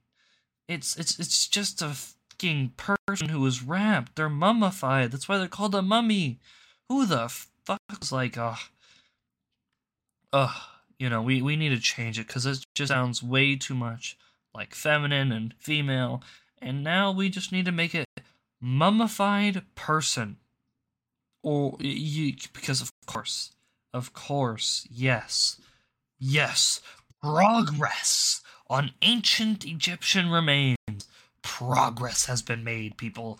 It's 0.69 0.97
it's 0.97 1.19
it's 1.19 1.49
just 1.49 1.83
a 1.83 1.95
fucking 2.43 2.73
person 2.77 3.29
who 3.29 3.41
was 3.41 3.63
wrapped. 3.63 4.17
They're 4.17 4.29
mummified. 4.29 5.13
That's 5.13 5.29
why 5.29 5.39
they're 5.39 5.49
called 5.49 5.75
a 5.75 5.83
mummy. 5.83 6.41
Who 6.89 7.07
the 7.07 7.29
fuck 7.29 7.79
fuck's 7.89 8.11
like, 8.11 8.37
ugh, 8.37 8.59
ugh. 10.33 10.61
You 10.99 11.09
know, 11.09 11.23
we 11.23 11.43
we 11.43 11.57
need 11.57 11.71
to 11.71 11.81
change 11.81 12.19
it 12.19 12.27
because 12.27 12.47
it 12.47 12.65
just 12.75 12.91
sounds 12.91 13.23
way 13.23 13.57
too 13.57 13.75
much 13.75 14.17
like 14.55 14.75
feminine 14.75 15.33
and 15.33 15.55
female 15.59 16.23
and 16.61 16.85
now 16.85 17.11
we 17.11 17.29
just 17.29 17.51
need 17.51 17.65
to 17.65 17.73
make 17.73 17.95
it 17.95 18.07
mummified 18.61 19.63
person. 19.75 20.37
Or 21.43 21.77
you 21.81 22.35
because 22.53 22.81
of 22.81 22.93
course, 23.07 23.51
of 23.93 24.13
course, 24.13 24.87
yes, 24.89 25.61
yes, 26.21 26.81
progress 27.21 28.43
on 28.71 28.93
ancient 29.03 29.65
Egyptian 29.65 30.31
remains. 30.31 30.77
Progress 31.43 32.27
has 32.27 32.43
been 32.43 32.65
made, 32.65 32.97
people. 32.97 33.39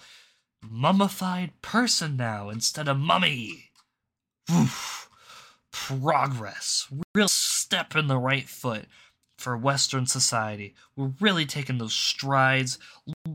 Mummified 0.63 1.61
person 1.63 2.17
now 2.17 2.49
instead 2.51 2.89
of 2.89 2.99
mummy. 2.99 3.71
Oof. 4.51 5.09
Progress. 5.71 6.89
Real 7.15 7.29
step 7.29 7.97
in 7.97 8.07
the 8.07 8.19
right 8.19 8.49
foot 8.49 8.85
for 9.39 9.57
Western 9.57 10.07
society. 10.07 10.75
We're 10.95 11.13
really 11.21 11.47
taking 11.47 11.79
those 11.79 11.95
strides 11.95 12.79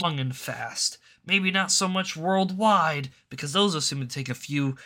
long 0.01 0.19
and 0.19 0.35
fast. 0.35 0.97
Maybe 1.25 1.51
not 1.51 1.71
so 1.71 1.87
much 1.89 2.15
worldwide, 2.15 3.09
because 3.29 3.51
those 3.51 3.83
seemed 3.83 4.09
to 4.09 4.13
take 4.13 4.29
a 4.29 4.33
few, 4.33 4.77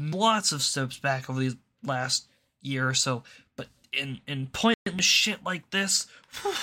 lots 0.00 0.52
of 0.52 0.62
steps 0.62 0.98
back 0.98 1.28
over 1.28 1.38
these 1.38 1.56
last 1.82 2.28
year 2.62 2.88
or 2.88 2.94
so. 2.94 3.24
In, 3.92 4.20
in 4.26 4.48
pointless 4.48 5.04
shit 5.04 5.42
like 5.44 5.70
this, 5.70 6.06
whew, 6.42 6.54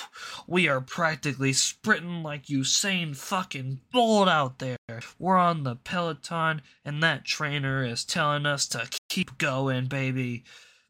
we 0.47 0.67
are 0.67 0.79
practically 0.79 1.51
sprinting 1.51 2.23
like 2.23 2.45
Usain 2.45 3.15
fucking 3.15 3.81
Bolt 3.91 4.29
out 4.29 4.59
there. 4.59 4.77
We're 5.19 5.37
on 5.37 5.63
the 5.63 5.75
peloton, 5.75 6.61
and 6.85 7.03
that 7.03 7.25
trainer 7.25 7.83
is 7.83 8.05
telling 8.05 8.45
us 8.45 8.65
to 8.69 8.89
keep 9.09 9.37
going, 9.37 9.85
baby 9.87 10.45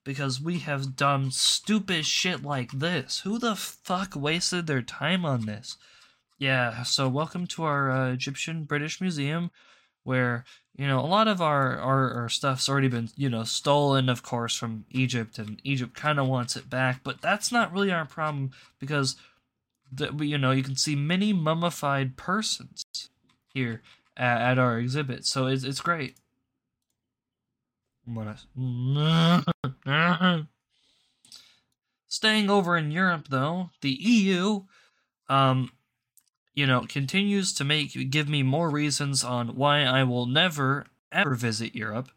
because 0.07 0.39
we 0.39 0.59
have 0.59 0.95
done 0.95 1.29
stupid 1.29 2.05
shit 2.05 2.41
like 2.41 2.71
this. 2.71 3.19
Who 3.25 3.37
the 3.37 3.57
fuck 3.57 4.15
wasted 4.15 4.65
their 4.65 4.81
time 4.81 5.25
on 5.25 5.45
this? 5.45 5.75
Yeah, 6.39 6.83
so 6.83 7.09
welcome 7.09 7.45
to 7.47 7.65
our 7.65 7.91
uh, 7.91 8.13
Egyptian 8.13 8.63
British 8.63 9.01
Museum, 9.01 9.51
where 10.07 10.45
you 10.77 10.87
know 10.87 11.01
a 11.01 11.05
lot 11.05 11.27
of 11.27 11.41
our, 11.41 11.77
our 11.77 12.13
our 12.13 12.29
stuff's 12.29 12.69
already 12.69 12.87
been 12.87 13.09
you 13.17 13.29
know 13.29 13.43
stolen, 13.43 14.07
of 14.07 14.23
course, 14.23 14.55
from 14.55 14.85
Egypt, 14.89 15.37
and 15.37 15.59
Egypt 15.65 15.93
kind 15.95 16.17
of 16.17 16.27
wants 16.27 16.55
it 16.55 16.69
back. 16.69 17.01
But 17.03 17.21
that's 17.21 17.51
not 17.51 17.73
really 17.73 17.91
our 17.91 18.05
problem 18.05 18.51
because 18.79 19.17
you 20.19 20.37
know 20.37 20.51
you 20.51 20.63
can 20.63 20.77
see 20.77 20.95
many 20.95 21.33
mummified 21.33 22.15
persons 22.15 22.85
here 23.53 23.81
at, 24.15 24.51
at 24.51 24.59
our 24.59 24.79
exhibit, 24.79 25.25
so 25.25 25.47
it's 25.47 25.65
it's 25.65 25.81
great. 25.81 26.15
What 28.05 28.27
Staying 32.07 32.49
over 32.49 32.77
in 32.77 32.91
Europe, 32.91 33.27
though, 33.29 33.71
the 33.81 33.91
EU, 33.91 34.63
um, 35.27 35.69
you 36.57 36.65
know, 36.65 36.81
continues 36.89 37.53
to 37.53 37.63
make 37.63 38.09
give 38.09 38.27
me 38.27 38.41
more 38.41 38.71
reasons 38.71 39.23
on 39.23 39.49
why 39.49 39.83
I 39.83 40.03
will 40.03 40.25
never 40.25 40.87
ever 41.11 41.35
visit 41.35 41.75
Europe. 41.75 42.09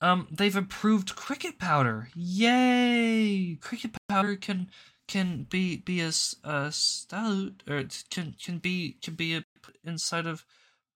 Um, 0.00 0.28
they've 0.30 0.54
approved 0.54 1.16
cricket 1.16 1.58
powder. 1.58 2.10
Yay! 2.14 3.58
Cricket 3.60 3.96
powder 4.08 4.36
can 4.36 4.70
can 5.08 5.48
be 5.50 5.78
be 5.78 6.00
a, 6.00 6.12
a 6.44 6.70
stout 6.70 7.64
or 7.68 7.82
can 8.08 8.36
can 8.40 8.58
be 8.58 8.98
can 9.02 9.14
be 9.14 9.34
a, 9.34 9.42
inside 9.84 10.26
of 10.26 10.46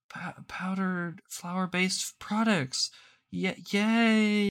pow- 0.09 0.44
powdered 0.46 1.22
flour 1.28 1.66
based 1.66 2.20
products. 2.20 2.92
Yeah, 3.32 3.55
yay! 3.72 4.48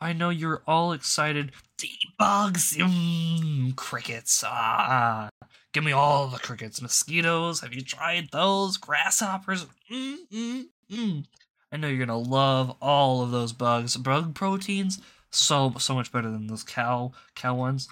I 0.00 0.12
know 0.12 0.30
you're 0.30 0.62
all 0.66 0.92
excited. 0.92 1.52
Bugs, 2.18 2.76
mm, 2.76 3.74
crickets. 3.76 4.42
Ah, 4.46 5.28
give 5.72 5.84
me 5.84 5.92
all 5.92 6.28
the 6.28 6.38
crickets. 6.38 6.80
Mosquitoes. 6.80 7.60
Have 7.60 7.74
you 7.74 7.82
tried 7.82 8.28
those? 8.32 8.76
Grasshoppers. 8.76 9.66
Mm, 9.90 10.16
mm, 10.32 10.64
mm. 10.90 11.24
I 11.72 11.76
know 11.76 11.88
you're 11.88 12.04
gonna 12.04 12.18
love 12.18 12.76
all 12.80 13.22
of 13.22 13.30
those 13.30 13.52
bugs. 13.52 13.96
Bug 13.96 14.34
proteins 14.34 15.00
so 15.30 15.74
so 15.78 15.94
much 15.94 16.12
better 16.12 16.30
than 16.30 16.46
those 16.46 16.64
cow 16.64 17.12
cow 17.34 17.54
ones, 17.54 17.88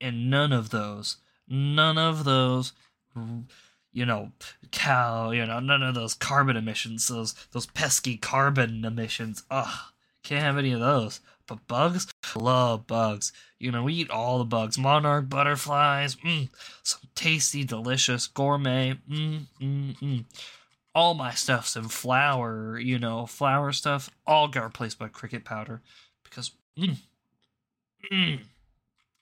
and 0.00 0.30
none 0.30 0.52
of 0.52 0.70
those, 0.70 1.18
none 1.48 1.98
of 1.98 2.24
those, 2.24 2.72
you 3.92 4.04
know, 4.04 4.32
cow, 4.72 5.30
you 5.30 5.46
know, 5.46 5.60
none 5.60 5.82
of 5.82 5.94
those 5.94 6.14
carbon 6.14 6.56
emissions, 6.56 7.08
those 7.08 7.34
those 7.52 7.66
pesky 7.66 8.16
carbon 8.16 8.84
emissions. 8.84 9.44
Ugh, 9.50 9.92
can't 10.22 10.42
have 10.42 10.58
any 10.58 10.72
of 10.72 10.80
those. 10.80 11.20
But 11.46 11.66
bugs, 11.68 12.06
love 12.36 12.86
bugs. 12.86 13.32
You 13.58 13.70
know, 13.70 13.82
we 13.84 13.94
eat 13.94 14.10
all 14.10 14.38
the 14.38 14.44
bugs. 14.44 14.78
Monarch 14.78 15.28
butterflies, 15.28 16.16
mm, 16.16 16.48
some 16.82 17.02
tasty, 17.14 17.64
delicious 17.64 18.26
gourmet. 18.26 18.98
Mm, 19.10 19.46
mm. 19.60 20.24
All 20.94 21.14
my 21.14 21.32
stuff's 21.32 21.76
in 21.76 21.88
flour, 21.88 22.78
you 22.78 22.98
know, 22.98 23.26
flour 23.26 23.72
stuff, 23.72 24.10
all 24.26 24.48
got 24.48 24.64
replaced 24.64 24.98
by 24.98 25.08
cricket 25.08 25.44
powder 25.44 25.82
because, 26.22 26.52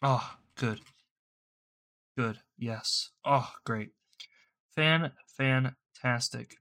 oh, 0.02 0.36
good, 0.56 0.80
good, 2.16 2.38
yes, 2.58 3.10
oh, 3.24 3.50
great, 3.64 3.90
fan, 4.74 5.12
fantastic. 5.26 6.56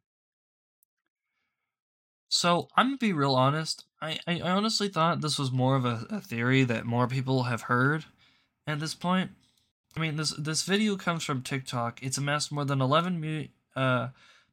So 2.30 2.70
I'm 2.76 2.88
gonna 2.88 2.98
be 2.98 3.14
real 3.14 3.36
honest. 3.36 3.86
I, 4.02 4.20
I 4.26 4.42
honestly 4.42 4.88
thought 4.88 5.22
this 5.22 5.38
was 5.38 5.52
more 5.52 5.76
of 5.76 5.86
a, 5.86 6.08
a 6.10 6.20
theory 6.20 6.64
that 6.64 6.86
more 6.86 7.08
people 7.08 7.44
have 7.44 7.64
heard 7.64 8.06
at 8.66 8.80
this 8.80 8.96
point. 8.96 9.32
I 9.96 10.00
mean, 10.00 10.16
this 10.16 10.32
this 10.32 10.64
video 10.64 10.96
comes 10.96 11.24
from 11.24 11.42
TikTok. 11.42 12.02
It's 12.02 12.18
amassed 12.18 12.52
more 12.52 12.66
than 12.66 12.82
11 12.82 13.20
mu- 13.20 13.48
uh, 13.76 14.10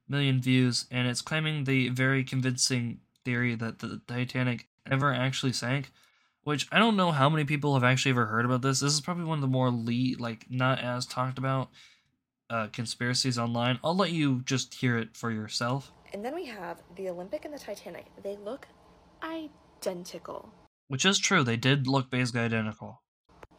million 0.08 0.40
views, 0.40 0.86
and 0.90 1.06
it's 1.06 1.22
claiming 1.22 1.64
the 1.64 1.88
very 1.90 2.24
convincing 2.24 3.00
theory 3.24 3.54
that 3.54 3.78
the 3.78 4.00
Titanic 4.06 4.66
never 4.88 5.12
actually 5.14 5.52
sank. 5.52 5.92
Which 6.42 6.66
I 6.72 6.78
don't 6.78 6.96
know 6.96 7.12
how 7.12 7.28
many 7.28 7.44
people 7.44 7.74
have 7.74 7.84
actually 7.84 8.10
ever 8.10 8.26
heard 8.26 8.44
about 8.44 8.62
this. 8.62 8.80
This 8.80 8.92
is 8.92 9.00
probably 9.00 9.24
one 9.24 9.38
of 9.38 9.42
the 9.42 9.48
more 9.48 9.70
lead, 9.70 10.18
like 10.20 10.46
not 10.50 10.80
as 10.80 11.06
talked 11.06 11.38
about 11.38 11.68
uh, 12.50 12.68
conspiracies 12.72 13.38
online. 13.38 13.78
I'll 13.84 13.96
let 13.96 14.12
you 14.12 14.40
just 14.44 14.74
hear 14.74 14.96
it 14.98 15.16
for 15.16 15.30
yourself. 15.30 15.92
And 16.12 16.24
then 16.24 16.34
we 16.34 16.46
have 16.46 16.78
the 16.96 17.10
Olympic 17.10 17.44
and 17.44 17.52
the 17.52 17.58
Titanic. 17.58 18.06
They 18.22 18.36
look 18.36 18.66
identical. 19.22 20.52
Which 20.88 21.04
is 21.04 21.18
true. 21.18 21.42
They 21.44 21.56
did 21.56 21.86
look 21.86 22.10
basically 22.10 22.40
identical. 22.40 23.02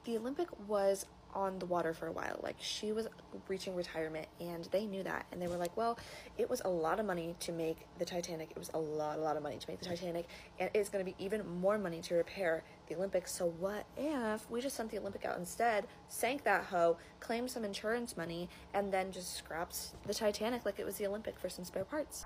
The 0.06 0.18
Olympic 0.18 0.48
was 0.68 1.06
on 1.34 1.60
the 1.60 1.66
water 1.66 1.94
for 1.94 2.08
a 2.08 2.12
while. 2.12 2.40
Like 2.42 2.56
she 2.60 2.92
was 2.92 3.08
reaching 3.48 3.76
retirement 3.76 4.28
and 4.40 4.68
they 4.72 4.86
knew 4.86 5.04
that 5.04 5.26
and 5.32 5.42
they 5.42 5.48
were 5.48 5.58
like, 5.58 5.76
"Well, 5.78 5.98
it 6.38 6.50
was 6.50 6.62
a 6.66 6.70
lot 6.70 7.00
of 7.00 7.06
money 7.06 7.36
to 7.42 7.52
make 7.52 7.78
the 7.98 8.06
Titanic. 8.06 8.52
It 8.52 8.58
was 8.58 8.72
a 8.74 8.80
lot 8.80 9.18
a 9.18 9.22
lot 9.22 9.38
of 9.38 9.44
money 9.44 9.58
to 9.58 9.70
make 9.70 9.80
the 9.80 9.86
Titanic 9.86 10.28
and 10.60 10.70
it's 10.74 10.90
going 10.90 11.06
to 11.06 11.12
be 11.12 11.24
even 11.24 11.48
more 11.60 11.78
money 11.78 12.02
to 12.02 12.16
repair 12.16 12.64
the 12.88 12.96
Olympic. 12.96 13.28
So 13.28 13.54
what 13.60 13.86
if 13.98 14.50
we 14.50 14.62
just 14.62 14.76
sent 14.76 14.90
the 14.90 14.98
Olympic 14.98 15.26
out 15.26 15.38
instead, 15.38 15.88
sank 16.08 16.44
that 16.44 16.66
hoe, 16.66 16.98
claimed 17.20 17.52
some 17.52 17.64
insurance 17.64 18.18
money 18.18 18.50
and 18.74 18.92
then 18.92 19.12
just 19.12 19.36
scrapped 19.36 19.92
the 20.08 20.14
Titanic 20.14 20.66
like 20.66 20.80
it 20.80 20.86
was 20.86 20.98
the 20.98 21.08
Olympic 21.08 21.40
for 21.40 21.50
some 21.50 21.66
spare 21.66 21.86
parts?" 21.86 22.26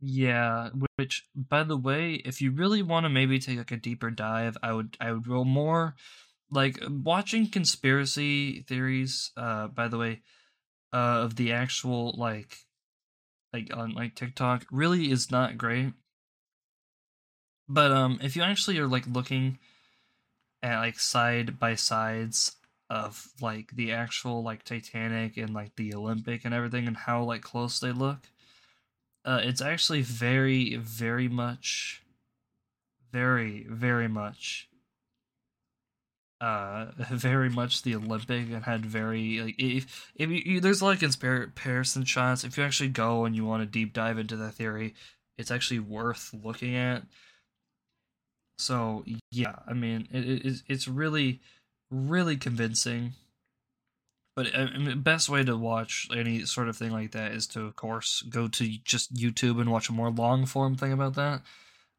Yeah, 0.00 0.70
which 0.96 1.26
by 1.34 1.64
the 1.64 1.76
way, 1.76 2.14
if 2.24 2.40
you 2.40 2.52
really 2.52 2.82
want 2.82 3.04
to 3.04 3.10
maybe 3.10 3.38
take 3.40 3.58
like 3.58 3.72
a 3.72 3.76
deeper 3.76 4.10
dive, 4.10 4.56
I 4.62 4.72
would 4.72 4.96
I 5.00 5.12
would 5.12 5.26
roll 5.26 5.44
more 5.44 5.96
like 6.50 6.78
watching 6.88 7.48
conspiracy 7.48 8.62
theories 8.62 9.32
uh 9.36 9.68
by 9.68 9.88
the 9.88 9.98
way 9.98 10.22
uh 10.92 11.22
of 11.24 11.36
the 11.36 11.52
actual 11.52 12.14
like 12.18 12.58
like 13.52 13.70
on 13.76 13.92
like 13.94 14.14
TikTok 14.14 14.66
really 14.70 15.10
is 15.10 15.30
not 15.30 15.58
great. 15.58 15.94
But 17.68 17.92
um 17.92 18.18
if 18.22 18.36
you 18.36 18.42
actually 18.42 18.78
are 18.78 18.88
like 18.88 19.06
looking 19.06 19.58
at 20.62 20.78
like 20.78 20.98
side 20.98 21.58
by 21.58 21.74
sides 21.74 22.56
of 22.90 23.28
like 23.40 23.72
the 23.76 23.92
actual 23.92 24.42
like 24.42 24.64
Titanic 24.64 25.36
and 25.36 25.54
like 25.54 25.76
the 25.76 25.94
Olympic 25.94 26.44
and 26.44 26.54
everything 26.54 26.86
and 26.86 26.96
how 26.96 27.22
like 27.22 27.42
close 27.42 27.78
they 27.80 27.92
look 27.92 28.18
uh, 29.28 29.40
it's 29.42 29.60
actually 29.60 30.00
very, 30.00 30.76
very 30.76 31.28
much, 31.28 32.02
very, 33.12 33.66
very 33.68 34.08
much, 34.08 34.70
uh, 36.40 36.86
very 37.10 37.50
much 37.50 37.82
the 37.82 37.94
Olympic 37.94 38.48
and 38.50 38.64
had 38.64 38.86
very 38.86 39.40
like 39.42 39.54
if 39.58 40.10
if 40.14 40.30
you, 40.30 40.42
you 40.46 40.60
there's 40.60 40.80
like 40.80 41.00
comparison 41.00 42.04
shots. 42.04 42.42
If 42.42 42.56
you 42.56 42.64
actually 42.64 42.88
go 42.88 43.26
and 43.26 43.36
you 43.36 43.44
want 43.44 43.62
to 43.62 43.66
deep 43.66 43.92
dive 43.92 44.18
into 44.18 44.36
that 44.38 44.54
theory, 44.54 44.94
it's 45.36 45.50
actually 45.50 45.80
worth 45.80 46.34
looking 46.42 46.74
at. 46.74 47.02
So 48.56 49.04
yeah, 49.30 49.56
I 49.66 49.74
mean 49.74 50.08
it, 50.10 50.46
it 50.46 50.62
it's 50.68 50.88
really, 50.88 51.40
really 51.90 52.38
convincing. 52.38 53.12
But 54.38 54.54
uh, 54.54 54.68
I 54.72 54.78
mean, 54.78 55.00
best 55.00 55.28
way 55.28 55.42
to 55.42 55.56
watch 55.56 56.06
any 56.14 56.44
sort 56.44 56.68
of 56.68 56.76
thing 56.76 56.92
like 56.92 57.10
that 57.10 57.32
is 57.32 57.48
to, 57.48 57.62
of 57.62 57.74
course, 57.74 58.22
go 58.22 58.46
to 58.46 58.78
just 58.84 59.12
YouTube 59.12 59.60
and 59.60 59.68
watch 59.68 59.88
a 59.88 59.92
more 59.92 60.10
long 60.10 60.46
form 60.46 60.76
thing 60.76 60.92
about 60.92 61.16
that. 61.16 61.42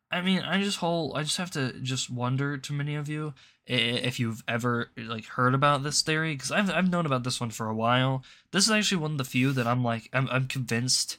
I 0.10 0.22
mean, 0.22 0.40
I 0.40 0.64
just 0.64 0.78
whole 0.78 1.14
I 1.18 1.24
just 1.24 1.36
have 1.36 1.52
to 1.52 1.74
just 1.82 2.10
wonder 2.10 2.58
to 2.58 2.72
many 2.72 2.96
of 2.96 3.10
you 3.10 3.34
if 3.66 4.22
you've 4.22 4.42
ever 4.48 4.90
like 4.96 5.26
heard 5.26 5.54
about 5.54 5.84
this 5.84 6.02
theory 6.02 6.34
because 6.34 6.50
I've 6.50 6.72
I've 6.72 6.90
known 6.90 7.06
about 7.06 7.26
this 7.26 7.42
one 7.42 7.50
for 7.50 7.68
a 7.68 7.76
while. 7.76 8.24
This 8.52 8.64
is 8.64 8.72
actually 8.72 9.02
one 9.02 9.12
of 9.12 9.18
the 9.18 9.26
few 9.26 9.52
that 9.52 9.68
I'm 9.68 9.84
like 9.84 10.10
I'm 10.14 10.30
I'm 10.32 10.48
convinced 10.48 11.18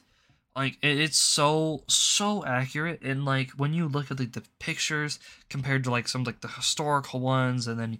like 0.55 0.79
it's 0.81 1.19
so 1.19 1.83
so 1.87 2.43
accurate 2.45 3.03
and 3.03 3.25
like 3.25 3.51
when 3.51 3.75
you 3.75 3.87
look 3.87 4.09
at 4.09 4.19
like 4.19 4.31
the 4.31 4.43
pictures 4.57 5.19
compared 5.51 5.83
to 5.83 5.91
like 5.91 6.07
some 6.07 6.23
like 6.23 6.41
the 6.41 6.47
historical 6.47 7.19
ones 7.19 7.67
and 7.67 7.79
then 7.79 7.99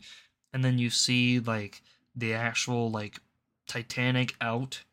and 0.51 0.65
then 0.65 0.80
you 0.80 0.89
see 0.89 1.39
like 1.39 1.84
the 2.22 2.34
actual 2.34 2.89
like 2.89 3.19
Titanic 3.67 4.36
out, 4.39 4.84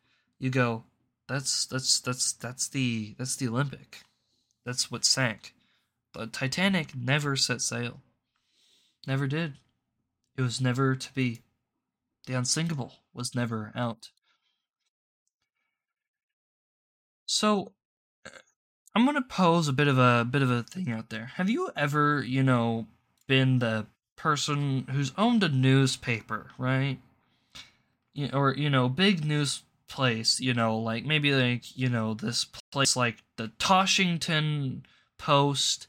you 0.41 0.51
go, 0.51 0.85
that's 1.29 1.67
that's 1.67 2.01
that's 2.01 2.33
that's 2.33 2.69
the 2.69 3.15
that's 3.19 3.37
the 3.37 3.49
Olympic. 3.49 4.03
That's 4.65 4.91
what 4.91 5.05
sank. 5.05 5.55
The 6.15 6.27
Titanic 6.27 6.97
never 6.97 7.37
set 7.37 7.61
sail. 7.61 8.01
Never 9.07 9.27
did. 9.27 9.55
It 10.37 10.43
was 10.43 10.61
never 10.61 10.97
to 10.97 11.13
be. 11.13 11.43
The 12.27 12.35
unsinkable 12.35 12.95
was 13.15 13.35
never 13.35 13.73
out. 13.75 14.11
So 17.27 17.73
uh, 18.27 18.31
I'm 18.95 19.05
gonna 19.05 19.23
pose 19.23 19.69
a 19.69 19.73
bit 19.73 19.89
of 19.89 19.99
a 19.99 20.27
bit 20.29 20.43
of 20.43 20.51
a 20.51 20.63
thing 20.63 20.91
out 20.91 21.11
there. 21.11 21.33
Have 21.37 21.51
you 21.51 21.71
ever, 21.77 22.23
you 22.23 22.43
know, 22.43 22.87
been 23.27 23.59
the 23.59 23.87
person 24.17 24.87
who's 24.91 25.13
owned 25.19 25.43
a 25.43 25.49
newspaper, 25.49 26.51
right? 26.59 26.99
Or 28.33 28.55
you 28.55 28.71
know 28.71 28.89
big 28.89 29.25
news 29.25 29.63
place 29.89 30.39
you 30.39 30.53
know 30.53 30.77
like 30.77 31.07
maybe 31.07 31.33
like 31.33 31.75
you 31.75 31.89
know 31.89 32.13
this 32.13 32.45
place 32.73 32.97
like 32.97 33.23
the 33.37 33.49
toshington 33.59 34.83
post. 35.19 35.87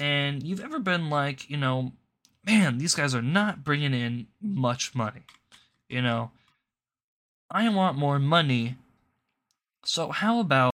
And 0.00 0.42
you've 0.42 0.60
ever 0.60 0.78
been 0.78 1.10
like 1.10 1.50
you 1.50 1.56
know 1.56 1.92
man 2.44 2.78
these 2.78 2.94
guys 2.94 3.14
are 3.14 3.22
not 3.22 3.64
bringing 3.64 3.94
in 3.94 4.26
much 4.40 4.94
money 4.94 5.22
you 5.88 6.02
know? 6.02 6.30
I 7.50 7.68
want 7.70 7.96
more 7.96 8.18
money. 8.18 8.76
So 9.84 10.10
how 10.10 10.40
about 10.40 10.74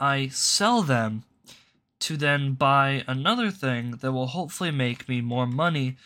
i 0.00 0.26
sell 0.28 0.82
them 0.82 1.22
to 2.00 2.16
then 2.16 2.54
buy 2.54 3.04
another 3.06 3.52
thing 3.52 3.92
that 4.00 4.10
will 4.10 4.28
hopefully 4.28 4.72
make 4.72 5.08
me 5.08 5.20
more 5.20 5.46
money 5.46 5.96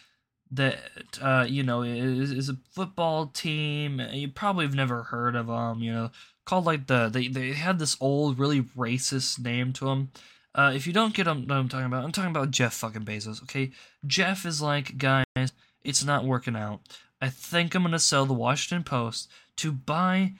that 0.51 0.78
uh, 1.20 1.47
you 1.49 1.62
know 1.62 1.82
is, 1.82 2.32
is 2.32 2.49
a 2.49 2.57
football 2.72 3.26
team. 3.28 4.01
You 4.12 4.28
probably 4.28 4.64
have 4.64 4.74
never 4.74 5.05
heard 5.05 5.34
of 5.36 5.47
them. 5.47 5.82
You 5.82 5.92
know 5.92 6.11
called 6.47 6.64
like 6.64 6.86
the 6.86 7.09
they 7.09 7.28
they 7.28 7.53
had 7.53 7.78
this 7.78 7.97
old 8.01 8.38
really 8.38 8.62
racist 8.62 9.38
name 9.38 9.72
to 9.74 9.84
them. 9.84 10.11
Uh, 10.55 10.72
if 10.74 10.86
you 10.86 10.92
don't 10.92 11.12
get 11.12 11.26
what 11.26 11.51
I'm 11.51 11.68
talking 11.68 11.84
about, 11.84 12.05
I'm 12.05 12.12
talking 12.12 12.30
about 12.30 12.51
Jeff 12.51 12.72
fucking 12.72 13.05
Bezos. 13.05 13.42
Okay, 13.42 13.72
Jeff 14.07 14.47
is 14.47 14.62
like, 14.62 14.97
guys, 14.97 15.53
it's 15.84 16.03
not 16.03 16.24
working 16.24 16.57
out. 16.57 16.80
I 17.20 17.28
think 17.28 17.74
I'm 17.74 17.82
gonna 17.82 17.99
sell 17.99 18.24
the 18.24 18.32
Washington 18.32 18.82
Post 18.82 19.28
to 19.57 19.70
buy 19.72 20.32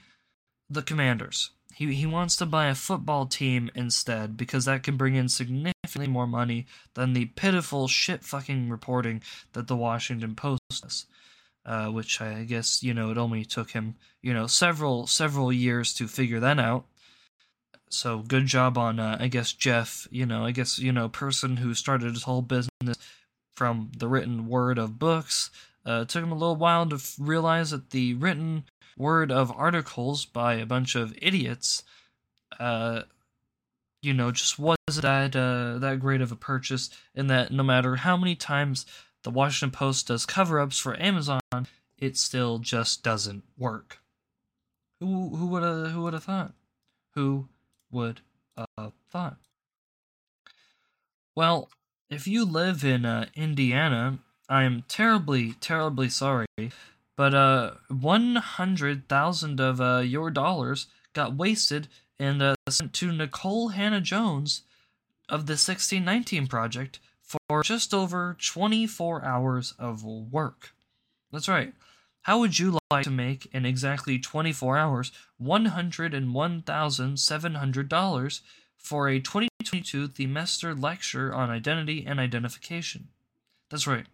the 0.69 0.81
Commanders. 0.81 1.51
He 1.75 1.93
he 1.93 2.07
wants 2.07 2.35
to 2.37 2.47
buy 2.47 2.67
a 2.67 2.75
football 2.75 3.27
team 3.27 3.69
instead 3.75 4.37
because 4.37 4.65
that 4.65 4.81
can 4.81 4.97
bring 4.97 5.13
in 5.13 5.29
significantly 5.87 6.13
more 6.13 6.27
money 6.27 6.65
than 6.93 7.13
the 7.13 7.25
pitiful 7.25 7.87
shit 7.87 8.23
fucking 8.23 8.69
reporting 8.69 9.21
that 9.53 9.67
the 9.67 9.75
Washington 9.75 10.35
Post 10.35 10.61
does. 10.81 11.05
Uh, 11.65 11.89
which 11.89 12.21
I 12.21 12.45
guess 12.45 12.81
you 12.81 12.93
know 12.93 13.11
it 13.11 13.17
only 13.17 13.43
took 13.43 13.71
him 13.71 13.95
you 14.21 14.33
know 14.33 14.47
several 14.47 15.05
several 15.05 15.51
years 15.51 15.93
to 15.95 16.07
figure 16.07 16.39
that 16.39 16.59
out. 16.59 16.85
So 17.89 18.19
good 18.19 18.45
job 18.45 18.77
on 18.77 19.01
uh, 19.01 19.17
I 19.19 19.27
guess 19.27 19.51
Jeff. 19.51 20.07
You 20.09 20.25
know 20.25 20.45
I 20.45 20.51
guess 20.51 20.79
you 20.79 20.93
know 20.93 21.09
person 21.09 21.57
who 21.57 21.73
started 21.73 22.13
his 22.13 22.23
whole 22.23 22.41
business 22.41 22.97
from 23.57 23.91
the 23.97 24.07
written 24.07 24.47
word 24.47 24.77
of 24.77 24.97
books. 24.97 25.49
Uh, 25.85 26.01
it 26.03 26.09
took 26.09 26.23
him 26.23 26.31
a 26.31 26.37
little 26.37 26.55
while 26.55 26.85
to 26.85 26.95
f- 26.95 27.15
realize 27.19 27.71
that 27.71 27.89
the 27.89 28.13
written 28.13 28.63
word 28.97 29.29
of 29.29 29.51
articles 29.51 30.25
by 30.25 30.55
a 30.55 30.65
bunch 30.65 30.95
of 30.95 31.13
idiots, 31.21 31.83
uh, 32.59 33.01
you 34.07 34.13
know, 34.13 34.31
just 34.31 34.57
wasn't 34.57 35.01
that 35.01 35.35
uh, 35.35 35.77
that 35.79 35.99
great 35.99 36.21
of 36.21 36.31
a 36.31 36.35
purchase. 36.37 36.89
In 37.13 37.27
that 37.27 37.51
no 37.51 37.61
matter 37.61 37.97
how 37.97 38.15
many 38.15 38.35
times 38.35 38.85
the 39.23 39.29
Washington 39.29 39.77
Post 39.77 40.07
does 40.07 40.25
cover-ups 40.25 40.79
for 40.79 40.99
Amazon, 40.99 41.41
it 41.97 42.15
still 42.15 42.59
just 42.59 43.03
doesn't 43.03 43.43
work. 43.57 43.99
Who 45.01 45.35
who 45.35 45.47
would 45.47 45.63
have 45.63 45.91
who 45.91 46.03
would 46.03 46.13
have 46.13 46.23
thought? 46.23 46.53
Who 47.15 47.49
would 47.91 48.21
have 48.57 48.93
thought? 49.11 49.37
Well, 51.35 51.69
if 52.09 52.27
you 52.27 52.45
live 52.45 52.85
in 52.85 53.05
uh, 53.05 53.25
Indiana, 53.35 54.19
I 54.47 54.63
am 54.63 54.85
terribly 54.87 55.53
terribly 55.59 56.07
sorry, 56.07 56.47
but 57.17 57.33
uh, 57.33 57.71
one 57.89 58.37
hundred 58.37 59.09
thousand 59.09 59.59
of 59.59 59.81
uh, 59.81 59.97
your 59.97 60.31
dollars 60.31 60.87
got 61.13 61.35
wasted 61.35 61.89
and 62.19 62.41
uh, 62.41 62.55
sent 62.69 62.93
to 62.93 63.11
Nikole 63.11 63.73
Hannah-Jones 63.73 64.63
of 65.29 65.45
the 65.45 65.53
1619 65.53 66.47
project 66.47 66.99
for 67.21 67.61
just 67.63 67.93
over 67.93 68.35
24 68.39 69.23
hours 69.23 69.75
of 69.77 70.03
work. 70.03 70.73
That's 71.31 71.49
right. 71.49 71.73
How 72.21 72.39
would 72.39 72.57
you 72.59 72.79
like 72.91 73.03
to 73.03 73.11
make 73.11 73.47
in 73.53 73.65
exactly 73.65 74.19
24 74.19 74.77
hours 74.77 75.11
$101,700 75.41 78.41
for 78.77 79.07
a 79.07 79.19
2022 79.19 80.09
Themester 80.09 80.81
lecture 80.81 81.33
on 81.33 81.49
identity 81.49 82.05
and 82.05 82.19
identification? 82.19 83.07
That's 83.69 83.87
right. 83.87 84.05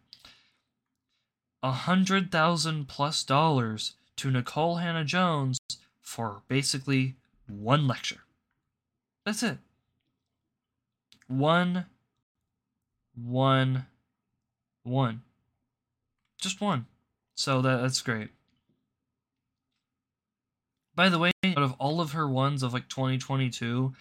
A 1.62 1.72
hundred 1.72 2.32
thousand 2.32 2.88
plus 2.88 3.24
dollars 3.24 3.93
to 4.18 4.30
Nikole 4.30 4.82
Hannah-Jones 4.82 5.60
for 6.01 6.41
basically 6.47 7.16
one 7.47 7.87
lecture. 7.87 8.21
That's 9.25 9.43
it. 9.43 9.57
One 11.27 11.85
one, 13.15 13.85
one. 14.83 15.21
Just 16.39 16.61
one. 16.61 16.87
So 17.35 17.61
that 17.61 17.81
that's 17.81 18.01
great. 18.01 18.29
By 20.95 21.09
the 21.09 21.19
way, 21.19 21.31
out 21.45 21.63
of 21.63 21.73
all 21.79 22.01
of 22.01 22.11
her 22.11 22.27
ones 22.27 22.61
of 22.61 22.73
like 22.73 22.87
2022 22.87 23.93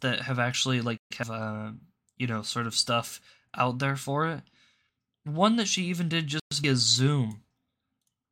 that 0.00 0.20
have 0.22 0.38
actually 0.38 0.80
like 0.80 0.98
have 1.18 1.30
uh, 1.30 1.70
you 2.16 2.26
know 2.26 2.42
sort 2.42 2.66
of 2.66 2.74
stuff 2.74 3.20
out 3.54 3.78
there 3.78 3.96
for 3.96 4.26
it, 4.28 4.42
one 5.24 5.56
that 5.56 5.68
she 5.68 5.84
even 5.84 6.08
did 6.08 6.28
just 6.28 6.42
via 6.60 6.76
Zoom 6.76 7.42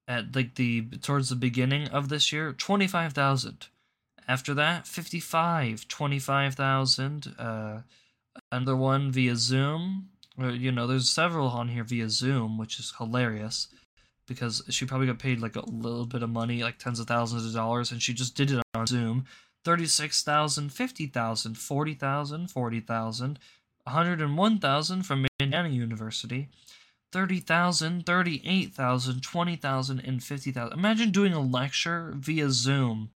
at 0.07 0.37
like 0.37 0.55
the 0.55 0.83
towards 1.03 1.29
the 1.29 1.37
beginning 1.37 1.89
of 1.89 2.09
this 2.09 2.33
year, 2.33 2.53
25,000. 2.53 3.69
After 4.29 4.55
that, 4.55 4.87
55, 4.87 5.87
25,000. 5.87 7.35
Uh, 7.39 7.81
another 8.51 8.77
one 8.77 9.13
via 9.13 9.37
Zoom, 9.37 10.09
you 10.39 10.73
know, 10.73 10.87
there's 10.87 11.09
several 11.09 11.49
on 11.49 11.69
here 11.69 11.85
via 11.85 12.11
Zoom, 12.11 12.59
which 12.59 12.79
is 12.79 12.95
hilarious 12.99 13.69
because 14.27 14.63
she 14.69 14.85
probably 14.85 15.07
got 15.07 15.21
paid 15.21 15.41
like 15.41 15.57
a 15.57 15.71
little 15.71 16.07
bit 16.07 16.23
of 16.23 16.31
money, 16.31 16.63
like 16.63 16.79
tens 16.79 16.99
of 16.99 17.07
thousands 17.07 17.47
of 17.47 17.55
dollars, 17.55 17.93
and 17.93 18.03
she 18.03 18.13
just 18.13 18.37
did 18.37 18.51
it 18.51 18.63
on 18.75 18.87
Zoom. 18.87 19.25
36,000, 19.65 20.73
50,000, 20.73 21.57
40,000, 21.57 22.51
40,000, 22.51 23.39
101,000 23.85 25.03
from 25.03 25.27
Indiana 25.41 25.69
University, 25.69 26.49
30,000, 27.13 28.05
38,000, 28.05 29.23
20,000, 29.23 30.01
and 30.01 30.23
50,000. 30.23 30.77
Imagine 30.77 31.11
doing 31.11 31.33
a 31.33 31.41
lecture 31.41 32.13
via 32.17 32.51
Zoom 32.51 33.11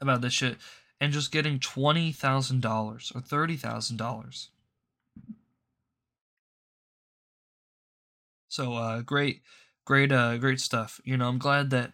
about 0.00 0.20
this 0.20 0.32
shit 0.32 0.56
and 1.00 1.12
just 1.12 1.32
getting 1.32 1.58
$20,000 1.58 2.64
or 2.64 3.20
$30,000. 3.20 4.48
So 8.48 8.74
uh, 8.74 9.00
great, 9.02 9.42
great, 9.84 10.12
uh, 10.12 10.36
great 10.36 10.60
stuff. 10.60 11.00
You 11.04 11.16
know, 11.16 11.28
I'm 11.28 11.38
glad 11.38 11.70
that 11.70 11.92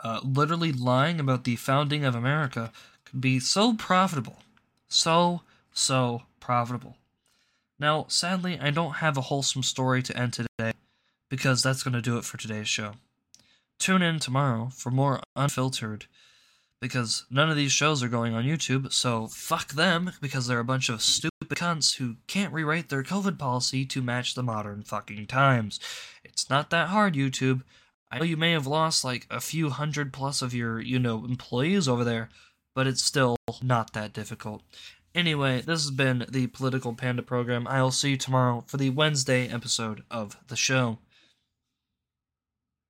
uh, 0.00 0.20
literally 0.22 0.72
lying 0.72 1.18
about 1.18 1.44
the 1.44 1.56
founding 1.56 2.04
of 2.04 2.14
America 2.14 2.72
could 3.04 3.20
be 3.20 3.40
so 3.40 3.74
profitable, 3.74 4.38
so 4.88 5.42
so 5.72 6.22
profitable. 6.40 6.96
Now, 7.80 8.06
sadly, 8.08 8.58
I 8.60 8.70
don't 8.70 8.96
have 8.96 9.16
a 9.16 9.22
wholesome 9.22 9.62
story 9.62 10.02
to 10.02 10.16
end 10.16 10.32
today 10.34 10.72
because 11.28 11.62
that's 11.62 11.82
going 11.82 11.94
to 11.94 12.02
do 12.02 12.16
it 12.16 12.24
for 12.24 12.36
today's 12.36 12.68
show. 12.68 12.92
Tune 13.78 14.02
in 14.02 14.18
tomorrow 14.18 14.70
for 14.72 14.90
more 14.90 15.20
unfiltered 15.36 16.06
because 16.80 17.24
none 17.30 17.50
of 17.50 17.56
these 17.56 17.72
shows 17.72 18.02
are 18.02 18.08
going 18.08 18.34
on 18.34 18.44
YouTube, 18.44 18.92
so 18.92 19.26
fuck 19.26 19.72
them 19.72 20.12
because 20.20 20.46
they're 20.46 20.58
a 20.58 20.64
bunch 20.64 20.88
of 20.88 21.02
stupid 21.02 21.48
cunts 21.50 21.96
who 21.96 22.16
can't 22.26 22.52
rewrite 22.52 22.88
their 22.88 23.02
COVID 23.02 23.38
policy 23.38 23.84
to 23.86 24.02
match 24.02 24.34
the 24.34 24.42
modern 24.42 24.82
fucking 24.82 25.26
times. 25.26 25.80
It's 26.24 26.48
not 26.48 26.70
that 26.70 26.88
hard, 26.88 27.14
YouTube. 27.14 27.62
I 28.10 28.18
know 28.18 28.24
you 28.24 28.36
may 28.36 28.52
have 28.52 28.66
lost 28.66 29.04
like 29.04 29.26
a 29.30 29.40
few 29.40 29.70
hundred 29.70 30.12
plus 30.12 30.40
of 30.40 30.54
your, 30.54 30.80
you 30.80 30.98
know, 30.98 31.24
employees 31.24 31.88
over 31.88 32.04
there, 32.04 32.30
but 32.74 32.86
it's 32.86 33.04
still 33.04 33.36
not 33.62 33.92
that 33.92 34.12
difficult. 34.12 34.62
Anyway, 35.14 35.60
this 35.60 35.82
has 35.82 35.90
been 35.90 36.24
the 36.28 36.46
Political 36.46 36.94
Panda 36.94 37.22
program. 37.22 37.66
I'll 37.68 37.90
see 37.90 38.10
you 38.10 38.16
tomorrow 38.16 38.64
for 38.66 38.76
the 38.76 38.90
Wednesday 38.90 39.48
episode 39.48 40.04
of 40.10 40.36
the 40.48 40.56
show. 40.56 40.98